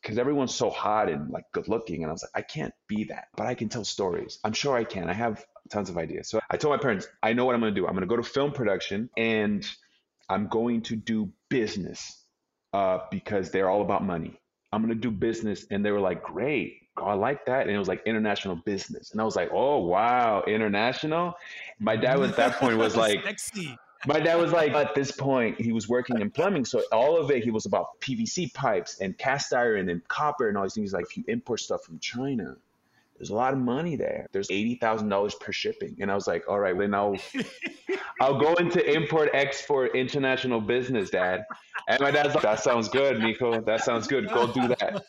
because 0.00 0.18
everyone's 0.18 0.54
so 0.54 0.70
hot 0.70 1.08
and 1.08 1.30
like 1.30 1.44
good 1.52 1.68
looking. 1.68 2.02
And 2.02 2.10
I 2.10 2.12
was 2.12 2.22
like, 2.22 2.32
I 2.34 2.46
can't 2.46 2.74
be 2.88 3.04
that, 3.04 3.28
but 3.36 3.46
I 3.46 3.54
can 3.54 3.68
tell 3.68 3.84
stories. 3.84 4.38
I'm 4.44 4.52
sure 4.52 4.76
I 4.76 4.84
can. 4.84 5.08
I 5.08 5.12
have 5.12 5.44
tons 5.70 5.90
of 5.90 5.98
ideas. 5.98 6.28
So 6.28 6.40
I 6.50 6.56
told 6.56 6.72
my 6.72 6.82
parents, 6.82 7.06
I 7.22 7.32
know 7.32 7.44
what 7.44 7.54
I'm 7.54 7.60
going 7.60 7.74
to 7.74 7.80
do. 7.80 7.86
I'm 7.86 7.94
going 7.94 8.02
to 8.02 8.08
go 8.08 8.16
to 8.16 8.22
film 8.22 8.52
production 8.52 9.10
and 9.16 9.66
I'm 10.28 10.48
going 10.48 10.82
to 10.82 10.96
do 10.96 11.32
business 11.48 12.22
uh, 12.72 12.98
because 13.10 13.50
they're 13.50 13.68
all 13.68 13.82
about 13.82 14.04
money. 14.04 14.38
I'm 14.72 14.82
going 14.82 14.94
to 14.94 15.00
do 15.00 15.10
business. 15.10 15.66
And 15.70 15.84
they 15.84 15.90
were 15.90 16.00
like, 16.00 16.22
great. 16.22 16.80
Oh, 16.96 17.06
I 17.06 17.14
like 17.14 17.46
that. 17.46 17.62
And 17.62 17.70
it 17.70 17.78
was 17.78 17.88
like 17.88 18.02
international 18.06 18.56
business. 18.56 19.12
And 19.12 19.20
I 19.20 19.24
was 19.24 19.36
like, 19.36 19.50
oh, 19.52 19.78
wow, 19.78 20.44
international. 20.46 21.34
My 21.78 21.96
dad 21.96 22.20
at 22.20 22.36
that 22.36 22.56
point 22.56 22.78
was 22.78 22.96
like, 23.04 23.22
Sexy 23.24 23.76
my 24.06 24.20
dad 24.20 24.36
was 24.36 24.52
like, 24.52 24.72
at 24.72 24.94
this 24.94 25.10
point, 25.10 25.60
he 25.60 25.72
was 25.72 25.88
working 25.88 26.20
in 26.20 26.30
plumbing. 26.30 26.64
So 26.64 26.82
all 26.92 27.18
of 27.18 27.30
it, 27.30 27.44
he 27.44 27.50
was 27.50 27.66
about 27.66 28.00
PVC 28.00 28.52
pipes 28.52 29.00
and 29.00 29.16
cast 29.16 29.52
iron 29.52 29.88
and 29.88 30.06
copper 30.08 30.48
and 30.48 30.56
all 30.56 30.64
these 30.64 30.74
things. 30.74 30.92
Like, 30.92 31.06
if 31.06 31.16
you 31.16 31.24
import 31.28 31.60
stuff 31.60 31.84
from 31.84 31.98
China, 31.98 32.56
there's 33.16 33.30
a 33.30 33.34
lot 33.34 33.52
of 33.52 33.60
money 33.60 33.96
there. 33.96 34.28
There's 34.32 34.50
eighty 34.50 34.74
thousand 34.74 35.08
dollars 35.08 35.34
per 35.36 35.52
shipping, 35.52 35.96
and 36.00 36.10
I 36.10 36.14
was 36.14 36.26
like, 36.26 36.48
all 36.48 36.58
right, 36.58 36.76
then 36.76 36.94
I'll 36.94 37.16
I'll 38.20 38.38
go 38.38 38.54
into 38.54 38.84
import 38.92 39.30
export 39.32 39.94
international 39.94 40.60
business, 40.60 41.10
Dad. 41.10 41.44
And 41.88 42.00
my 42.00 42.10
dad's 42.10 42.34
like, 42.34 42.42
that 42.42 42.60
sounds 42.60 42.88
good, 42.88 43.20
Nico. 43.20 43.60
That 43.60 43.84
sounds 43.84 44.06
good. 44.08 44.28
Go 44.28 44.52
do 44.52 44.68
that. 44.68 45.04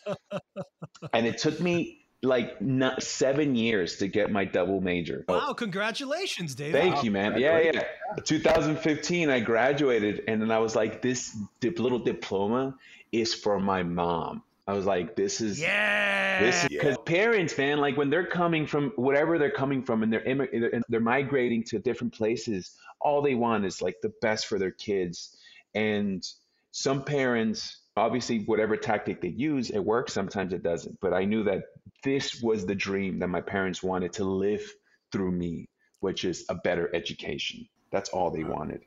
And 1.14 1.26
it 1.26 1.38
took 1.38 1.60
me 1.60 2.05
like 2.26 2.62
not 2.62 3.04
seven 3.04 3.56
years 3.56 3.98
to 3.98 4.08
get 4.08 4.32
my 4.32 4.46
double 4.46 4.82
major. 4.82 5.26
Wow, 5.28 5.54
congratulations, 5.54 6.56
Dave. 6.56 6.74
Thank 6.74 6.96
wow. 6.96 7.02
you, 7.04 7.12
man. 7.12 7.40
Yeah, 7.40 7.60
yeah. 7.60 7.84
2015, 8.24 9.30
I 9.30 9.40
graduated, 9.40 10.24
and 10.28 10.42
then 10.42 10.52
I 10.52 10.60
was 10.60 10.76
like, 10.76 11.02
this 11.02 11.38
dip, 11.60 11.80
little 11.80 12.00
diploma 12.00 12.76
is 13.12 13.34
for 13.34 13.60
my 13.60 13.84
mom. 13.84 14.44
I 14.68 14.74
was 14.74 14.86
like, 14.86 15.16
this 15.16 15.42
is 15.42 15.62
yeah, 15.62 16.40
this 16.42 16.68
because 16.68 16.98
parents, 17.06 17.56
man, 17.58 17.78
like 17.78 17.98
when 17.98 18.10
they're 18.10 18.26
coming 18.26 18.66
from 18.66 18.92
whatever 18.96 19.38
they're 19.38 19.52
coming 19.52 19.84
from, 19.84 20.02
and 20.02 20.12
they're 20.12 20.22
and 20.28 20.84
they're 20.90 21.00
migrating 21.00 21.64
to 21.66 21.80
different 21.80 22.14
places, 22.14 22.72
all 23.00 23.22
they 23.22 23.36
want 23.36 23.64
is 23.66 23.82
like 23.82 23.98
the 24.02 24.12
best 24.22 24.48
for 24.48 24.58
their 24.58 24.72
kids, 24.72 25.38
and 25.76 26.28
some 26.72 27.04
parents 27.04 27.78
obviously 27.98 28.40
whatever 28.40 28.76
tactic 28.76 29.22
they 29.22 29.30
use 29.30 29.70
it 29.70 29.80
works 29.80 30.12
sometimes 30.12 30.52
it 30.52 30.62
doesn't 30.62 31.00
but 31.00 31.14
i 31.14 31.24
knew 31.24 31.44
that 31.44 31.64
this 32.04 32.42
was 32.42 32.66
the 32.66 32.76
dream 32.76 33.20
that 33.20 33.28
my 33.30 33.42
parents 33.42 33.84
wanted 33.84 34.14
to 34.14 34.24
live 34.24 34.62
through 35.12 35.32
me 35.32 35.68
which 36.02 36.24
is 36.24 36.46
a 36.50 36.56
better 36.56 36.94
education. 36.96 37.68
That's 37.92 38.10
all 38.10 38.30
they 38.30 38.44
wanted 38.44 38.82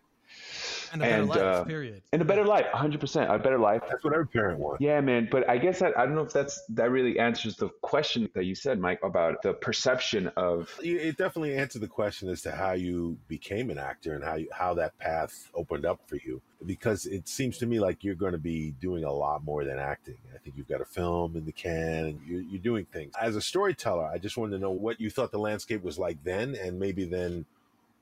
and 0.93 1.03
a 1.03 1.05
better 1.05 1.20
and, 1.20 1.28
life, 1.28 1.39
uh, 1.39 1.64
period. 1.64 2.03
And 2.12 2.22
a 2.22 2.24
better 2.24 2.45
life, 2.45 2.66
100%. 2.72 3.34
A 3.34 3.39
better 3.39 3.59
life. 3.59 3.82
That's 3.89 4.05
what 4.05 4.12
every 4.12 4.26
parent 4.26 4.59
wants. 4.59 4.80
Yeah, 4.80 5.01
man. 5.01 5.28
But 5.30 5.49
I 5.49 5.59
guess 5.59 5.80
that, 5.80 5.97
I 5.99 6.05
don't 6.05 6.14
know 6.14 6.22
if 6.22 6.32
that's 6.32 6.62
that 6.70 6.91
really 6.91 7.18
answers 7.18 7.57
the 7.57 7.68
question 7.82 8.28
that 8.34 8.45
you 8.45 8.55
said, 8.55 8.78
Mike, 8.80 9.01
about 9.03 9.43
the 9.43 9.55
perception 9.55 10.30
of. 10.36 10.74
It 10.82 11.16
definitely 11.16 11.57
answered 11.57 11.82
the 11.82 11.89
question 11.89 12.28
as 12.28 12.43
to 12.43 12.53
how 12.53 12.72
you 12.72 13.18
became 13.28 13.70
an 13.70 13.78
actor 13.78 14.14
and 14.14 14.24
how 14.24 14.36
you, 14.36 14.49
how 14.53 14.74
that 14.74 14.99
path 14.99 15.49
opened 15.55 15.84
up 15.84 16.01
for 16.07 16.16
you. 16.16 16.41
Because 16.64 17.07
it 17.07 17.28
seems 17.28 17.59
to 17.59 17.66
me 17.66 17.78
like 17.78 18.03
you're 18.03 18.16
going 18.16 18.32
to 18.32 18.39
be 18.39 18.72
doing 18.80 19.05
a 19.05 19.12
lot 19.12 19.45
more 19.45 19.64
than 19.64 19.78
acting. 19.78 20.16
I 20.34 20.39
think 20.39 20.57
you've 20.57 20.68
got 20.68 20.80
a 20.80 20.84
film 20.84 21.36
in 21.36 21.45
the 21.45 21.53
can 21.53 22.07
and 22.07 22.20
you're, 22.26 22.41
you're 22.43 22.61
doing 22.61 22.84
things. 22.86 23.12
As 23.20 23.36
a 23.36 23.41
storyteller, 23.41 24.05
I 24.07 24.18
just 24.18 24.36
wanted 24.36 24.57
to 24.57 24.59
know 24.59 24.72
what 24.72 25.01
you 25.01 25.09
thought 25.09 25.30
the 25.30 25.39
landscape 25.39 25.84
was 25.84 25.99
like 25.99 26.22
then 26.24 26.57
and 26.57 26.78
maybe 26.78 27.05
then 27.05 27.47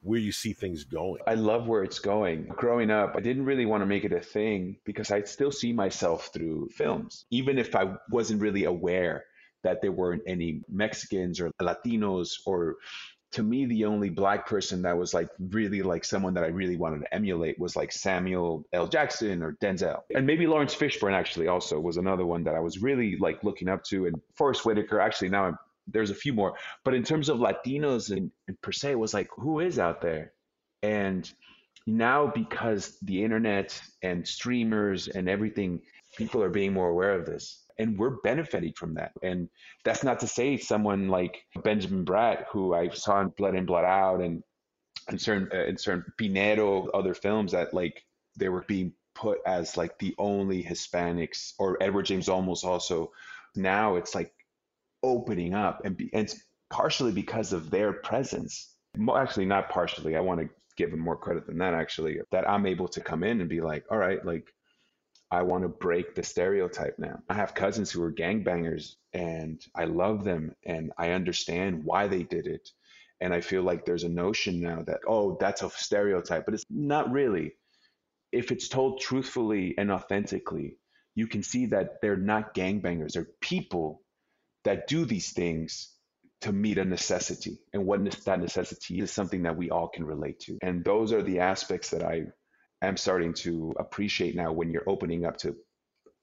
where 0.07 0.20
you 0.20 0.30
see 0.30 0.52
things 0.52 0.84
going. 0.84 1.20
I 1.26 1.34
love 1.34 1.66
where 1.66 1.82
it's 1.82 1.98
going. 1.98 2.44
Growing 2.57 2.92
up, 2.92 3.14
I 3.16 3.20
didn't 3.20 3.44
really 3.44 3.66
want 3.66 3.82
to 3.82 3.86
make 3.86 4.04
it 4.04 4.12
a 4.12 4.20
thing 4.20 4.76
because 4.84 5.11
I 5.11 5.22
still 5.22 5.50
see 5.50 5.72
myself 5.72 6.30
through 6.32 6.68
films, 6.72 7.26
even 7.30 7.59
if 7.59 7.74
I 7.74 7.96
wasn't 8.11 8.40
really 8.40 8.64
aware 8.64 9.24
that 9.64 9.82
there 9.82 9.90
weren't 9.90 10.22
any 10.26 10.61
Mexicans 10.68 11.40
or 11.40 11.50
Latinos 11.61 12.34
or 12.46 12.76
to 13.32 13.42
me 13.42 13.66
the 13.66 13.84
only 13.84 14.09
black 14.09 14.46
person 14.46 14.82
that 14.82 14.96
was 14.96 15.12
like 15.12 15.28
really 15.40 15.82
like 15.82 16.04
someone 16.04 16.34
that 16.34 16.44
I 16.44 16.48
really 16.48 16.76
wanted 16.76 17.00
to 17.00 17.12
emulate 17.12 17.59
was 17.59 17.74
like 17.74 17.90
Samuel 17.90 18.64
L. 18.72 18.86
Jackson 18.86 19.42
or 19.42 19.57
Denzel. 19.61 20.02
And 20.14 20.24
maybe 20.24 20.46
Laurence 20.46 20.74
Fishburne 20.74 21.14
actually 21.14 21.48
also 21.48 21.80
was 21.80 21.96
another 21.96 22.24
one 22.24 22.44
that 22.44 22.54
I 22.54 22.61
was 22.61 22.80
really 22.80 23.16
like 23.18 23.42
looking 23.42 23.68
up 23.68 23.82
to 23.86 24.07
and 24.07 24.20
Forest 24.36 24.64
Whitaker 24.64 25.00
actually 25.00 25.30
now 25.30 25.46
I'm 25.46 25.59
there's 25.87 26.11
a 26.11 26.14
few 26.14 26.32
more. 26.32 26.55
But 26.84 26.95
in 26.95 27.03
terms 27.03 27.28
of 27.28 27.39
Latinos 27.39 28.11
and, 28.11 28.30
and 28.49 28.61
per 28.61 28.72
se, 28.72 28.93
it 28.93 28.99
was 28.99 29.14
like, 29.14 29.28
who 29.37 29.61
is 29.61 29.78
out 29.78 30.01
there? 30.01 30.32
And 30.82 31.30
now 31.87 32.26
because 32.26 32.99
the 33.03 33.22
internet 33.22 33.80
and 34.03 34.26
streamers 34.26 35.09
and 35.09 35.28
everything, 35.28 35.82
people 36.16 36.43
are 36.43 36.51
being 36.51 36.72
more 36.72 36.89
aware 36.89 37.12
of 37.12 37.26
this. 37.26 37.64
And 37.78 37.99
we're 37.99 38.16
benefiting 38.22 38.72
from 38.72 38.95
that. 38.95 39.12
And 39.22 39.49
that's 39.84 40.03
not 40.03 40.20
to 40.20 40.26
say 40.26 40.57
someone 40.57 41.09
like 41.09 41.45
Benjamin 41.62 42.05
Bratt, 42.05 42.47
who 42.51 42.74
I 42.74 42.89
saw 42.89 43.20
in 43.20 43.28
Blood 43.28 43.55
In, 43.55 43.66
Blood 43.66 43.84
Out 43.84 44.22
and 44.22 44.43
in 45.11 45.18
certain, 45.18 45.49
uh, 45.53 45.64
in 45.64 45.76
certain 45.76 46.05
Piñero, 46.18 46.89
other 46.95 47.14
films 47.14 47.53
that 47.53 47.74
like 47.74 48.03
they 48.39 48.49
were 48.49 48.64
being 48.66 48.93
put 49.14 49.39
as 49.47 49.76
like 49.76 49.99
the 49.99 50.14
only 50.18 50.62
Hispanics 50.62 51.53
or 51.59 51.82
Edward 51.82 52.07
James 52.07 52.28
Olmos 52.28 52.64
also. 52.64 53.12
Now 53.55 53.97
it's 53.97 54.14
like 54.14 54.32
opening 55.03 55.55
up 55.55 55.82
and, 55.84 55.97
be, 55.97 56.11
and 56.12 56.32
partially 56.70 57.12
because 57.12 57.53
of 57.53 57.70
their 57.70 57.92
presence. 57.92 58.74
Actually 59.14 59.47
not 59.47 59.68
partially. 59.68 60.16
I 60.16 60.20
want 60.20 60.40
to 60.40 60.49
give 60.76 60.90
them 60.90 61.01
more 61.01 61.16
credit 61.16 61.47
than 61.47 61.59
that 61.59 61.74
actually 61.74 62.20
that 62.30 62.49
i'm 62.49 62.66
able 62.66 62.88
to 62.88 63.01
come 63.01 63.24
in 63.24 63.40
and 63.40 63.49
be 63.49 63.61
like 63.61 63.84
all 63.90 63.99
right 63.99 64.24
like 64.24 64.53
i 65.30 65.42
want 65.42 65.62
to 65.62 65.68
break 65.68 66.14
the 66.14 66.22
stereotype 66.22 66.99
now. 66.99 67.18
I 67.28 67.34
have 67.34 67.55
cousins 67.55 67.90
who 67.90 68.03
are 68.03 68.12
gangbangers 68.12 68.94
and 69.12 69.61
i 69.74 69.84
love 69.84 70.22
them 70.22 70.55
and 70.64 70.92
i 70.99 71.11
understand 71.11 71.82
why 71.84 72.07
they 72.07 72.22
did 72.22 72.47
it. 72.47 72.68
And 73.20 73.32
i 73.32 73.40
feel 73.40 73.62
like 73.62 73.84
there's 73.84 74.05
a 74.05 74.09
notion 74.09 74.61
now 74.61 74.82
that 74.86 75.01
oh 75.09 75.36
that's 75.40 75.62
a 75.62 75.70
stereotype 75.70 76.44
but 76.44 76.55
it's 76.55 76.64
not 76.70 77.11
really. 77.11 77.55
If 78.32 78.53
it's 78.53 78.68
told 78.68 79.01
truthfully 79.01 79.74
and 79.78 79.90
authentically 79.90 80.76
you 81.14 81.26
can 81.26 81.42
see 81.42 81.66
that 81.66 82.03
they're 82.03 82.16
not 82.18 82.55
gangbangers. 82.55 83.12
They're 83.12 83.28
people 83.40 84.03
that 84.67 84.89
do 84.89 85.05
these 85.05 85.33
things 85.33 85.95
to 86.43 86.53
meet 86.53 86.79
a 86.79 86.85
necessity. 86.85 87.59
And 87.73 87.87
what 87.87 88.05
that 88.25 88.41
necessity 88.41 89.01
is 89.01 89.11
something 89.11 89.43
that 89.45 89.57
we 89.57 89.71
all 89.71 89.89
can 89.89 90.05
relate 90.05 90.41
to. 90.41 90.59
And 90.62 90.85
those 90.85 91.12
are 91.12 91.23
the 91.23 91.41
aspects 91.41 91.91
that 91.91 92.03
I 92.03 92.25
am 92.83 92.97
starting 92.97 93.33
to 93.35 93.75
appreciate 93.79 94.37
now 94.37 94.53
when 94.53 94.71
you're 94.71 94.89
opening 94.89 95.25
up 95.25 95.37
to 95.39 95.57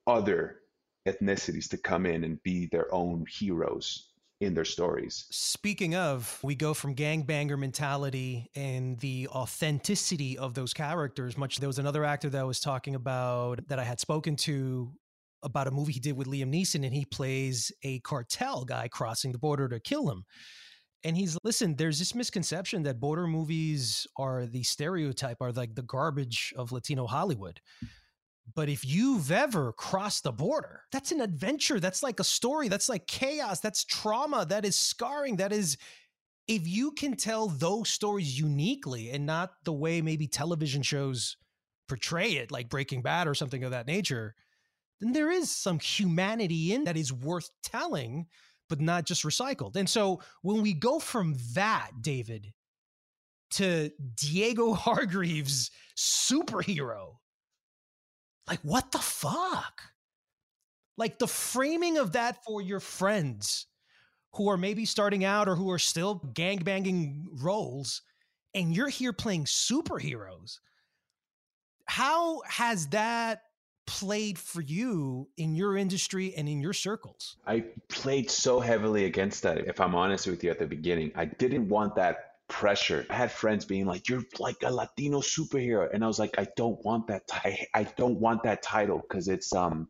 other 0.06 0.60
ethnicities 1.08 1.70
to 1.70 1.78
come 1.78 2.06
in 2.06 2.24
and 2.24 2.42
be 2.44 2.68
their 2.68 2.94
own 2.94 3.26
heroes 3.30 4.10
in 4.40 4.54
their 4.54 4.66
stories. 4.66 5.26
Speaking 5.32 5.96
of, 5.96 6.40
we 6.44 6.56
go 6.56 6.74
from 6.74 6.96
gangbanger 6.96 7.58
mentality 7.58 8.50
and 8.56 9.00
the 9.00 9.28
authenticity 9.30 10.38
of 10.38 10.54
those 10.54 10.74
characters. 10.74 11.38
Much 11.38 11.58
there 11.58 11.68
was 11.68 11.80
another 11.80 12.04
actor 12.04 12.30
that 12.30 12.42
I 12.42 12.44
was 12.44 12.60
talking 12.60 12.96
about 12.96 13.68
that 13.70 13.80
I 13.80 13.84
had 13.84 14.00
spoken 14.00 14.36
to 14.38 14.92
about 15.44 15.68
a 15.68 15.72
movie 15.72 15.94
he 15.94 16.00
did 16.00 16.18
with 16.18 16.28
Liam 16.28 16.54
Neeson, 16.54 16.86
and 16.86 16.94
he 16.94 17.06
plays 17.06 17.72
a 17.84 18.00
cartel 18.00 18.66
guy 18.66 18.88
crossing 18.88 19.32
the 19.32 19.38
border 19.38 19.68
to 19.70 19.80
kill 19.80 20.10
him. 20.10 20.24
And 21.04 21.18
he's 21.18 21.38
listen, 21.44 21.76
there's 21.76 22.00
this 22.00 22.16
misconception 22.16 22.84
that 22.84 23.00
border 23.00 23.28
movies 23.28 24.08
are 24.18 24.46
the 24.46 24.64
stereotype, 24.64 25.38
are 25.42 25.52
like 25.52 25.76
the 25.76 25.82
garbage 25.82 26.54
of 26.58 26.72
Latino 26.72 27.06
Hollywood. 27.08 27.60
But 28.56 28.70
if 28.70 28.86
you've 28.86 29.32
ever 29.32 29.74
crossed 29.74 30.24
the 30.24 30.32
border, 30.32 30.82
that's 30.92 31.12
an 31.12 31.22
adventure. 31.22 31.80
That's 31.80 32.04
like 32.04 32.20
a 32.20 32.26
story. 32.26 32.68
That's 32.68 32.90
like 32.90 33.08
chaos. 33.08 33.60
That's 33.60 33.86
trauma. 33.86 34.46
That 34.46 34.66
is 34.66 34.78
scarring. 34.78 35.38
That 35.38 35.54
is, 35.54 35.78
if 36.48 36.68
you 36.68 36.92
can 36.92 37.16
tell 37.16 37.48
those 37.48 37.90
stories 37.90 38.38
uniquely 38.38 39.12
and 39.12 39.26
not 39.26 39.52
the 39.64 39.74
way 39.74 40.02
maybe 40.02 40.28
television 40.28 40.82
shows 40.82 41.38
portray 41.88 42.32
it, 42.34 42.52
like 42.52 42.70
Breaking 42.70 43.02
Bad 43.02 43.28
or 43.28 43.34
something 43.34 43.64
of 43.64 43.72
that 43.72 43.88
nature, 43.88 44.36
then 45.00 45.14
there 45.14 45.32
is 45.32 45.52
some 45.52 45.80
humanity 45.80 46.74
in 46.74 46.86
that 46.86 46.98
is 46.98 47.12
worth 47.12 47.50
telling, 47.64 48.28
but 48.70 48.80
not 48.80 49.06
just 49.06 49.24
recycled. 49.24 49.76
And 49.76 49.90
so 49.90 50.22
when 50.42 50.62
we 50.62 50.74
go 50.74 51.00
from 51.00 51.36
that, 51.54 51.92
David, 52.02 52.54
to 53.52 53.92
Diego 54.16 54.74
Hargreeves 54.74 55.72
superhero, 55.98 57.16
like 58.48 58.60
what 58.62 58.92
the 58.92 59.00
fuck? 59.00 59.82
Like 60.98 61.18
the 61.20 61.28
framing 61.28 61.98
of 61.98 62.14
that 62.14 62.44
for 62.44 62.62
your 62.62 62.80
friends 62.80 63.68
who 64.34 64.50
are 64.50 64.58
maybe 64.58 64.86
starting 64.86 65.24
out 65.24 65.48
or 65.48 65.56
who 65.56 65.70
are 65.72 65.80
still 65.80 66.20
gangbanging 66.34 67.26
roles, 67.42 68.02
and 68.54 68.76
you're 68.76 68.90
here 68.90 69.14
playing 69.14 69.46
superheroes. 69.46 70.60
How 71.86 72.42
has 72.48 72.88
that 72.88 73.42
played 73.86 74.40
for 74.40 74.62
you 74.62 75.28
in 75.38 75.56
your 75.56 75.78
industry 75.78 76.34
and 76.36 76.48
in 76.48 76.60
your 76.60 76.74
circles? 76.74 77.38
I 77.46 77.66
played 77.90 78.30
so 78.30 78.60
heavily 78.60 79.06
against 79.06 79.44
that, 79.44 79.68
if 79.68 79.80
I'm 79.80 79.96
honest 79.96 80.28
with 80.28 80.44
you 80.44 80.52
at 80.52 80.60
the 80.60 80.68
beginning. 80.68 81.12
I 81.16 81.26
didn't 81.26 81.70
want 81.70 81.96
that 81.96 82.34
pressure. 82.48 83.06
I 83.10 83.16
had 83.16 83.32
friends 83.32 83.66
being 83.66 83.86
like, 83.86 84.10
"You're 84.10 84.24
like 84.40 84.58
a 84.64 84.72
Latino 84.72 85.22
superhero," 85.22 85.90
and 85.92 86.04
I 86.04 86.08
was 86.08 86.20
like, 86.20 86.38
"I 86.38 86.48
don't 86.56 86.84
want 86.86 87.08
that. 87.08 87.28
T- 87.28 87.68
I 87.74 87.84
don't 87.84 88.20
want 88.20 88.44
that 88.44 88.62
title 88.62 89.00
because 89.00 89.28
it's 89.28 89.54
um, 89.54 89.88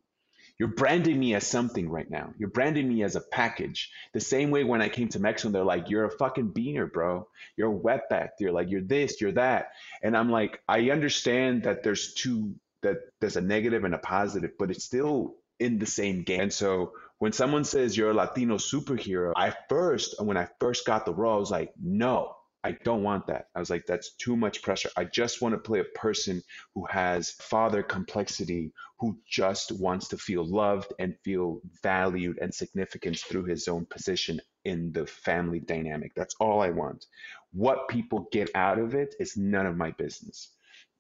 you're 0.57 0.69
branding 0.69 1.19
me 1.19 1.33
as 1.33 1.45
something 1.45 1.89
right 1.89 2.09
now. 2.09 2.33
You're 2.37 2.49
branding 2.49 2.87
me 2.87 3.03
as 3.03 3.15
a 3.15 3.21
package. 3.21 3.91
The 4.13 4.19
same 4.19 4.51
way 4.51 4.63
when 4.63 4.81
I 4.81 4.89
came 4.89 5.09
to 5.09 5.19
Mexico, 5.19 5.51
they're 5.51 5.63
like, 5.63 5.89
"You're 5.89 6.05
a 6.05 6.17
fucking 6.17 6.53
beaner, 6.53 6.91
bro. 6.91 7.27
You're 7.57 7.75
a 7.75 7.79
wetback. 7.79 8.29
You're 8.39 8.51
like, 8.51 8.69
you're 8.69 8.81
this, 8.81 9.19
you're 9.19 9.33
that," 9.33 9.71
and 10.01 10.15
I'm 10.15 10.29
like, 10.29 10.61
I 10.67 10.91
understand 10.91 11.63
that 11.63 11.83
there's 11.83 12.13
two 12.13 12.55
that 12.83 12.97
there's 13.19 13.37
a 13.37 13.41
negative 13.41 13.83
and 13.83 13.95
a 13.95 13.97
positive, 13.97 14.51
but 14.59 14.71
it's 14.71 14.83
still 14.83 15.35
in 15.59 15.79
the 15.79 15.85
same 15.85 16.23
game. 16.23 16.41
And 16.41 16.53
so 16.53 16.93
when 17.19 17.31
someone 17.31 17.63
says 17.63 17.95
you're 17.95 18.11
a 18.11 18.13
Latino 18.13 18.57
superhero, 18.57 19.33
I 19.35 19.53
first, 19.69 20.21
when 20.21 20.37
I 20.37 20.47
first 20.59 20.85
got 20.85 21.05
the 21.05 21.13
role, 21.13 21.35
I 21.35 21.39
was 21.39 21.51
like, 21.51 21.73
no, 21.81 22.35
I 22.65 22.71
don't 22.83 23.03
want 23.03 23.27
that. 23.27 23.47
I 23.53 23.59
was 23.59 23.69
like, 23.69 23.85
that's 23.85 24.13
too 24.15 24.37
much 24.37 24.61
pressure. 24.61 24.89
I 24.95 25.03
just 25.03 25.41
want 25.41 25.53
to 25.53 25.59
play 25.59 25.79
a 25.79 25.97
person 25.99 26.41
who 26.73 26.85
has 26.85 27.31
father 27.31 27.83
complexity, 27.83 28.71
who 28.99 29.17
just 29.29 29.71
wants 29.73 30.07
to 30.09 30.17
feel 30.17 30.45
loved 30.45 30.93
and 30.97 31.15
feel 31.25 31.59
valued 31.81 32.39
and 32.41 32.53
significance 32.53 33.21
through 33.21 33.45
his 33.45 33.67
own 33.67 33.85
position 33.85 34.39
in 34.63 34.93
the 34.93 35.05
family 35.05 35.59
dynamic. 35.59 36.13
That's 36.15 36.35
all 36.39 36.61
I 36.61 36.69
want. 36.69 37.05
What 37.51 37.89
people 37.89 38.29
get 38.31 38.49
out 38.55 38.79
of 38.79 38.95
it 38.95 39.13
is 39.19 39.35
none 39.35 39.65
of 39.65 39.75
my 39.75 39.91
business. 39.91 40.52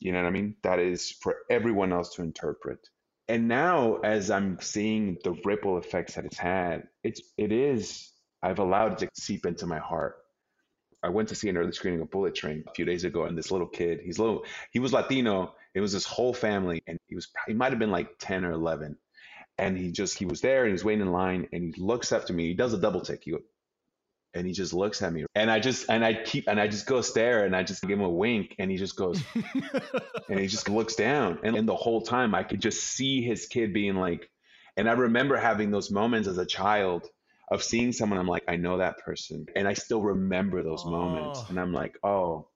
You 0.03 0.11
know 0.11 0.21
what 0.21 0.27
I 0.27 0.31
mean? 0.31 0.55
That 0.63 0.79
is 0.79 1.11
for 1.11 1.37
everyone 1.49 1.93
else 1.93 2.15
to 2.15 2.23
interpret. 2.23 2.89
And 3.29 3.47
now, 3.47 3.99
as 4.03 4.29
I'm 4.29 4.59
seeing 4.59 5.17
the 5.23 5.31
ripple 5.45 5.77
effects 5.77 6.15
that 6.15 6.25
it's 6.25 6.37
had, 6.37 6.89
it's 7.05 7.21
it 7.37 7.53
is 7.53 8.11
I've 8.41 8.59
allowed 8.59 9.01
it 9.01 9.15
to 9.15 9.21
seep 9.21 9.45
into 9.45 9.65
my 9.65 9.79
heart. 9.79 10.17
I 11.01 11.07
went 11.07 11.29
to 11.29 11.35
see 11.35 11.47
an 11.47 11.55
early 11.55 11.71
screening 11.71 12.01
of 12.01 12.11
Bullet 12.11 12.35
Train 12.35 12.65
a 12.67 12.73
few 12.73 12.83
days 12.83 13.05
ago, 13.05 13.23
and 13.23 13.37
this 13.37 13.49
little 13.49 13.67
kid, 13.67 14.01
he's 14.03 14.19
little, 14.19 14.43
he 14.71 14.79
was 14.79 14.91
Latino. 14.91 15.55
It 15.73 15.79
was 15.79 15.93
his 15.93 16.05
whole 16.05 16.33
family, 16.33 16.83
and 16.85 16.99
he 17.07 17.15
was 17.15 17.29
he 17.47 17.53
might 17.53 17.71
have 17.71 17.79
been 17.79 17.89
like 17.89 18.19
ten 18.19 18.43
or 18.43 18.51
eleven, 18.51 18.97
and 19.57 19.77
he 19.77 19.93
just 19.93 20.17
he 20.17 20.25
was 20.25 20.41
there 20.41 20.63
and 20.63 20.67
he 20.67 20.73
was 20.73 20.83
waiting 20.83 21.07
in 21.07 21.13
line, 21.13 21.47
and 21.53 21.73
he 21.73 21.81
looks 21.81 22.11
up 22.11 22.25
to 22.25 22.33
me. 22.33 22.49
He 22.49 22.55
does 22.55 22.73
a 22.73 22.77
double 22.77 22.99
take. 22.99 23.23
He 23.23 23.31
goes, 23.31 23.43
and 24.33 24.47
he 24.47 24.53
just 24.53 24.73
looks 24.73 25.01
at 25.01 25.13
me 25.13 25.25
and 25.35 25.49
i 25.49 25.59
just 25.59 25.89
and 25.89 26.03
i 26.03 26.13
keep 26.13 26.47
and 26.47 26.59
i 26.59 26.67
just 26.67 26.85
go 26.85 27.01
stare 27.01 27.45
and 27.45 27.55
i 27.55 27.63
just 27.63 27.81
give 27.81 27.91
him 27.91 28.01
a 28.01 28.09
wink 28.09 28.55
and 28.59 28.71
he 28.71 28.77
just 28.77 28.95
goes 28.95 29.21
and 30.29 30.39
he 30.39 30.47
just 30.47 30.69
looks 30.69 30.95
down 30.95 31.39
and, 31.43 31.55
and 31.55 31.67
the 31.67 31.75
whole 31.75 32.01
time 32.01 32.33
i 32.33 32.43
could 32.43 32.61
just 32.61 32.83
see 32.83 33.21
his 33.21 33.45
kid 33.47 33.73
being 33.73 33.95
like 33.95 34.29
and 34.77 34.89
i 34.89 34.93
remember 34.93 35.35
having 35.35 35.71
those 35.71 35.91
moments 35.91 36.27
as 36.27 36.37
a 36.37 36.45
child 36.45 37.07
of 37.51 37.61
seeing 37.61 37.91
someone 37.91 38.19
i'm 38.19 38.27
like 38.27 38.43
i 38.47 38.55
know 38.55 38.77
that 38.77 38.97
person 38.99 39.45
and 39.55 39.67
i 39.67 39.73
still 39.73 40.01
remember 40.01 40.63
those 40.63 40.83
oh. 40.85 40.91
moments 40.91 41.43
and 41.49 41.59
i'm 41.59 41.73
like 41.73 41.97
oh 42.03 42.47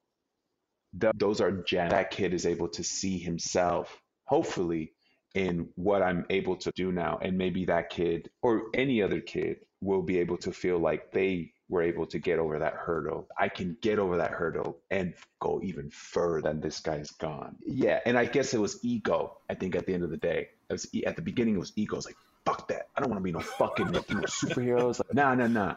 th- 1.00 1.14
those 1.16 1.42
are 1.42 1.52
gems 1.52 1.92
that 1.92 2.12
kid 2.12 2.34
is 2.34 2.46
able 2.46 2.70
to 2.70 2.84
see 2.84 3.18
himself 3.18 4.02
hopefully 4.26 4.94
in 5.36 5.68
what 5.76 6.02
i'm 6.02 6.26
able 6.30 6.56
to 6.56 6.72
do 6.76 6.92
now 6.92 7.20
and 7.22 7.38
maybe 7.38 7.66
that 7.66 7.90
kid 7.90 8.30
or 8.42 8.64
any 8.74 9.02
other 9.02 9.20
kid 9.20 9.58
will 9.82 10.02
be 10.02 10.18
able 10.18 10.38
to 10.38 10.52
feel 10.52 10.80
like 10.80 11.12
they 11.12 11.52
were 11.70 11.82
able 11.82 12.06
to 12.08 12.20
get 12.20 12.40
over 12.40 12.60
that 12.60 12.74
hurdle. 12.74 13.28
I 13.38 13.50
can 13.50 13.78
get 13.82 14.00
over 14.00 14.18
that 14.18 14.32
hurdle 14.32 14.80
and 14.90 15.14
go 15.40 15.60
even 15.64 15.90
further 15.90 16.42
than 16.42 16.62
this 16.62 16.80
guy's 16.80 17.12
gone. 17.12 17.58
Yeah, 17.66 18.00
and 18.06 18.18
I 18.18 18.26
guess 18.26 18.54
it 18.54 18.60
was 18.60 18.80
ego. 18.84 19.40
I 19.50 19.56
think 19.56 19.76
at 19.76 19.86
the 19.86 19.94
end 19.94 20.04
of 20.04 20.10
the 20.10 20.18
day, 20.18 20.50
it 20.70 20.74
was 20.74 20.88
at 21.06 21.16
the 21.16 21.22
beginning 21.22 21.56
it 21.56 21.60
was 21.60 21.74
ego. 21.76 21.96
I 21.96 21.98
was 21.98 22.06
like, 22.06 22.16
fuck 22.46 22.68
that. 22.70 22.88
I 22.96 23.02
don't 23.02 23.10
want 23.10 23.20
to 23.20 23.24
be 23.24 23.32
no 23.32 23.40
fucking 23.42 23.92
Latino 23.92 24.22
superheroes. 24.22 25.00
Like, 25.00 25.14
nah, 25.14 25.36
nah, 25.36 25.48
nah. 25.48 25.76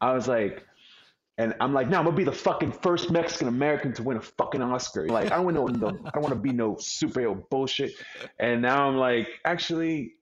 I 0.00 0.12
was 0.12 0.28
like, 0.28 0.66
And 1.38 1.54
I'm 1.60 1.72
like, 1.72 1.88
no, 1.88 1.98
I'm 1.98 2.04
gonna 2.04 2.16
be 2.16 2.24
the 2.24 2.32
fucking 2.32 2.72
first 2.72 3.10
Mexican 3.10 3.48
American 3.48 3.94
to 3.94 4.02
win 4.02 4.18
a 4.18 4.20
fucking 4.20 4.60
Oscar. 4.60 5.08
Like, 5.08 5.32
I 5.32 5.36
don't 5.36 5.54
want 5.54 5.80
no, 5.80 5.88
I 5.88 6.10
don't 6.10 6.22
want 6.22 6.34
to 6.34 6.40
be 6.40 6.52
no 6.52 6.74
superhero 6.74 7.48
bullshit. 7.48 7.92
And 8.38 8.60
now 8.60 8.86
I'm 8.86 8.96
like, 8.98 9.28
actually, 9.44 10.16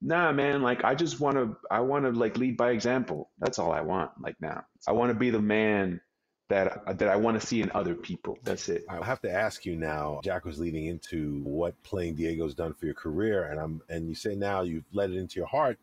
nah, 0.00 0.32
man. 0.32 0.62
Like, 0.62 0.84
I 0.84 0.94
just 0.94 1.20
want 1.20 1.36
to, 1.36 1.56
I 1.70 1.80
want 1.80 2.04
to 2.04 2.10
like 2.10 2.36
lead 2.36 2.56
by 2.56 2.70
example. 2.70 3.30
That's 3.38 3.58
all 3.58 3.72
I 3.72 3.80
want. 3.80 4.10
Like 4.20 4.36
now, 4.40 4.64
I 4.86 4.92
want 4.92 5.10
to 5.10 5.14
be 5.14 5.30
the 5.30 5.40
man 5.40 6.00
that 6.48 6.98
that 6.98 7.08
I 7.08 7.16
want 7.16 7.40
to 7.40 7.46
see 7.46 7.60
in 7.60 7.70
other 7.74 7.94
people. 7.94 8.38
That's 8.42 8.68
it. 8.68 8.84
I 8.88 9.04
have 9.04 9.20
to 9.22 9.30
ask 9.30 9.66
you 9.66 9.76
now. 9.76 10.20
Jack 10.24 10.44
was 10.44 10.58
leading 10.58 10.86
into 10.86 11.40
what 11.44 11.80
playing 11.82 12.14
Diego's 12.14 12.54
done 12.54 12.74
for 12.74 12.86
your 12.86 12.94
career, 12.94 13.44
and 13.44 13.60
I'm 13.60 13.82
and 13.88 14.08
you 14.08 14.14
say 14.14 14.34
now 14.34 14.62
you've 14.62 14.84
let 14.92 15.10
it 15.10 15.16
into 15.16 15.38
your 15.38 15.48
heart. 15.48 15.78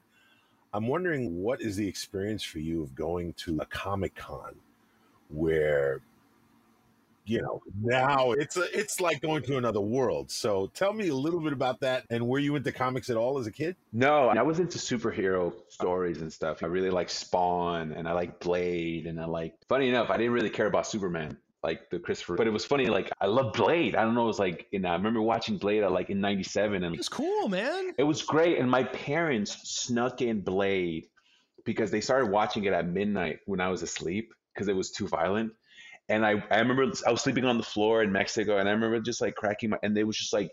I'm 0.74 0.88
wondering 0.88 1.41
what 1.41 1.61
is 1.61 1.78
the 1.78 1.88
experience 1.88 2.43
for 2.43 2.59
you 2.59 2.84
of 2.84 2.95
going 2.95 3.34
to 3.34 3.59
a 3.61 3.66
Comic 3.66 4.16
Con 4.16 4.55
where 5.30 6.01
you 7.26 7.41
know 7.41 7.61
now 7.82 8.32
it's 8.32 8.55
a, 8.57 8.78
it's 8.78 9.01
like 9.01 9.21
going 9.21 9.41
to 9.41 9.57
another 9.57 9.82
world 9.82 10.30
so 10.32 10.67
tell 10.73 10.93
me 10.93 11.09
a 11.09 11.15
little 11.15 11.39
bit 11.39 11.53
about 11.53 11.80
that 11.80 12.05
and 12.09 12.26
were 12.26 12.39
you 12.39 12.55
into 12.55 12.71
comics 12.71 13.09
at 13.09 13.17
all 13.17 13.38
as 13.38 13.47
a 13.47 13.51
kid 13.51 13.76
no 13.91 14.30
i 14.30 14.41
was 14.41 14.59
into 14.59 14.78
superhero 14.78 15.53
stories 15.69 16.21
and 16.21 16.32
stuff 16.32 16.63
i 16.63 16.65
really 16.67 16.89
like 16.89 17.09
spawn 17.09 17.91
and 17.93 18.07
i 18.07 18.11
like 18.11 18.39
blade 18.39 19.07
and 19.07 19.19
i 19.19 19.26
like 19.26 19.53
funny 19.67 19.89
enough 19.89 20.09
i 20.09 20.17
didn't 20.17 20.34
really 20.34 20.49
care 20.49 20.67
about 20.67 20.88
superman 20.88 21.38
like 21.63 21.89
the 21.89 21.97
Christopher. 21.97 22.36
But 22.36 22.45
it 22.45 22.51
was 22.51 22.63
funny, 22.63 22.86
like 22.86 23.11
I 23.19 23.26
love 23.26 23.53
Blade. 23.53 23.95
I 23.95 24.03
don't 24.03 24.13
know, 24.13 24.26
it 24.26 24.28
was 24.28 24.38
like 24.38 24.67
and 24.71 24.86
I 24.86 24.93
remember 24.93 25.21
watching 25.21 25.57
Blade 25.57 25.82
at 25.82 25.91
like 25.91 26.11
in 26.11 26.21
'97, 26.21 26.84
and 26.84 26.95
it's 26.95 27.09
cool, 27.09 27.49
man. 27.49 27.91
It 27.97 28.03
was 28.03 28.21
great, 28.21 28.59
and 28.59 28.69
my 28.69 28.84
parents 28.84 29.57
snuck 29.67 30.21
in 30.21 30.41
Blade 30.41 31.07
because 31.65 31.89
they 31.89 32.01
started 32.01 32.30
watching 32.30 32.65
it 32.65 32.73
at 32.73 32.88
midnight 32.88 33.39
when 33.47 33.59
I 33.59 33.69
was 33.69 33.82
asleep 33.82 34.32
because 34.53 34.67
it 34.67 34.76
was 34.76 34.91
too 34.91 35.07
violent. 35.07 35.53
And 36.08 36.26
I, 36.26 36.43
I 36.51 36.60
remember 36.60 36.91
I 37.08 37.12
was 37.12 37.22
sleeping 37.22 37.45
on 37.45 37.58
the 37.58 37.64
floor 37.64 38.03
in 38.03 38.12
Mexico, 38.12 38.58
and 38.58 38.70
I 38.70 38.74
remember 38.74 38.99
just 38.99 39.22
like 39.22 39.36
cracking 39.36 39.72
my, 39.72 39.78
and 39.82 39.95
they 39.95 40.03
was 40.03 40.18
just 40.18 40.34
like 40.34 40.51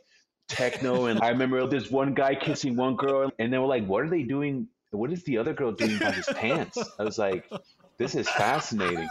techno, 0.48 1.06
and 1.06 1.20
I 1.20 1.28
remember 1.28 1.66
there's 1.66 1.90
one 1.90 2.14
guy 2.14 2.34
kissing 2.34 2.76
one 2.76 2.96
girl, 2.96 3.30
and 3.38 3.52
they 3.52 3.58
were 3.58 3.66
like, 3.66 3.86
"What 3.86 4.04
are 4.04 4.08
they 4.08 4.22
doing? 4.22 4.68
What 4.90 5.12
is 5.12 5.24
the 5.24 5.38
other 5.38 5.52
girl 5.52 5.72
doing 5.72 5.98
by 5.98 6.12
his 6.12 6.26
pants?" 6.26 6.78
I 6.98 7.04
was 7.04 7.18
like, 7.18 7.50
"This 7.98 8.14
is 8.14 8.28
fascinating." 8.30 9.08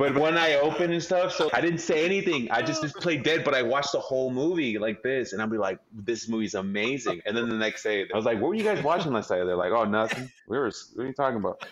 But 0.00 0.16
when 0.16 0.38
I 0.38 0.54
opened 0.54 0.94
and 0.94 1.02
stuff, 1.02 1.34
so 1.34 1.50
I 1.52 1.60
didn't 1.60 1.80
say 1.80 2.06
anything. 2.06 2.50
I 2.50 2.62
just, 2.62 2.80
just 2.80 2.96
played 2.96 3.22
dead, 3.22 3.44
but 3.44 3.54
I 3.54 3.60
watched 3.60 3.92
the 3.92 4.00
whole 4.00 4.30
movie 4.30 4.78
like 4.78 5.02
this, 5.02 5.34
and 5.34 5.42
I'll 5.42 5.48
be 5.48 5.58
like, 5.58 5.78
"This 5.92 6.26
movie's 6.26 6.54
amazing." 6.54 7.20
And 7.26 7.36
then 7.36 7.50
the 7.50 7.56
next 7.56 7.82
day, 7.82 8.08
I 8.10 8.16
was 8.16 8.24
like, 8.24 8.40
"What 8.40 8.48
were 8.48 8.54
you 8.54 8.64
guys 8.64 8.82
watching 8.82 9.12
last 9.12 9.28
night?" 9.28 9.44
They're 9.44 9.56
like, 9.56 9.72
"Oh, 9.72 9.84
nothing. 9.84 10.32
We 10.48 10.56
were. 10.56 10.72
What 10.94 11.04
are 11.04 11.06
you 11.06 11.12
talking 11.12 11.36
about?" 11.36 11.62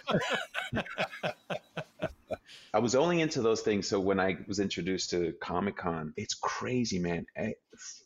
I 2.74 2.78
was 2.78 2.94
only 2.94 3.22
into 3.22 3.40
those 3.40 3.62
things. 3.62 3.88
So 3.88 3.98
when 3.98 4.20
I 4.20 4.36
was 4.46 4.60
introduced 4.60 5.08
to 5.10 5.32
Comic 5.40 5.78
Con, 5.78 6.12
it's 6.18 6.34
crazy, 6.34 6.98
man. 6.98 7.24
I, 7.34 7.54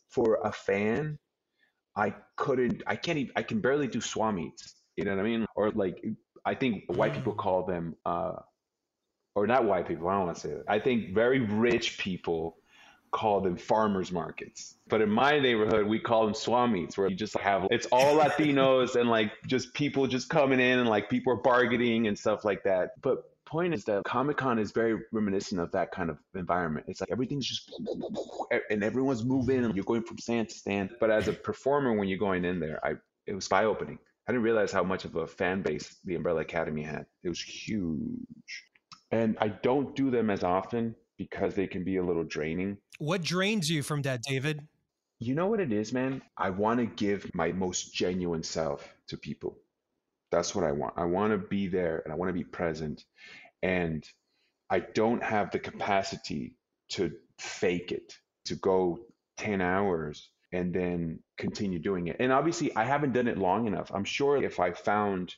for 0.07 0.39
a 0.41 0.53
fan, 0.53 1.19
I 1.97 2.15
couldn't, 2.37 2.81
I 2.87 2.95
can't 2.95 3.17
even, 3.17 3.33
I 3.35 3.43
can 3.43 3.59
barely 3.59 3.87
do 3.87 3.99
swap 3.99 4.33
meets. 4.35 4.73
You 4.95 5.03
know 5.03 5.11
what 5.11 5.19
I 5.19 5.23
mean? 5.23 5.45
Or 5.57 5.71
like, 5.71 6.01
I 6.45 6.55
think 6.55 6.85
white 6.87 7.13
people 7.13 7.33
call 7.33 7.65
them, 7.65 7.97
uh, 8.05 8.35
or 9.35 9.47
not 9.47 9.65
white 9.65 9.87
people, 9.87 10.07
I 10.07 10.13
don't 10.13 10.25
want 10.25 10.35
to 10.37 10.41
say 10.41 10.53
that. 10.53 10.65
I 10.67 10.79
think 10.79 11.13
very 11.13 11.39
rich 11.39 11.97
people 11.97 12.57
call 13.11 13.41
them 13.41 13.55
farmers 13.55 14.11
markets. 14.11 14.75
But 14.87 15.01
in 15.01 15.09
my 15.09 15.39
neighborhood, 15.39 15.85
we 15.85 15.99
call 15.99 16.25
them 16.25 16.33
swap 16.33 16.69
meets, 16.69 16.97
where 16.97 17.07
you 17.07 17.15
just 17.15 17.37
have, 17.37 17.67
it's 17.69 17.85
all 17.91 18.17
Latinos 18.17 18.95
and 18.95 19.09
like 19.09 19.31
just 19.47 19.73
people 19.73 20.07
just 20.07 20.29
coming 20.29 20.59
in 20.59 20.79
and 20.79 20.89
like 20.89 21.09
people 21.09 21.33
are 21.33 21.37
bargaining 21.37 22.07
and 22.07 22.17
stuff 22.17 22.43
like 22.43 22.63
that. 22.63 22.99
But 23.01 23.29
point 23.45 23.73
is 23.73 23.85
that 23.85 24.03
Comic 24.03 24.37
Con 24.37 24.57
is 24.57 24.71
very 24.71 24.99
reminiscent 25.11 25.61
of 25.61 25.71
that 25.71 25.91
kind 25.91 26.09
of 26.09 26.17
environment. 26.33 26.87
It's 26.89 27.01
like 27.01 27.11
everything's 27.11 27.45
just 27.45 27.71
and 28.69 28.83
everyone's 28.83 29.23
moving 29.23 29.63
and 29.63 29.75
you're 29.75 29.85
going 29.85 30.03
from 30.03 30.17
stand 30.17 30.49
to 30.49 30.55
stand. 30.55 30.89
But 30.99 31.11
as 31.11 31.27
a 31.27 31.33
performer, 31.33 31.93
when 31.93 32.07
you're 32.07 32.17
going 32.17 32.45
in 32.45 32.59
there, 32.59 32.83
I 32.83 32.95
it 33.27 33.33
was 33.33 33.49
eye 33.51 33.65
opening. 33.65 33.99
I 34.27 34.31
didn't 34.31 34.43
realize 34.43 34.71
how 34.71 34.83
much 34.83 35.05
of 35.05 35.15
a 35.15 35.27
fan 35.27 35.61
base 35.61 35.97
the 36.03 36.15
Umbrella 36.15 36.41
Academy 36.41 36.81
had. 36.81 37.05
It 37.23 37.29
was 37.29 37.41
huge. 37.41 38.63
And 39.13 39.37
I 39.39 39.49
don't 39.49 39.95
do 39.95 40.09
them 40.09 40.31
as 40.31 40.43
often 40.43 40.95
because 41.19 41.53
they 41.53 41.67
can 41.67 41.83
be 41.83 41.97
a 41.97 42.03
little 42.03 42.23
draining. 42.23 42.79
What 42.97 43.21
drains 43.21 43.69
you 43.69 43.83
from 43.83 44.01
that, 44.01 44.23
David? 44.23 44.67
You 45.19 45.35
know 45.35 45.45
what 45.45 45.59
it 45.59 45.71
is, 45.71 45.93
man? 45.93 46.23
I 46.35 46.49
want 46.49 46.79
to 46.79 46.87
give 46.87 47.29
my 47.35 47.51
most 47.51 47.93
genuine 47.93 48.41
self 48.41 48.91
to 49.09 49.17
people. 49.17 49.59
That's 50.31 50.55
what 50.55 50.65
I 50.65 50.71
want. 50.71 50.95
I 50.97 51.05
want 51.05 51.31
to 51.31 51.37
be 51.37 51.67
there 51.67 52.01
and 52.03 52.11
I 52.11 52.15
want 52.15 52.29
to 52.29 52.33
be 52.33 52.43
present 52.43 53.05
and 53.61 54.03
I 54.71 54.79
don't 54.79 55.23
have 55.23 55.51
the 55.51 55.59
capacity 55.59 56.55
to 56.93 57.11
fake 57.37 57.91
it, 57.91 58.17
to 58.45 58.55
go 58.55 58.97
10 59.37 59.61
hours 59.61 60.31
and 60.51 60.73
then 60.73 61.19
continue 61.37 61.77
doing 61.77 62.07
it. 62.07 62.15
And 62.19 62.31
obviously, 62.31 62.75
I 62.75 62.85
haven't 62.85 63.13
done 63.13 63.27
it 63.27 63.37
long 63.37 63.67
enough. 63.67 63.91
I'm 63.93 64.05
sure 64.05 64.43
if 64.43 64.59
I 64.59 64.71
found 64.71 65.35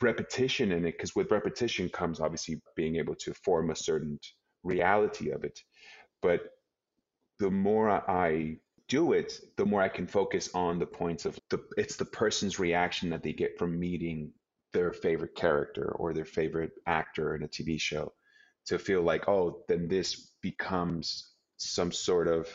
repetition 0.00 0.72
in 0.72 0.84
it, 0.84 0.92
because 0.92 1.14
with 1.14 1.30
repetition 1.30 1.88
comes 1.88 2.20
obviously 2.20 2.60
being 2.76 2.96
able 2.96 3.14
to 3.16 3.34
form 3.34 3.70
a 3.70 3.76
certain 3.76 4.18
reality 4.62 5.30
of 5.30 5.44
it. 5.44 5.60
But 6.22 6.42
the 7.38 7.50
more 7.50 7.90
I 7.90 8.56
do 8.88 9.12
it, 9.12 9.38
the 9.56 9.66
more 9.66 9.82
I 9.82 9.88
can 9.88 10.06
focus 10.06 10.50
on 10.54 10.78
the 10.78 10.86
points 10.86 11.24
of 11.24 11.38
the 11.50 11.58
it's 11.76 11.96
the 11.96 12.04
person's 12.04 12.58
reaction 12.58 13.10
that 13.10 13.22
they 13.22 13.32
get 13.32 13.58
from 13.58 13.78
meeting 13.78 14.32
their 14.72 14.92
favorite 14.92 15.34
character 15.34 15.92
or 15.92 16.12
their 16.12 16.24
favorite 16.24 16.72
actor 16.86 17.34
in 17.34 17.42
a 17.42 17.48
TV 17.48 17.80
show 17.80 18.12
to 18.66 18.78
feel 18.78 19.02
like, 19.02 19.28
oh, 19.28 19.62
then 19.68 19.88
this 19.88 20.32
becomes 20.42 21.30
some 21.56 21.92
sort 21.92 22.28
of 22.28 22.48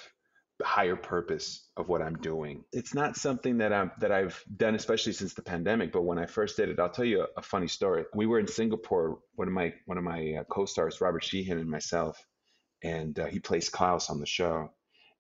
higher 0.64 0.96
purpose 0.96 1.70
of 1.78 1.88
what 1.88 2.02
I'm 2.02 2.18
doing. 2.18 2.64
It's 2.74 2.94
not 2.94 3.16
something 3.16 3.58
that 3.60 3.72
I'm 3.72 3.92
that 4.00 4.12
I've 4.12 4.44
done, 4.58 4.76
especially 4.76 5.14
since 5.14 5.34
the 5.34 5.42
pandemic. 5.42 5.92
But 5.92 6.04
when 6.04 6.20
I 6.20 6.26
first 6.26 6.58
did 6.58 6.70
it, 6.70 6.80
I'll 6.80 6.90
tell 6.90 7.06
you 7.06 7.22
a, 7.22 7.28
a 7.38 7.42
funny 7.42 7.68
story. 7.68 8.06
We 8.14 8.26
were 8.26 8.40
in 8.40 8.48
Singapore. 8.48 9.20
One 9.36 9.48
of 9.48 9.54
my 9.54 9.74
one 9.86 9.98
of 9.98 10.04
my 10.04 10.36
uh, 10.40 10.44
co-stars, 10.46 11.02
Robert 11.02 11.24
Sheehan, 11.24 11.60
and 11.60 11.70
myself, 11.70 12.24
and 12.84 13.18
uh, 13.20 13.26
he 13.26 13.40
plays 13.40 13.70
Klaus 13.70 14.10
on 14.10 14.20
the 14.20 14.26
show. 14.26 14.72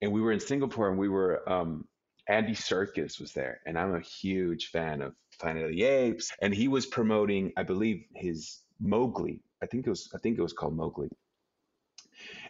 And 0.02 0.12
we 0.12 0.22
were 0.22 0.32
in 0.32 0.40
Singapore, 0.40 0.90
and 0.90 0.98
we 0.98 1.10
were 1.10 1.48
um, 1.50 1.86
Andy 2.30 2.54
Serkis 2.54 3.20
was 3.20 3.34
there, 3.34 3.60
and 3.66 3.78
I'm 3.78 3.96
a 3.96 4.00
huge 4.00 4.68
fan 4.68 5.02
of 5.02 5.16
Planet 5.40 5.64
of 5.64 5.72
the 5.72 5.84
Apes, 5.84 6.32
and 6.42 6.54
he 6.54 6.68
was 6.68 6.86
promoting, 6.86 7.52
I 7.58 7.64
believe, 7.64 8.04
his 8.16 8.60
Mowgli. 8.80 9.42
I 9.64 9.66
think 9.66 9.88
it 9.88 9.90
was, 9.90 10.10
I 10.14 10.20
think 10.20 10.38
it 10.38 10.42
was 10.42 10.54
called 10.54 10.76
Mowgli. 10.76 11.10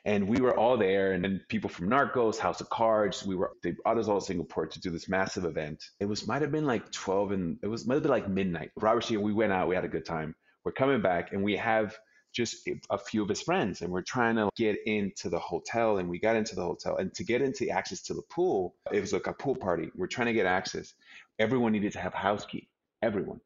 And 0.05 0.28
we 0.28 0.39
were 0.41 0.57
all 0.57 0.78
there, 0.78 1.11
and 1.11 1.24
then 1.24 1.41
people 1.49 1.70
from 1.70 1.89
Narcos, 1.89 2.38
House 2.38 2.61
of 2.61 2.70
Cards. 2.70 3.26
We 3.26 3.36
were 3.36 3.51
they 3.63 3.72
brought 3.72 3.97
us 3.97 4.07
all 4.07 4.20
to 4.20 4.26
Singapore 4.26 4.67
to 4.67 4.80
do 4.80 4.89
this 4.89 5.09
massive 5.09 5.45
event. 5.45 5.84
It 5.99 6.05
was 6.05 6.28
might 6.28 6.41
have 6.41 6.51
been 6.51 6.65
like 6.65 6.91
twelve, 6.91 7.32
and 7.32 7.57
it 7.61 7.67
was 7.67 7.86
might 7.86 7.95
have 7.95 8.03
been 8.03 8.11
like 8.11 8.30
midnight. 8.30 8.72
Robert 8.78 9.03
Sheehan, 9.03 9.22
we 9.22 9.34
went 9.34 9.51
out, 9.51 9.67
we 9.67 9.76
had 9.76 9.86
a 9.86 9.89
good 9.89 10.05
time. 10.05 10.36
We're 10.63 10.72
coming 10.72 11.01
back, 11.01 11.34
and 11.34 11.43
we 11.43 11.57
have 11.57 11.97
just 12.32 12.70
a 12.91 12.97
few 12.97 13.24
of 13.24 13.28
his 13.28 13.41
friends 13.41 13.82
and 13.82 13.91
we're 13.91 14.03
trying 14.03 14.36
to 14.36 14.47
get 14.55 14.78
into 14.86 15.30
the 15.30 15.39
hotel 15.39 15.97
and 15.97 16.07
we 16.07 16.20
got 16.20 16.36
into 16.36 16.53
the 16.53 16.61
hotel 16.61 16.95
and 16.97 17.11
to 17.11 17.24
get 17.24 17.41
into 17.41 17.67
access 17.70 18.03
to 18.03 18.13
the 18.13 18.22
pool 18.30 18.76
it 18.91 19.01
was 19.01 19.11
like 19.11 19.26
a 19.26 19.34
pool 19.34 19.55
party 19.55 19.89
we're 19.95 20.05
trying 20.05 20.28
to 20.28 20.34
get 20.34 20.45
access 20.45 20.93
everyone 21.39 21.72
needed 21.72 21.91
to 21.91 21.97
have 21.97 22.13
house 22.13 22.45
key 22.45 22.70
everyone. 23.01 23.39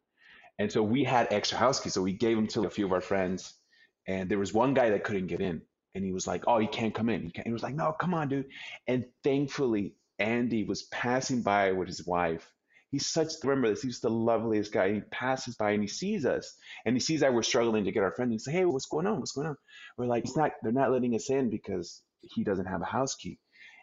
And 0.60 0.72
so 0.72 0.84
we 0.84 1.04
had 1.04 1.28
extra 1.32 1.58
house 1.58 1.80
keys. 1.80 1.94
So 1.94 2.02
we 2.02 2.14
gave 2.14 2.36
them 2.36 2.48
to 2.48 2.66
a 2.66 2.70
few 2.70 2.86
of 2.86 2.92
our 2.92 3.02
friends. 3.02 3.54
And 4.08 4.30
there 4.30 4.38
was 4.38 4.54
one 4.54 4.74
guy 4.74 4.90
that 4.92 5.04
couldn't 5.04 5.28
get 5.28 5.42
in. 5.42 5.62
And 5.96 6.04
he 6.04 6.12
was 6.12 6.28
like, 6.28 6.44
Oh, 6.48 6.60
you 6.60 6.68
can't 6.68 6.94
come 6.94 7.10
in. 7.10 7.24
He, 7.24 7.32
can't. 7.32 7.48
he 7.48 7.54
was 7.54 7.64
like, 7.64 7.76
No, 7.76 7.92
come 7.92 8.14
on, 8.14 8.30
dude. 8.30 8.46
And 8.88 9.06
thankfully, 9.24 9.96
Andy 10.20 10.64
was 10.64 10.84
passing 10.84 11.42
by 11.42 11.72
with 11.72 11.88
his 11.88 12.06
wife. 12.06 12.50
He's 12.90 13.08
such, 13.08 13.34
remember 13.44 13.70
this, 13.70 13.82
he's 13.82 14.00
the 14.02 14.10
loveliest 14.10 14.72
guy. 14.72 14.94
He 14.94 15.02
passes 15.12 15.56
by 15.56 15.72
and 15.72 15.82
he 15.82 15.88
sees 15.88 16.26
us 16.28 16.56
and 16.86 16.96
he 16.96 17.00
sees 17.00 17.22
that 17.22 17.34
we're 17.34 17.42
struggling 17.42 17.86
to 17.86 17.92
get 17.92 18.04
our 18.04 18.12
friend. 18.12 18.32
He's 18.32 18.46
like, 18.46 18.56
Hey, 18.56 18.66
what's 18.66 18.86
going 18.86 19.08
on? 19.08 19.20
What's 19.20 19.32
going 19.32 19.48
on? 19.48 19.58
We're 19.98 20.06
like, 20.06 20.26
It's 20.26 20.38
not, 20.38 20.52
they're 20.62 20.72
not 20.72 20.92
letting 20.92 21.16
us 21.16 21.30
in 21.30 21.50
because 21.50 22.02
he 22.22 22.44
doesn't 22.44 22.66
have 22.68 22.82
a 22.82 22.86
house 22.86 23.16
key. 23.16 23.40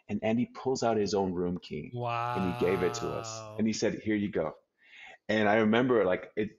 And 0.09 0.19
Andy 0.23 0.49
pulls 0.55 0.83
out 0.83 0.97
his 0.97 1.13
own 1.13 1.33
room 1.33 1.57
key. 1.61 1.91
Wow. 1.93 2.35
And 2.37 2.53
he 2.53 2.65
gave 2.65 2.83
it 2.83 2.93
to 2.95 3.07
us. 3.07 3.41
And 3.57 3.67
he 3.67 3.73
said, 3.73 3.99
Here 4.03 4.15
you 4.15 4.29
go. 4.31 4.53
And 5.29 5.47
I 5.47 5.55
remember 5.57 6.03
like 6.03 6.29
it 6.35 6.49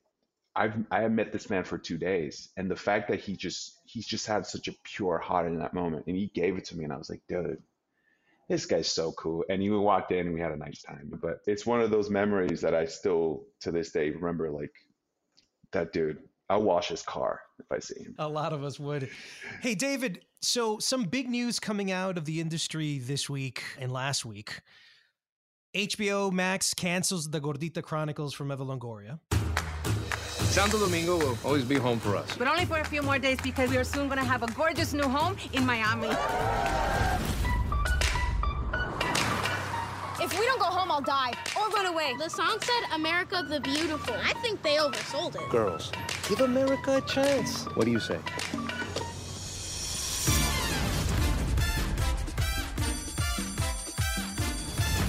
I've 0.54 0.74
I 0.90 1.08
met 1.08 1.32
this 1.32 1.48
man 1.48 1.64
for 1.64 1.78
two 1.78 1.96
days, 1.96 2.50
and 2.56 2.70
the 2.70 2.76
fact 2.76 3.08
that 3.08 3.20
he 3.20 3.36
just 3.36 3.80
he's 3.84 4.06
just 4.06 4.26
had 4.26 4.46
such 4.46 4.68
a 4.68 4.74
pure 4.84 5.18
heart 5.18 5.46
in 5.46 5.58
that 5.58 5.74
moment, 5.74 6.06
and 6.06 6.16
he 6.16 6.30
gave 6.34 6.56
it 6.56 6.64
to 6.66 6.76
me, 6.76 6.84
and 6.84 6.92
I 6.92 6.98
was 6.98 7.08
like, 7.08 7.22
dude, 7.28 7.62
this 8.48 8.66
guy's 8.66 8.90
so 8.90 9.12
cool. 9.12 9.44
And 9.48 9.62
he 9.62 9.70
walked 9.70 10.12
in, 10.12 10.26
and 10.26 10.34
we 10.34 10.40
had 10.40 10.52
a 10.52 10.56
nice 10.56 10.82
time. 10.82 11.10
But 11.22 11.40
it's 11.46 11.64
one 11.64 11.80
of 11.80 11.90
those 11.90 12.10
memories 12.10 12.60
that 12.60 12.74
I 12.74 12.84
still 12.84 13.44
to 13.60 13.70
this 13.70 13.92
day 13.92 14.10
remember. 14.10 14.50
Like 14.50 14.72
that 15.72 15.92
dude, 15.92 16.18
I'll 16.50 16.62
wash 16.62 16.88
his 16.88 17.02
car 17.02 17.40
if 17.58 17.72
I 17.72 17.78
see 17.78 18.02
him. 18.02 18.14
A 18.18 18.28
lot 18.28 18.52
of 18.52 18.62
us 18.62 18.78
would. 18.78 19.08
Hey, 19.62 19.74
David. 19.74 20.24
So 20.42 20.78
some 20.78 21.04
big 21.04 21.30
news 21.30 21.58
coming 21.60 21.90
out 21.90 22.18
of 22.18 22.26
the 22.26 22.40
industry 22.40 22.98
this 22.98 23.30
week 23.30 23.62
and 23.78 23.90
last 23.90 24.26
week. 24.26 24.60
HBO 25.74 26.30
Max 26.30 26.74
cancels 26.74 27.30
the 27.30 27.40
Gordita 27.40 27.82
Chronicles 27.82 28.34
from 28.34 28.52
Eva 28.52 28.64
Longoria. 28.64 29.20
Santo 30.52 30.78
Domingo 30.78 31.16
will 31.16 31.38
always 31.46 31.64
be 31.64 31.76
home 31.76 31.98
for 31.98 32.14
us. 32.14 32.36
But 32.36 32.46
only 32.46 32.66
for 32.66 32.76
a 32.78 32.84
few 32.84 33.00
more 33.00 33.18
days 33.18 33.38
because 33.42 33.70
we 33.70 33.78
are 33.78 33.84
soon 33.84 34.06
going 34.08 34.18
to 34.18 34.24
have 34.24 34.42
a 34.42 34.48
gorgeous 34.48 34.92
new 34.92 35.08
home 35.08 35.34
in 35.54 35.64
Miami. 35.64 36.08
If 40.20 40.38
we 40.38 40.44
don't 40.44 40.58
go 40.58 40.66
home, 40.66 40.90
I'll 40.90 41.00
die 41.00 41.32
or 41.58 41.70
run 41.70 41.86
away. 41.86 42.12
The 42.18 42.28
song 42.28 42.58
said 42.60 42.94
America 42.94 43.42
the 43.48 43.60
Beautiful. 43.60 44.14
I 44.22 44.34
think 44.42 44.60
they 44.60 44.76
oversold 44.76 45.36
it. 45.36 45.50
Girls, 45.50 45.90
give 46.28 46.42
America 46.42 46.98
a 46.98 47.00
chance. 47.00 47.64
What 47.74 47.86
do 47.86 47.90
you 47.90 47.98
say? 47.98 48.18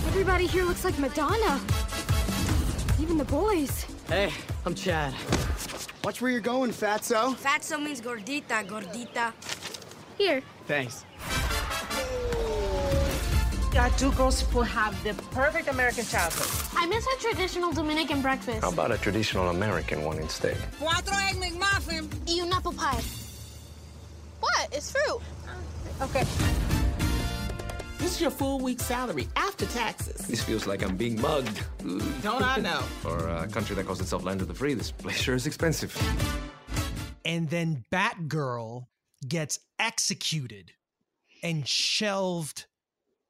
Everybody 0.07 0.47
here 0.47 0.63
looks 0.63 0.85
like 0.85 0.97
Madonna. 0.99 1.59
Even 2.97 3.17
the 3.17 3.25
boys. 3.25 3.92
Hey, 4.07 4.31
I'm 4.65 4.75
Chad. 4.75 5.13
Watch 6.03 6.21
where 6.21 6.29
you're 6.29 6.41
going, 6.41 6.71
fatso. 6.71 7.35
Fatso 7.35 7.81
means 7.81 8.01
gordita, 8.01 8.65
gordita. 8.67 9.33
Here. 10.17 10.41
Thanks. 10.67 11.05
Got 13.73 13.97
two 13.97 14.11
girls 14.11 14.41
who 14.41 14.61
have 14.61 15.01
the 15.03 15.13
perfect 15.31 15.67
American 15.67 16.05
childhood. 16.05 16.47
I 16.77 16.85
miss 16.85 17.07
a 17.07 17.19
traditional 17.21 17.71
Dominican 17.71 18.21
breakfast. 18.21 18.61
How 18.61 18.69
about 18.69 18.91
a 18.91 18.97
traditional 18.97 19.49
American 19.49 20.03
one 20.03 20.19
instead? 20.19 20.57
Cuatro 20.79 21.17
egg 21.29 21.37
McMuffin. 21.37 22.07
Y 22.27 22.39
un 22.41 22.53
apple 22.53 22.73
pie. 22.73 23.01
What? 24.41 24.69
It's 24.71 24.91
fruit. 24.91 25.21
Okay. 26.01 26.72
This 28.03 28.15
is 28.15 28.21
your 28.21 28.31
full 28.31 28.59
week 28.59 28.81
salary 28.81 29.29
after 29.37 29.65
taxes. 29.65 30.27
This 30.27 30.43
feels 30.43 30.67
like 30.67 30.83
I'm 30.83 30.97
being 30.97 31.21
mugged. 31.21 31.63
Don't 32.21 32.43
I 32.43 32.57
know? 32.57 32.79
For 33.01 33.29
a 33.29 33.47
country 33.47 33.77
that 33.77 33.85
calls 33.85 34.01
itself 34.01 34.25
land 34.25 34.41
of 34.41 34.49
the 34.49 34.53
free, 34.53 34.73
this 34.73 34.91
place 34.91 35.15
sure 35.15 35.35
is 35.35 35.47
expensive. 35.47 35.97
And 37.23 37.49
then 37.49 37.85
Batgirl 37.93 38.87
gets 39.25 39.61
executed 39.79 40.73
and 41.43 41.65
shelved 41.65 42.65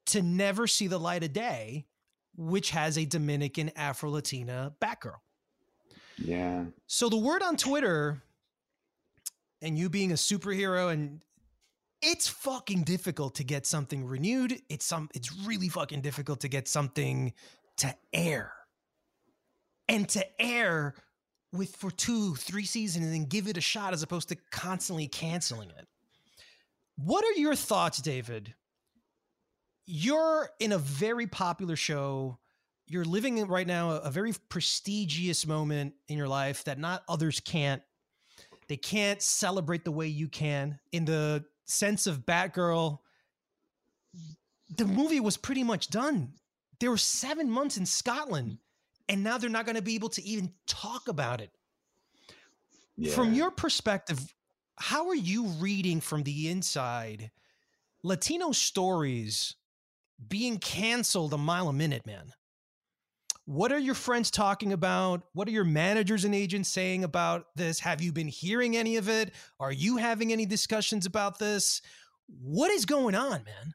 to 0.08 0.24
never 0.24 0.66
see 0.66 0.88
the 0.88 1.00
light 1.00 1.24
of 1.24 1.34
day, 1.34 1.86
which 2.36 2.72
has 2.72 2.98
a 2.98 3.06
Dominican 3.06 3.70
Afro 3.76 4.10
Latina 4.10 4.74
Batgirl. 4.82 5.20
Yeah. 6.18 6.66
So 6.88 7.10
the 7.10 7.18
word 7.18 7.44
on 7.44 7.58
Twitter, 7.58 8.24
and 9.62 9.78
you 9.78 9.92
being 9.92 10.12
a 10.12 10.16
superhero, 10.16 10.92
and 10.92 11.22
it's 12.04 12.28
fucking 12.28 12.84
difficult 12.84 13.36
to 13.36 13.44
get 13.44 13.66
something 13.66 14.06
renewed. 14.06 14.60
It's 14.70 14.86
some. 14.86 15.10
It's 15.16 15.32
really 15.46 15.70
fucking 15.70 16.02
difficult 16.02 16.42
to 16.42 16.48
get 16.48 16.68
something 16.68 17.34
to 17.78 17.96
air, 18.12 18.54
and 19.88 20.08
to 20.10 20.26
air 20.42 20.94
with 21.52 21.76
for 21.76 21.92
two, 21.92 22.36
three 22.36 22.66
seasons, 22.66 23.06
and 23.06 23.14
then 23.14 23.26
give 23.26 23.48
it 23.48 23.58
a 23.58 23.62
shot 23.62 23.94
as 23.94 24.04
opposed 24.04 24.30
to 24.30 24.38
constantly 24.52 25.08
canceling 25.08 25.70
it. 25.70 25.88
What 26.96 27.24
are 27.26 27.40
your 27.40 27.56
thoughts, 27.56 28.00
David? 28.00 28.54
You're 29.86 30.50
in 30.60 30.72
a 30.72 30.78
very 30.78 31.28
popular 31.28 31.76
show. 31.76 32.40
You're 32.88 33.06
living 33.06 33.44
right 33.48 33.68
now 33.68 33.92
a 33.92 34.12
very 34.12 34.34
prestigious 34.50 35.48
moment 35.48 35.94
in 36.08 36.18
your 36.18 36.28
life 36.28 36.64
that 36.66 36.80
not 36.80 37.04
others 37.08 37.40
can't. 37.40 37.82
They 38.68 38.78
can't 38.78 39.22
celebrate 39.22 39.84
the 39.84 39.92
way 39.92 40.08
you 40.08 40.28
can. 40.28 40.80
In 40.92 41.06
the 41.06 41.46
sense 41.66 42.08
of 42.08 42.26
Batgirl, 42.26 43.00
the 44.78 44.86
movie 44.86 45.20
was 45.20 45.38
pretty 45.38 45.64
much 45.64 45.90
done. 45.90 46.34
There 46.80 46.90
were 46.90 46.98
seven 46.98 47.50
months 47.50 47.78
in 47.78 47.86
Scotland, 47.86 48.58
and 49.08 49.24
now 49.24 49.38
they're 49.38 49.50
not 49.50 49.66
going 49.66 49.76
to 49.76 49.82
be 49.82 49.96
able 49.96 50.10
to 50.10 50.24
even 50.24 50.54
talk 50.68 51.08
about 51.08 51.42
it. 51.42 51.52
From 53.12 53.34
your 53.34 53.52
perspective, 53.52 54.34
how 54.78 55.08
are 55.10 55.16
you 55.16 55.46
reading 55.46 56.00
from 56.02 56.24
the 56.24 56.50
inside 56.50 57.32
Latino 58.04 58.52
stories 58.52 59.56
being 60.28 60.58
canceled 60.60 61.34
a 61.34 61.38
mile 61.38 61.70
a 61.70 61.74
minute, 61.74 62.06
man? 62.06 62.34
What 63.46 63.72
are 63.74 63.80
your 63.80 63.96
friends 63.96 64.32
talking 64.32 64.72
about? 64.72 65.24
What 65.34 65.48
are 65.48 65.52
your 65.52 65.66
managers 65.66 66.24
and 66.24 66.34
agents 66.34 66.70
saying 66.70 67.04
about 67.04 67.48
this? 67.56 67.80
Have 67.80 68.02
you 68.02 68.14
been 68.14 68.28
hearing 68.30 68.78
any 68.78 68.96
of 68.96 69.10
it? 69.10 69.34
Are 69.60 69.72
you 69.72 69.98
having 69.98 70.32
any 70.32 70.46
discussions 70.46 71.06
about 71.06 71.40
this? 71.40 71.82
What 72.42 72.72
is 72.72 72.86
going 72.86 73.16
on, 73.16 73.44
man? 73.44 73.74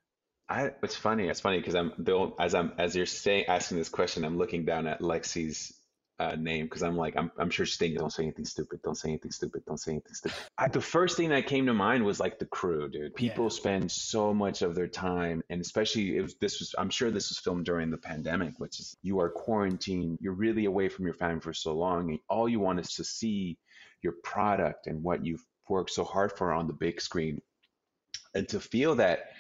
I, 0.49 0.71
it's 0.83 0.97
funny. 0.97 1.29
It's 1.29 1.41
funny 1.41 1.59
because 1.59 1.75
I'm 1.75 1.93
though 1.99 2.35
as 2.41 2.55
I'm 2.55 2.73
as 2.79 2.97
you're 2.97 3.05
saying 3.05 3.45
asking 3.47 3.77
this 3.77 3.91
question, 3.91 4.25
I'm 4.25 4.39
looking 4.39 4.65
down 4.65 4.87
at 4.87 5.01
Lexi's 5.01 5.78
uh, 6.21 6.35
name 6.35 6.65
because 6.65 6.83
I'm 6.83 6.97
like 6.97 7.17
I'm 7.17 7.31
I'm 7.39 7.51
sure 7.51 7.65
Sting. 7.65 7.95
Don't 7.95 8.13
say 8.13 8.25
anything 8.25 8.45
stupid. 8.45 8.83
Don't 8.83 8.97
say 8.97 9.09
anything 9.11 9.31
stupid. 9.31 9.65
Don't 9.67 9.79
say 9.79 9.93
anything 9.93 10.15
stupid. 10.15 10.37
I, 10.57 10.69
the 10.69 10.81
first 10.81 11.17
thing 11.17 11.29
that 11.29 11.47
came 11.47 11.67
to 11.67 11.75
mind 11.75 12.05
was 12.05 12.19
like 12.19 12.39
the 12.39 12.47
crew, 12.47 12.89
dude. 12.89 13.15
People 13.15 13.51
spend 13.51 13.91
so 13.91 14.35
much 14.35 14.63
of 14.63 14.75
their 14.75 14.89
time, 14.89 15.43
and 15.49 15.61
especially 15.61 16.17
it 16.17 16.23
was 16.23 16.35
this 16.37 16.59
was 16.59 16.75
I'm 16.77 16.91
sure 16.91 17.11
this 17.11 17.29
was 17.29 17.39
filmed 17.39 17.67
during 17.67 17.91
the 17.91 17.99
pandemic, 17.99 18.59
which 18.59 18.81
is 18.81 18.97
you 19.03 19.21
are 19.21 19.31
quarantined. 19.31 20.19
You're 20.21 20.33
really 20.33 20.65
away 20.65 20.89
from 20.89 21.05
your 21.05 21.15
family 21.15 21.41
for 21.41 21.53
so 21.53 21.73
long, 21.73 22.11
and 22.11 22.19
all 22.29 22.49
you 22.49 22.59
want 22.59 22.81
is 22.81 22.95
to 22.95 23.05
see 23.05 23.57
your 24.03 24.15
product 24.25 24.89
and 24.89 25.03
what 25.03 25.25
you've 25.25 25.45
worked 25.69 25.91
so 25.91 26.03
hard 26.03 26.33
for 26.33 26.53
on 26.53 26.67
the 26.67 26.73
big 26.73 27.01
screen, 27.01 27.41
and 28.35 28.49
to 28.49 28.59
feel 28.59 28.97
that 28.97 29.31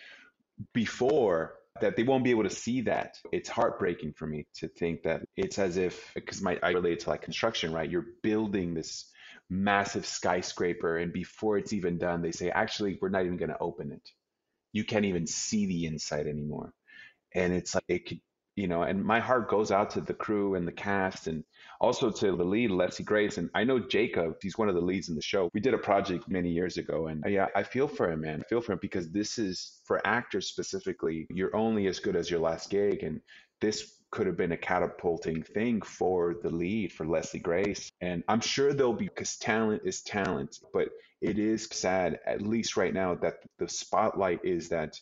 before 0.72 1.57
that 1.80 1.96
they 1.96 2.02
won't 2.02 2.24
be 2.24 2.30
able 2.30 2.44
to 2.44 2.50
see 2.50 2.82
that. 2.82 3.18
It's 3.32 3.48
heartbreaking 3.48 4.14
for 4.14 4.26
me 4.26 4.46
to 4.56 4.68
think 4.68 5.02
that 5.02 5.22
it's 5.36 5.58
as 5.58 5.76
if 5.76 6.12
because 6.14 6.42
my 6.42 6.58
I 6.62 6.70
relate 6.70 7.00
to 7.00 7.10
like 7.10 7.22
construction, 7.22 7.72
right? 7.72 7.90
You're 7.90 8.06
building 8.22 8.74
this 8.74 9.10
massive 9.50 10.06
skyscraper 10.06 10.98
and 10.98 11.12
before 11.12 11.58
it's 11.58 11.72
even 11.72 11.98
done, 11.98 12.22
they 12.22 12.32
say, 12.32 12.50
actually, 12.50 12.98
we're 13.00 13.08
not 13.08 13.24
even 13.24 13.36
gonna 13.36 13.56
open 13.60 13.92
it. 13.92 14.10
You 14.72 14.84
can't 14.84 15.06
even 15.06 15.26
see 15.26 15.66
the 15.66 15.86
inside 15.86 16.26
anymore. 16.26 16.72
And 17.34 17.52
it's 17.52 17.74
like 17.74 17.84
it 17.88 18.06
could 18.06 18.20
you 18.58 18.66
know, 18.66 18.82
and 18.82 19.04
my 19.04 19.20
heart 19.20 19.48
goes 19.48 19.70
out 19.70 19.90
to 19.90 20.00
the 20.00 20.12
crew 20.12 20.56
and 20.56 20.66
the 20.66 20.72
cast 20.72 21.28
and 21.28 21.44
also 21.80 22.10
to 22.10 22.36
the 22.36 22.42
lead, 22.42 22.72
Leslie 22.72 23.04
Grace. 23.04 23.38
And 23.38 23.48
I 23.54 23.62
know 23.62 23.78
Jacob, 23.78 24.34
he's 24.42 24.58
one 24.58 24.68
of 24.68 24.74
the 24.74 24.80
leads 24.80 25.08
in 25.08 25.14
the 25.14 25.22
show. 25.22 25.48
We 25.54 25.60
did 25.60 25.74
a 25.74 25.78
project 25.78 26.28
many 26.28 26.50
years 26.50 26.76
ago. 26.76 27.06
And 27.06 27.22
yeah, 27.28 27.46
I 27.54 27.62
feel 27.62 27.86
for 27.86 28.10
him, 28.10 28.22
man. 28.22 28.40
I 28.40 28.48
feel 28.48 28.60
for 28.60 28.72
him 28.72 28.80
because 28.82 29.10
this 29.10 29.38
is 29.38 29.80
for 29.84 30.04
actors 30.04 30.48
specifically, 30.48 31.28
you're 31.30 31.54
only 31.54 31.86
as 31.86 32.00
good 32.00 32.16
as 32.16 32.28
your 32.28 32.40
last 32.40 32.68
gig. 32.68 33.04
And 33.04 33.20
this 33.60 33.92
could 34.10 34.26
have 34.26 34.36
been 34.36 34.50
a 34.50 34.56
catapulting 34.56 35.44
thing 35.44 35.80
for 35.80 36.34
the 36.42 36.50
lead, 36.50 36.92
for 36.92 37.06
Leslie 37.06 37.38
Grace. 37.38 37.92
And 38.00 38.24
I'm 38.26 38.40
sure 38.40 38.72
there'll 38.72 38.92
be, 38.92 39.06
because 39.06 39.36
talent 39.36 39.82
is 39.84 40.02
talent, 40.02 40.58
but 40.72 40.88
it 41.20 41.38
is 41.38 41.68
sad, 41.70 42.18
at 42.26 42.42
least 42.42 42.76
right 42.76 42.92
now, 42.92 43.14
that 43.14 43.34
the 43.58 43.68
spotlight 43.68 44.40
is 44.44 44.70
that 44.70 45.00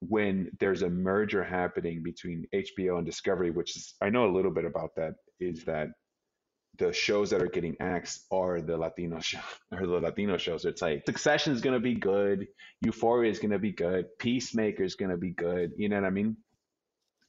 when 0.00 0.50
there's 0.58 0.82
a 0.82 0.90
merger 0.90 1.44
happening 1.44 2.02
between 2.02 2.46
HBO 2.54 2.96
and 2.98 3.06
Discovery, 3.06 3.50
which 3.50 3.76
is 3.76 3.94
I 4.00 4.10
know 4.10 4.26
a 4.26 4.34
little 4.34 4.50
bit 4.50 4.64
about 4.64 4.94
that, 4.96 5.14
is 5.38 5.64
that 5.64 5.88
the 6.78 6.92
shows 6.92 7.30
that 7.30 7.42
are 7.42 7.48
getting 7.48 7.76
axed 7.80 8.26
are 8.32 8.60
the 8.60 8.76
Latino 8.76 9.20
show 9.20 9.40
or 9.70 9.86
the 9.86 10.00
Latino 10.00 10.38
shows. 10.38 10.64
It's 10.64 10.82
like 10.82 11.04
Succession 11.06 11.52
is 11.52 11.60
gonna 11.60 11.80
be 11.80 11.94
good, 11.94 12.48
Euphoria 12.80 13.30
is 13.30 13.38
gonna 13.38 13.58
be 13.58 13.72
good, 13.72 14.06
Peacemaker 14.18 14.82
is 14.82 14.94
gonna 14.94 15.18
be 15.18 15.30
good. 15.30 15.72
You 15.76 15.88
know 15.88 15.96
what 15.96 16.06
I 16.06 16.10
mean? 16.10 16.36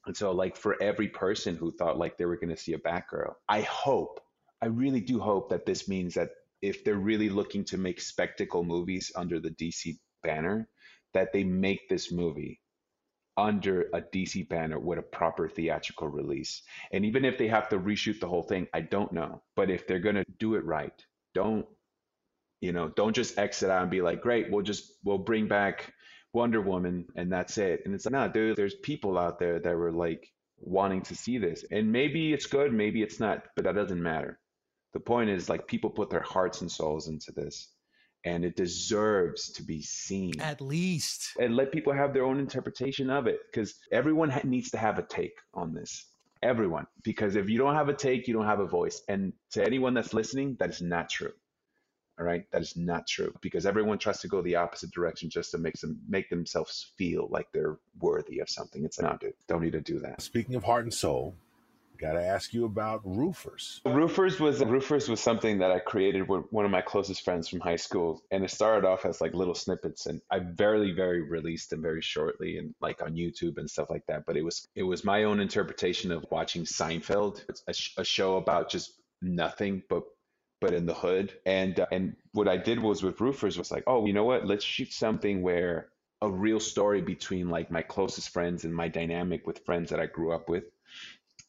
And 0.06 0.16
so, 0.16 0.32
like 0.32 0.56
for 0.56 0.82
every 0.82 1.08
person 1.08 1.56
who 1.56 1.70
thought 1.70 1.98
like 1.98 2.16
they 2.16 2.24
were 2.24 2.38
gonna 2.38 2.56
see 2.56 2.72
a 2.72 2.78
Batgirl, 2.78 3.34
I 3.48 3.60
hope, 3.62 4.20
I 4.62 4.66
really 4.66 5.00
do 5.00 5.20
hope 5.20 5.50
that 5.50 5.66
this 5.66 5.88
means 5.88 6.14
that 6.14 6.30
if 6.62 6.84
they're 6.84 6.94
really 6.94 7.28
looking 7.28 7.64
to 7.66 7.76
make 7.76 8.00
spectacle 8.00 8.64
movies 8.64 9.12
under 9.14 9.40
the 9.40 9.50
DC 9.50 9.96
banner, 10.22 10.68
that 11.14 11.32
they 11.32 11.44
make 11.44 11.88
this 11.88 12.12
movie 12.12 12.60
under 13.36 13.88
a 13.94 14.00
DC 14.00 14.48
banner 14.48 14.78
with 14.78 14.98
a 14.98 15.02
proper 15.02 15.48
theatrical 15.48 16.08
release. 16.08 16.62
And 16.92 17.04
even 17.04 17.24
if 17.24 17.38
they 17.38 17.48
have 17.48 17.68
to 17.70 17.78
reshoot 17.78 18.20
the 18.20 18.28
whole 18.28 18.42
thing, 18.42 18.68
I 18.74 18.80
don't 18.80 19.12
know. 19.12 19.42
But 19.56 19.70
if 19.70 19.86
they're 19.86 19.98
going 19.98 20.16
to 20.16 20.24
do 20.38 20.54
it 20.54 20.64
right, 20.64 20.94
don't 21.34 21.66
you 22.60 22.72
know, 22.72 22.88
don't 22.88 23.16
just 23.16 23.38
exit 23.38 23.70
out 23.70 23.82
and 23.82 23.90
be 23.90 24.02
like, 24.02 24.22
"Great, 24.22 24.50
we'll 24.50 24.62
just 24.62 24.92
we'll 25.04 25.18
bring 25.18 25.48
back 25.48 25.92
Wonder 26.32 26.60
Woman 26.60 27.06
and 27.16 27.32
that's 27.32 27.58
it." 27.58 27.82
And 27.84 27.94
it's 27.94 28.04
like, 28.04 28.12
"No, 28.12 28.28
dude, 28.28 28.56
there's 28.56 28.74
people 28.74 29.18
out 29.18 29.40
there 29.40 29.58
that 29.58 29.76
were 29.76 29.90
like 29.90 30.32
wanting 30.62 31.02
to 31.02 31.14
see 31.14 31.38
this. 31.38 31.64
And 31.70 31.92
maybe 31.92 32.32
it's 32.32 32.46
good, 32.46 32.72
maybe 32.72 33.02
it's 33.02 33.20
not, 33.20 33.44
but 33.56 33.64
that 33.64 33.74
doesn't 33.74 34.02
matter. 34.02 34.38
The 34.92 35.00
point 35.00 35.30
is 35.30 35.48
like 35.48 35.66
people 35.66 35.90
put 35.90 36.10
their 36.10 36.22
hearts 36.22 36.60
and 36.60 36.70
souls 36.70 37.08
into 37.08 37.32
this 37.32 37.68
and 38.24 38.44
it 38.44 38.56
deserves 38.56 39.50
to 39.52 39.62
be 39.62 39.82
seen. 39.82 40.40
At 40.40 40.60
least. 40.60 41.32
And 41.40 41.56
let 41.56 41.72
people 41.72 41.92
have 41.92 42.12
their 42.12 42.24
own 42.24 42.38
interpretation 42.38 43.10
of 43.10 43.26
it 43.26 43.40
because 43.50 43.74
everyone 43.90 44.30
ha- 44.30 44.40
needs 44.44 44.70
to 44.70 44.78
have 44.78 44.98
a 44.98 45.02
take 45.02 45.38
on 45.54 45.74
this. 45.74 46.06
Everyone. 46.42 46.86
Because 47.02 47.36
if 47.36 47.48
you 47.48 47.58
don't 47.58 47.74
have 47.74 47.88
a 47.88 47.94
take 47.94 48.28
you 48.28 48.34
don't 48.34 48.46
have 48.46 48.60
a 48.60 48.66
voice. 48.66 49.02
And 49.08 49.32
to 49.52 49.64
anyone 49.64 49.94
that's 49.94 50.14
listening 50.14 50.56
that 50.60 50.70
is 50.70 50.82
not 50.82 51.08
true. 51.08 51.32
All 52.18 52.26
right? 52.26 52.44
That 52.52 52.62
is 52.62 52.76
not 52.76 53.06
true. 53.06 53.34
Because 53.40 53.66
everyone 53.66 53.98
tries 53.98 54.20
to 54.20 54.28
go 54.28 54.42
the 54.42 54.56
opposite 54.56 54.90
direction 54.92 55.30
just 55.30 55.50
to 55.52 55.58
make 55.58 55.78
them 55.80 56.00
make 56.08 56.30
themselves 56.30 56.92
feel 56.96 57.28
like 57.30 57.48
they're 57.52 57.78
worthy 57.98 58.38
of 58.40 58.48
something. 58.48 58.84
It's 58.84 59.00
not 59.00 59.20
dude. 59.20 59.34
Don't 59.48 59.62
need 59.62 59.72
to 59.72 59.80
do 59.80 59.98
that. 60.00 60.22
Speaking 60.22 60.54
of 60.54 60.64
heart 60.64 60.84
and 60.84 60.94
soul, 60.94 61.34
got 62.02 62.12
to 62.12 62.24
ask 62.24 62.52
you 62.52 62.64
about 62.64 63.00
roofers. 63.04 63.80
Roofers 63.84 64.40
was 64.40 64.62
roofers 64.62 65.08
was 65.08 65.20
something 65.20 65.58
that 65.58 65.70
I 65.70 65.78
created 65.78 66.28
with 66.28 66.44
one 66.50 66.64
of 66.64 66.70
my 66.70 66.82
closest 66.82 67.24
friends 67.24 67.48
from 67.48 67.60
high 67.60 67.76
school, 67.76 68.22
and 68.30 68.44
it 68.44 68.50
started 68.50 68.86
off 68.86 69.06
as 69.06 69.20
like 69.20 69.34
little 69.34 69.54
snippets, 69.54 70.06
and 70.06 70.20
I 70.30 70.40
very 70.40 70.92
very 70.92 71.22
released 71.22 71.70
them 71.70 71.80
very 71.80 72.02
shortly 72.02 72.58
and 72.58 72.74
like 72.80 73.00
on 73.02 73.14
YouTube 73.14 73.58
and 73.58 73.70
stuff 73.70 73.88
like 73.88 74.06
that. 74.06 74.26
But 74.26 74.36
it 74.36 74.44
was 74.44 74.66
it 74.74 74.82
was 74.82 75.04
my 75.04 75.24
own 75.24 75.40
interpretation 75.40 76.12
of 76.12 76.26
watching 76.30 76.64
Seinfeld. 76.64 77.44
A, 77.68 77.72
sh- 77.72 77.94
a 77.96 78.04
show 78.04 78.36
about 78.36 78.70
just 78.70 78.92
nothing 79.22 79.82
but 79.88 80.02
but 80.60 80.74
in 80.74 80.86
the 80.86 80.94
hood. 80.94 81.32
And 81.46 81.78
uh, 81.80 81.86
and 81.92 82.16
what 82.32 82.48
I 82.48 82.56
did 82.56 82.80
was 82.80 83.02
with 83.02 83.20
roofers 83.20 83.58
was 83.58 83.70
like, 83.70 83.84
oh, 83.86 84.06
you 84.06 84.12
know 84.12 84.24
what? 84.24 84.46
Let's 84.46 84.64
shoot 84.64 84.92
something 84.92 85.42
where 85.42 85.88
a 86.22 86.30
real 86.30 86.60
story 86.60 87.02
between 87.02 87.50
like 87.50 87.70
my 87.70 87.82
closest 87.82 88.30
friends 88.30 88.64
and 88.64 88.74
my 88.74 88.88
dynamic 88.88 89.46
with 89.46 89.64
friends 89.66 89.90
that 89.90 90.00
I 90.00 90.06
grew 90.06 90.32
up 90.32 90.48
with. 90.48 90.64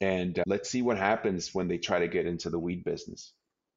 And 0.04 0.40
uh, 0.40 0.44
let's 0.46 0.70
see 0.70 0.82
what 0.82 0.98
happens 0.98 1.54
when 1.56 1.68
they 1.68 1.78
try 1.78 2.00
to 2.00 2.08
get 2.08 2.26
into 2.26 2.50
the 2.50 2.60
weed 2.60 2.84
business. 2.84 3.34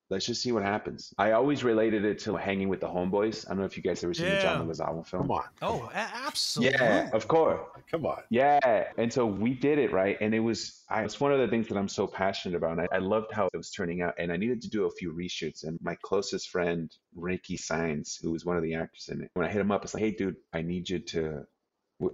Let's 0.08 0.24
just 0.24 0.40
see 0.40 0.52
what 0.52 0.62
happens. 0.62 1.12
I 1.18 1.32
always 1.32 1.64
related 1.64 2.04
it 2.04 2.20
to 2.20 2.36
hanging 2.36 2.68
with 2.68 2.78
the 2.78 2.86
homeboys. 2.86 3.44
I 3.44 3.48
don't 3.50 3.58
know 3.58 3.64
if 3.64 3.76
you 3.76 3.82
guys 3.82 4.04
ever 4.04 4.14
seen 4.14 4.30
the 4.30 4.38
John 4.40 4.60
Yeah. 4.60 4.72
Leguizamo 4.72 5.04
film. 5.04 5.22
Come 5.24 5.30
on. 5.32 5.44
Oh, 5.62 5.90
a- 5.92 5.96
absolutely. 6.28 6.78
Yeah, 6.78 7.10
of 7.12 7.26
course. 7.26 7.58
Come 7.90 8.06
on. 8.06 8.22
Yeah. 8.30 8.84
And 8.96 9.12
so 9.12 9.26
we 9.26 9.52
did 9.54 9.78
it, 9.80 9.90
right? 9.92 10.16
And 10.20 10.32
it 10.32 10.38
was 10.38 10.84
I 10.88 11.02
it's 11.02 11.18
one 11.20 11.32
of 11.32 11.40
the 11.40 11.48
things 11.48 11.66
that 11.68 11.76
I'm 11.76 11.88
so 11.88 12.06
passionate 12.06 12.54
about. 12.56 12.78
And 12.78 12.82
I, 12.82 12.88
I 12.92 12.98
loved 12.98 13.32
how 13.32 13.46
it 13.52 13.56
was 13.56 13.72
turning 13.72 14.00
out. 14.00 14.14
And 14.16 14.30
I 14.30 14.36
needed 14.36 14.62
to 14.62 14.70
do 14.70 14.86
a 14.86 14.90
few 14.92 15.12
reshoots. 15.12 15.64
And 15.64 15.76
my 15.82 15.96
closest 16.02 16.50
friend, 16.50 16.88
Ricky 17.16 17.56
Sines, 17.56 18.16
who 18.22 18.30
was 18.30 18.44
one 18.44 18.56
of 18.56 18.62
the 18.62 18.74
actors 18.74 19.08
in 19.12 19.22
it, 19.22 19.30
when 19.34 19.44
I 19.44 19.50
hit 19.50 19.60
him 19.60 19.72
up, 19.72 19.80
I 19.80 19.86
was 19.86 19.94
like, 19.94 20.04
hey 20.04 20.12
dude, 20.12 20.36
I 20.52 20.62
need 20.62 20.88
you 20.88 21.00
to 21.00 21.46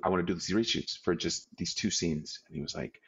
I 0.02 0.08
want 0.08 0.26
to 0.26 0.32
do 0.32 0.34
these 0.34 0.50
reshoots 0.50 0.96
for 1.04 1.14
just 1.14 1.46
these 1.58 1.74
two 1.74 1.90
scenes. 1.90 2.40
And 2.46 2.56
he 2.56 2.62
was 2.62 2.74
like, 2.74 3.02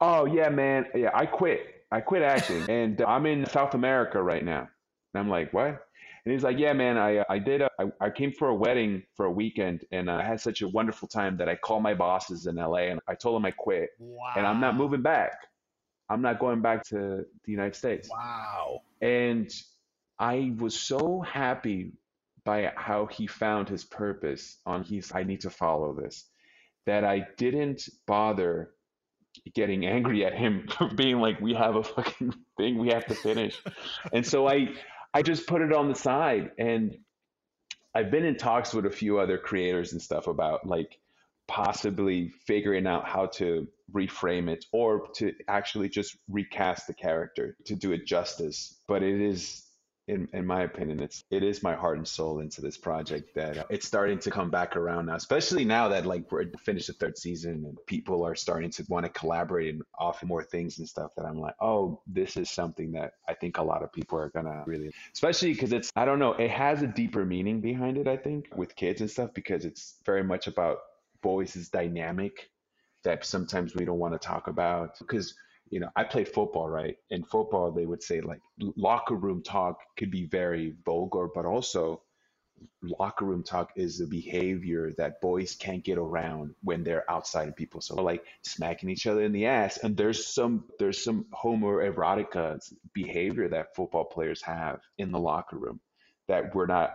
Oh 0.00 0.26
yeah, 0.26 0.48
man. 0.48 0.86
Yeah, 0.94 1.10
I 1.14 1.26
quit. 1.26 1.76
I 1.90 2.00
quit 2.00 2.22
acting 2.22 2.64
and 2.68 3.00
uh, 3.00 3.06
I'm 3.06 3.26
in 3.26 3.46
South 3.46 3.74
America 3.74 4.22
right 4.22 4.44
now. 4.44 4.68
And 5.14 5.20
I'm 5.20 5.28
like, 5.28 5.52
what? 5.52 5.86
And 6.24 6.32
he's 6.32 6.42
like, 6.42 6.58
yeah, 6.58 6.72
man, 6.72 6.98
I, 6.98 7.18
uh, 7.18 7.24
I 7.30 7.38
did, 7.38 7.62
a, 7.62 7.70
I, 7.78 7.84
I 8.00 8.10
came 8.10 8.32
for 8.32 8.48
a 8.48 8.54
wedding 8.54 9.04
for 9.14 9.26
a 9.26 9.30
weekend 9.30 9.84
and 9.92 10.10
I 10.10 10.24
had 10.24 10.40
such 10.40 10.60
a 10.60 10.68
wonderful 10.68 11.06
time 11.06 11.36
that 11.36 11.48
I 11.48 11.54
called 11.54 11.84
my 11.84 11.94
bosses 11.94 12.46
in 12.46 12.56
LA 12.56 12.88
and 12.88 13.00
I 13.06 13.14
told 13.14 13.36
them 13.36 13.44
I 13.44 13.52
quit 13.52 13.90
wow. 14.00 14.32
and 14.36 14.44
I'm 14.44 14.60
not 14.60 14.76
moving 14.76 15.02
back. 15.02 15.38
I'm 16.08 16.22
not 16.22 16.40
going 16.40 16.62
back 16.62 16.84
to 16.88 17.24
the 17.44 17.52
United 17.52 17.76
States. 17.76 18.08
Wow. 18.10 18.82
And 19.00 19.52
I 20.18 20.52
was 20.58 20.78
so 20.78 21.20
happy 21.20 21.92
by 22.44 22.72
how 22.76 23.06
he 23.06 23.26
found 23.26 23.68
his 23.68 23.84
purpose 23.84 24.58
on 24.66 24.82
he's, 24.82 25.12
I 25.14 25.22
need 25.22 25.42
to 25.42 25.50
follow 25.50 25.92
this, 25.92 26.24
that 26.86 27.04
I 27.04 27.26
didn't 27.36 27.88
bother 28.06 28.70
getting 29.54 29.86
angry 29.86 30.24
at 30.24 30.34
him 30.34 30.66
for 30.78 30.88
being 30.88 31.20
like, 31.20 31.40
we 31.40 31.54
have 31.54 31.76
a 31.76 31.82
fucking 31.82 32.34
thing 32.56 32.78
we 32.78 32.88
have 32.88 33.06
to 33.06 33.14
finish. 33.14 33.60
and 34.12 34.26
so 34.26 34.48
I, 34.48 34.68
I 35.14 35.22
just 35.22 35.46
put 35.46 35.62
it 35.62 35.72
on 35.72 35.88
the 35.88 35.94
side 35.94 36.50
and 36.58 36.96
I've 37.94 38.10
been 38.10 38.24
in 38.24 38.36
talks 38.36 38.74
with 38.74 38.84
a 38.84 38.90
few 38.90 39.18
other 39.18 39.38
creators 39.38 39.92
and 39.92 40.02
stuff 40.02 40.26
about 40.26 40.66
like 40.66 40.98
possibly 41.48 42.28
figuring 42.46 42.86
out 42.86 43.06
how 43.06 43.26
to 43.26 43.66
reframe 43.94 44.50
it 44.50 44.64
or 44.72 45.08
to 45.14 45.32
actually 45.48 45.88
just 45.88 46.16
recast 46.28 46.86
the 46.86 46.94
character 46.94 47.56
to 47.64 47.74
do 47.74 47.92
it 47.92 48.04
justice. 48.04 48.80
But 48.86 49.02
it 49.02 49.20
is 49.20 49.62
in, 50.08 50.28
in 50.32 50.46
my 50.46 50.62
opinion, 50.62 51.00
it's 51.00 51.24
it 51.30 51.42
is 51.42 51.62
my 51.62 51.74
heart 51.74 51.96
and 51.96 52.06
soul 52.06 52.38
into 52.38 52.60
this 52.60 52.78
project 52.78 53.34
that 53.34 53.58
uh, 53.58 53.64
it's 53.70 53.86
starting 53.86 54.18
to 54.20 54.30
come 54.30 54.50
back 54.50 54.76
around 54.76 55.06
now, 55.06 55.16
especially 55.16 55.64
now 55.64 55.88
that 55.88 56.06
like 56.06 56.30
we're 56.30 56.46
finished 56.64 56.86
the 56.86 56.92
third 56.92 57.18
season 57.18 57.64
and 57.66 57.76
people 57.86 58.24
are 58.24 58.36
starting 58.36 58.70
to 58.70 58.84
want 58.88 59.04
to 59.04 59.10
collaborate 59.10 59.74
and 59.74 59.82
offer 59.98 60.24
more 60.26 60.44
things 60.44 60.78
and 60.78 60.88
stuff. 60.88 61.10
That 61.16 61.26
I'm 61.26 61.40
like, 61.40 61.54
oh, 61.60 62.00
this 62.06 62.36
is 62.36 62.50
something 62.50 62.92
that 62.92 63.14
I 63.28 63.34
think 63.34 63.58
a 63.58 63.62
lot 63.62 63.82
of 63.82 63.92
people 63.92 64.18
are 64.18 64.30
gonna 64.30 64.62
really, 64.66 64.92
especially 65.12 65.52
because 65.52 65.72
it's 65.72 65.90
I 65.96 66.04
don't 66.04 66.20
know, 66.20 66.34
it 66.34 66.50
has 66.50 66.82
a 66.82 66.86
deeper 66.86 67.24
meaning 67.24 67.60
behind 67.60 67.98
it. 67.98 68.06
I 68.06 68.16
think 68.16 68.54
with 68.54 68.76
kids 68.76 69.00
and 69.00 69.10
stuff 69.10 69.30
because 69.34 69.64
it's 69.64 69.96
very 70.04 70.22
much 70.22 70.46
about 70.46 70.78
boys' 71.20 71.68
dynamic 71.72 72.50
that 73.02 73.24
sometimes 73.24 73.74
we 73.74 73.84
don't 73.84 73.98
want 73.98 74.14
to 74.14 74.18
talk 74.18 74.46
about 74.46 74.98
because 75.00 75.34
you 75.70 75.80
know, 75.80 75.90
I 75.96 76.04
played 76.04 76.28
football, 76.28 76.68
right? 76.68 76.96
In 77.10 77.24
football, 77.24 77.72
they 77.72 77.86
would 77.86 78.02
say 78.02 78.20
like 78.20 78.40
locker 78.76 79.14
room 79.14 79.42
talk 79.42 79.80
could 79.96 80.10
be 80.10 80.26
very 80.26 80.74
vulgar, 80.84 81.28
but 81.34 81.44
also 81.44 82.02
locker 82.82 83.24
room 83.24 83.42
talk 83.42 83.70
is 83.76 83.98
the 83.98 84.06
behavior 84.06 84.92
that 84.96 85.20
boys 85.20 85.54
can't 85.54 85.84
get 85.84 85.98
around 85.98 86.54
when 86.62 86.82
they're 86.82 87.10
outside 87.10 87.48
of 87.48 87.56
people. 87.56 87.80
So 87.80 87.96
like 87.96 88.24
smacking 88.42 88.88
each 88.88 89.06
other 89.06 89.22
in 89.22 89.32
the 89.32 89.46
ass. 89.46 89.78
And 89.78 89.96
there's 89.96 90.26
some 90.26 90.64
there's 90.78 91.02
some 91.02 91.26
homoerotica 91.34 92.60
behavior 92.92 93.48
that 93.48 93.74
football 93.74 94.04
players 94.04 94.42
have 94.42 94.80
in 94.98 95.12
the 95.12 95.18
locker 95.18 95.58
room 95.58 95.80
that 96.28 96.54
we're 96.54 96.66
not 96.66 96.94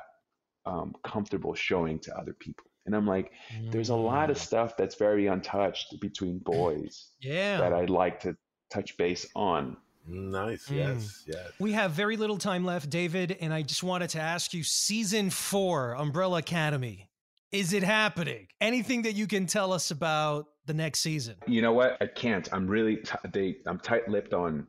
um, 0.65 0.95
comfortable 1.03 1.53
showing 1.53 1.99
to 1.99 2.17
other 2.17 2.33
people. 2.33 2.65
And 2.85 2.95
I'm 2.95 3.05
like, 3.07 3.31
there's 3.71 3.89
a 3.89 3.95
lot 3.95 4.29
of 4.31 4.37
stuff 4.37 4.75
that's 4.75 4.95
very 4.95 5.27
untouched 5.27 5.99
between 5.99 6.39
boys 6.39 7.09
Yeah. 7.19 7.59
that 7.59 7.73
I'd 7.73 7.89
like 7.91 8.21
to 8.21 8.35
touch 8.71 8.97
base 8.97 9.27
on. 9.35 9.77
Nice. 10.07 10.67
Mm. 10.67 10.77
Yes. 10.77 11.23
Yes. 11.27 11.51
We 11.59 11.73
have 11.73 11.91
very 11.91 12.17
little 12.17 12.37
time 12.37 12.65
left, 12.65 12.89
David, 12.89 13.37
and 13.39 13.53
I 13.53 13.61
just 13.61 13.83
wanted 13.83 14.09
to 14.11 14.19
ask 14.19 14.53
you 14.53 14.63
season 14.63 15.29
four, 15.29 15.93
Umbrella 15.93 16.39
Academy. 16.39 17.09
Is 17.51 17.73
it 17.73 17.83
happening? 17.83 18.47
Anything 18.61 19.01
that 19.03 19.13
you 19.13 19.27
can 19.27 19.45
tell 19.45 19.73
us 19.73 19.91
about 19.91 20.47
the 20.65 20.73
next 20.73 21.01
season? 21.01 21.35
You 21.47 21.61
know 21.61 21.73
what? 21.73 21.97
I 22.01 22.07
can't. 22.07 22.47
I'm 22.53 22.65
really 22.65 22.97
t- 22.97 23.29
they. 23.31 23.57
I'm 23.65 23.79
tight-lipped 23.79 24.33
on 24.33 24.67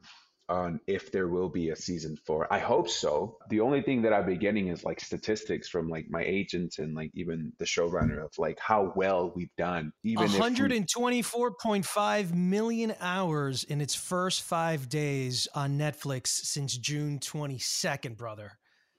on 0.48 0.80
if 0.86 1.10
there 1.12 1.28
will 1.28 1.48
be 1.48 1.70
a 1.70 1.76
season 1.76 2.16
four. 2.26 2.52
I 2.52 2.58
hope 2.58 2.88
so. 2.88 3.38
The 3.48 3.60
only 3.60 3.80
thing 3.82 4.02
that 4.02 4.12
I've 4.12 4.26
been 4.26 4.38
getting 4.38 4.68
is 4.68 4.84
like 4.84 5.00
statistics 5.00 5.68
from 5.68 5.88
like 5.88 6.06
my 6.10 6.22
agents 6.22 6.78
and 6.78 6.94
like 6.94 7.10
even 7.14 7.52
the 7.58 7.64
showrunner 7.64 8.24
of 8.24 8.30
like 8.38 8.58
how 8.60 8.92
well 8.96 9.32
we've 9.34 9.54
done. 9.56 9.92
Even 10.04 10.24
if 10.24 10.32
we- 10.34 10.38
124.5 10.40 12.34
million 12.34 12.94
hours 13.00 13.64
in 13.64 13.80
its 13.80 13.94
first 13.94 14.42
five 14.42 14.88
days 14.88 15.48
on 15.54 15.78
Netflix 15.78 16.28
since 16.28 16.76
June 16.76 17.18
22nd, 17.18 18.16
brother. 18.16 18.52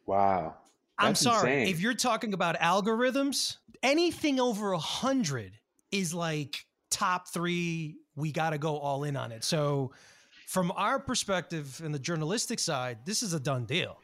wow. 0.06 0.56
I'm 1.00 1.16
sorry. 1.16 1.62
insane. 1.62 1.74
If 1.74 1.82
you're 1.82 1.96
talking 1.96 2.34
about 2.36 2.56
algorithms, 2.60 3.58
anything 3.82 4.40
over 4.40 4.74
a 4.74 4.78
hundred 4.78 5.54
is 5.92 6.14
like 6.14 6.68
top 6.92 7.28
three. 7.28 7.98
We 8.16 8.32
got 8.32 8.52
to 8.52 8.60
go 8.60 8.78
all 8.78 9.04
in 9.04 9.16
on 9.18 9.32
it. 9.32 9.44
So, 9.44 9.92
from 10.48 10.72
our 10.76 11.00
perspective 11.00 11.82
and 11.84 11.94
the 11.94 12.00
journalistic 12.00 12.60
side, 12.60 13.00
this 13.06 13.24
is 13.24 13.34
a 13.34 13.40
done 13.40 13.66
deal. 13.66 13.98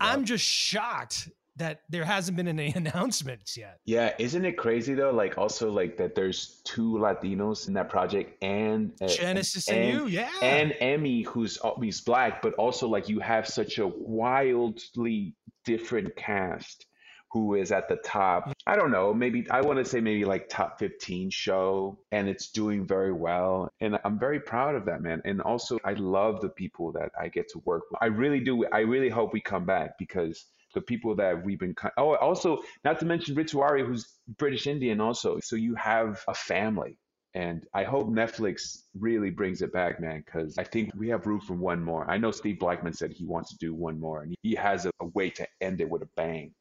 I'm 0.00 0.24
just 0.24 0.44
shocked 0.44 1.28
that 1.58 1.82
there 1.88 2.04
hasn't 2.04 2.36
been 2.36 2.48
any 2.48 2.72
announcements 2.76 3.56
yet. 3.56 3.80
Yeah, 3.84 4.14
isn't 4.18 4.44
it 4.44 4.56
crazy 4.56 4.94
though? 4.94 5.10
Like 5.10 5.36
also 5.36 5.70
like 5.70 5.96
that 5.98 6.14
there's 6.14 6.60
two 6.64 6.92
Latinos 6.94 7.68
in 7.68 7.74
that 7.74 7.88
project 7.88 8.42
and 8.42 8.92
uh, 9.02 9.08
Genesis 9.08 9.68
and 9.68 9.92
you, 9.92 10.06
yeah. 10.06 10.30
and 10.40 10.74
Emmy 10.80 11.22
who's 11.22 11.58
who's 11.76 12.00
black, 12.00 12.42
but 12.42 12.54
also 12.54 12.88
like 12.88 13.08
you 13.08 13.20
have 13.20 13.46
such 13.46 13.78
a 13.78 13.86
wildly 13.86 15.34
different 15.64 16.14
cast 16.16 16.86
who 17.30 17.54
is 17.54 17.72
at 17.72 17.88
the 17.88 17.96
top. 17.96 18.52
I 18.66 18.76
don't 18.76 18.90
know, 18.90 19.12
maybe 19.12 19.48
I 19.50 19.60
want 19.60 19.78
to 19.78 19.84
say 19.84 20.00
maybe 20.00 20.24
like 20.24 20.48
top 20.48 20.78
15 20.78 21.30
show 21.30 21.98
and 22.10 22.28
it's 22.28 22.50
doing 22.50 22.86
very 22.86 23.12
well 23.12 23.70
and 23.80 23.98
I'm 24.04 24.18
very 24.18 24.40
proud 24.40 24.74
of 24.74 24.86
that 24.86 25.02
man. 25.02 25.22
And 25.24 25.40
also 25.42 25.78
I 25.84 25.92
love 25.92 26.40
the 26.40 26.48
people 26.48 26.92
that 26.92 27.10
I 27.20 27.28
get 27.28 27.48
to 27.50 27.62
work 27.64 27.84
with. 27.90 27.98
I 28.02 28.06
really 28.06 28.40
do. 28.40 28.66
I 28.66 28.80
really 28.80 29.08
hope 29.08 29.32
we 29.32 29.40
come 29.40 29.66
back 29.66 29.98
because 29.98 30.46
the 30.74 30.80
people 30.80 31.14
that 31.16 31.44
we've 31.44 31.58
been 31.58 31.74
oh 31.96 32.14
also 32.16 32.58
not 32.84 33.00
to 33.00 33.06
mention 33.06 33.34
Ritu 33.34 33.60
Arya 33.60 33.84
who's 33.84 34.06
British 34.38 34.66
Indian 34.66 35.00
also. 35.00 35.38
So 35.40 35.56
you 35.56 35.74
have 35.74 36.22
a 36.28 36.34
family. 36.34 36.98
And 37.34 37.66
I 37.74 37.84
hope 37.84 38.08
Netflix 38.08 38.84
really 38.98 39.30
brings 39.30 39.60
it 39.60 39.70
back, 39.70 40.00
man, 40.00 40.24
because 40.24 40.56
I 40.56 40.64
think 40.64 40.90
we 40.96 41.08
have 41.10 41.26
room 41.26 41.40
for 41.40 41.54
one 41.54 41.84
more. 41.84 42.10
I 42.10 42.16
know 42.16 42.30
Steve 42.30 42.58
Blackman 42.58 42.94
said 42.94 43.12
he 43.12 43.26
wants 43.26 43.50
to 43.50 43.58
do 43.58 43.74
one 43.74 44.00
more, 44.00 44.22
and 44.22 44.34
he 44.42 44.54
has 44.54 44.86
a, 44.86 44.90
a 45.00 45.06
way 45.06 45.28
to 45.30 45.46
end 45.60 45.82
it 45.82 45.90
with 45.90 46.02
a 46.02 46.08
bang 46.16 46.52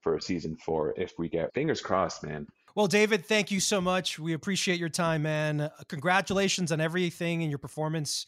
for 0.00 0.18
season 0.20 0.56
four 0.56 0.94
if 0.96 1.12
we 1.18 1.28
get 1.28 1.52
fingers 1.54 1.80
crossed, 1.80 2.24
man. 2.24 2.46
Well, 2.74 2.86
David, 2.86 3.26
thank 3.26 3.50
you 3.50 3.60
so 3.60 3.80
much. 3.80 4.18
We 4.18 4.32
appreciate 4.32 4.78
your 4.78 4.88
time, 4.88 5.22
man. 5.22 5.70
Congratulations 5.88 6.70
on 6.70 6.80
everything 6.80 7.42
and 7.42 7.50
your 7.50 7.58
performance 7.58 8.26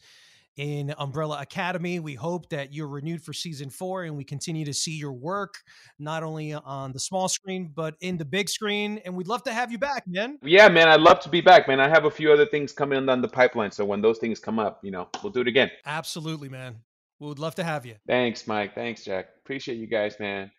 in 0.57 0.93
Umbrella 0.97 1.39
Academy. 1.41 1.99
We 1.99 2.13
hope 2.13 2.49
that 2.49 2.73
you're 2.73 2.87
renewed 2.87 3.23
for 3.23 3.33
season 3.33 3.69
four 3.69 4.03
and 4.03 4.15
we 4.15 4.23
continue 4.23 4.65
to 4.65 4.73
see 4.73 4.91
your 4.91 5.13
work 5.13 5.55
not 5.97 6.23
only 6.23 6.53
on 6.53 6.91
the 6.91 6.99
small 6.99 7.27
screen, 7.27 7.71
but 7.73 7.95
in 8.01 8.17
the 8.17 8.25
big 8.25 8.49
screen. 8.49 8.99
And 9.05 9.15
we'd 9.15 9.27
love 9.27 9.43
to 9.43 9.53
have 9.53 9.71
you 9.71 9.77
back, 9.77 10.03
man. 10.07 10.37
Yeah, 10.43 10.69
man, 10.69 10.89
I'd 10.89 11.01
love 11.01 11.19
to 11.21 11.29
be 11.29 11.41
back, 11.41 11.67
man. 11.67 11.79
I 11.79 11.89
have 11.89 12.05
a 12.05 12.11
few 12.11 12.31
other 12.31 12.45
things 12.45 12.71
coming 12.71 13.05
down 13.05 13.21
the 13.21 13.27
pipeline, 13.27 13.71
so 13.71 13.85
when 13.85 14.01
those 14.01 14.19
things 14.19 14.39
come 14.39 14.59
up, 14.59 14.79
you 14.83 14.91
know, 14.91 15.07
we'll 15.23 15.31
do 15.31 15.41
it 15.41 15.47
again. 15.47 15.71
Absolutely, 15.85 16.49
man. 16.49 16.75
We 17.19 17.27
would 17.27 17.39
love 17.39 17.55
to 17.55 17.63
have 17.63 17.85
you. 17.85 17.95
Thanks, 18.05 18.47
Mike. 18.47 18.75
Thanks, 18.75 19.05
Jack. 19.05 19.27
Appreciate 19.43 19.77
you 19.77 19.87
guys, 19.87 20.19
man. 20.19 20.51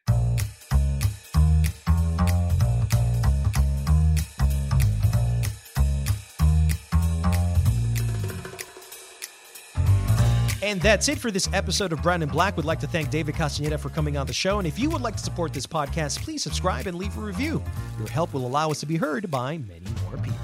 And 10.75 10.83
that's 10.83 11.09
it 11.09 11.21
for 11.21 11.31
this 11.31 11.49
episode 11.53 11.93
of 11.93 12.03
Brown 12.03 12.21
and 12.23 12.33
Black. 12.33 12.57
We'd 12.57 12.67
like 12.67 12.81
to 12.81 12.89
thank 12.89 13.09
David 13.09 13.37
Castañeda 13.37 13.79
for 13.79 13.91
coming 13.91 14.17
on 14.17 14.27
the 14.27 14.33
show. 14.33 14.59
And 14.59 14.67
if 14.67 14.77
you 14.77 14.91
would 14.91 15.03
like 15.03 15.15
to 15.15 15.23
support 15.23 15.53
this 15.53 15.69
podcast, 15.69 16.19
please 16.25 16.43
subscribe 16.43 16.89
and 16.89 16.99
leave 16.99 17.17
a 17.17 17.21
review. 17.21 17.63
Your 17.97 18.09
help 18.09 18.35
will 18.35 18.45
allow 18.45 18.73
us 18.73 18.81
to 18.81 18.87
be 18.87 18.97
heard 18.97 19.31
by 19.31 19.59
many 19.59 19.87
more 20.03 20.17
people. 20.17 20.37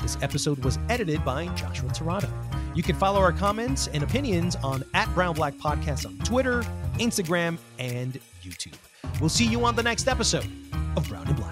This 0.00 0.16
episode 0.22 0.64
was 0.64 0.78
edited 0.88 1.24
by 1.24 1.48
Joshua 1.56 1.90
Torado. 1.90 2.32
You 2.76 2.84
can 2.84 2.94
follow 2.94 3.18
our 3.18 3.32
comments 3.32 3.88
and 3.88 4.04
opinions 4.04 4.54
on 4.54 4.84
at 4.94 5.12
Brown 5.14 5.34
Black 5.34 5.54
Podcast 5.54 6.06
on 6.06 6.16
Twitter, 6.18 6.62
Instagram, 7.00 7.58
and 7.80 8.20
YouTube. 8.40 8.76
We'll 9.18 9.30
see 9.30 9.46
you 9.46 9.64
on 9.64 9.74
the 9.74 9.82
next 9.82 10.06
episode 10.06 10.46
of 10.96 11.08
Brown 11.08 11.26
and 11.26 11.34
Black. 11.34 11.51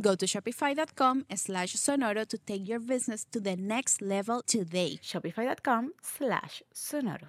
Go 0.00 0.14
to 0.14 0.26
shopify.com 0.26 1.26
slash 1.34 1.74
sonoro 1.74 2.26
to 2.26 2.38
take 2.38 2.68
your 2.68 2.80
business 2.80 3.26
to 3.32 3.40
the 3.40 3.56
next 3.56 4.00
level 4.00 4.42
today. 4.42 4.98
Shopify.com 5.02 5.92
slash 6.02 6.62
sonoro. 6.74 7.28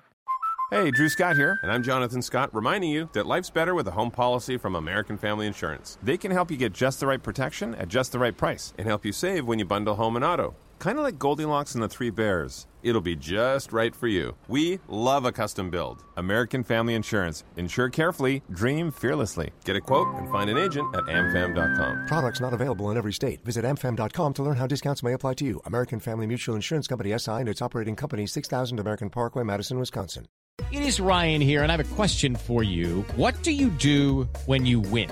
Hey, 0.71 0.89
Drew 0.89 1.09
Scott 1.09 1.35
here, 1.35 1.59
and 1.63 1.71
I'm 1.71 1.83
Jonathan 1.83 2.21
Scott, 2.21 2.55
reminding 2.55 2.91
you 2.91 3.09
that 3.11 3.25
life's 3.25 3.49
better 3.49 3.75
with 3.75 3.89
a 3.89 3.91
home 3.91 4.09
policy 4.09 4.55
from 4.55 4.75
American 4.75 5.17
Family 5.17 5.45
Insurance. 5.45 5.97
They 6.01 6.17
can 6.17 6.31
help 6.31 6.49
you 6.49 6.55
get 6.55 6.71
just 6.71 7.01
the 7.01 7.07
right 7.07 7.21
protection 7.21 7.75
at 7.75 7.89
just 7.89 8.13
the 8.13 8.19
right 8.19 8.35
price 8.35 8.73
and 8.77 8.87
help 8.87 9.03
you 9.03 9.11
save 9.11 9.45
when 9.45 9.59
you 9.59 9.65
bundle 9.65 9.95
home 9.95 10.15
and 10.15 10.23
auto. 10.23 10.55
Kind 10.81 10.97
of 10.97 11.03
like 11.03 11.19
Goldilocks 11.19 11.75
and 11.75 11.83
the 11.83 11.87
Three 11.87 12.09
Bears. 12.09 12.65
It'll 12.81 13.01
be 13.01 13.15
just 13.15 13.71
right 13.71 13.95
for 13.95 14.07
you. 14.07 14.35
We 14.47 14.79
love 14.87 15.25
a 15.25 15.31
custom 15.31 15.69
build. 15.69 16.03
American 16.17 16.63
Family 16.63 16.95
Insurance. 16.95 17.43
Insure 17.55 17.87
carefully, 17.87 18.41
dream 18.51 18.89
fearlessly. 18.89 19.51
Get 19.63 19.75
a 19.75 19.79
quote 19.79 20.07
and 20.15 20.27
find 20.31 20.49
an 20.49 20.57
agent 20.57 20.95
at 20.95 21.03
amfam.com. 21.03 22.07
Products 22.07 22.41
not 22.41 22.55
available 22.55 22.89
in 22.89 22.97
every 22.97 23.13
state. 23.13 23.45
Visit 23.45 23.63
amfam.com 23.63 24.33
to 24.33 24.41
learn 24.41 24.55
how 24.55 24.65
discounts 24.65 25.03
may 25.03 25.13
apply 25.13 25.35
to 25.35 25.45
you. 25.45 25.61
American 25.65 25.99
Family 25.99 26.25
Mutual 26.25 26.55
Insurance 26.55 26.87
Company 26.87 27.15
SI 27.15 27.31
and 27.31 27.47
its 27.47 27.61
operating 27.61 27.95
company 27.95 28.25
6000 28.25 28.79
American 28.79 29.11
Parkway, 29.11 29.43
Madison, 29.43 29.77
Wisconsin. 29.77 30.25
It 30.71 30.81
is 30.81 30.99
Ryan 30.99 31.41
here, 31.41 31.61
and 31.61 31.71
I 31.71 31.75
have 31.75 31.91
a 31.91 31.95
question 31.95 32.35
for 32.35 32.63
you. 32.63 33.01
What 33.15 33.43
do 33.43 33.51
you 33.51 33.69
do 33.69 34.27
when 34.47 34.65
you 34.65 34.79
win? 34.79 35.11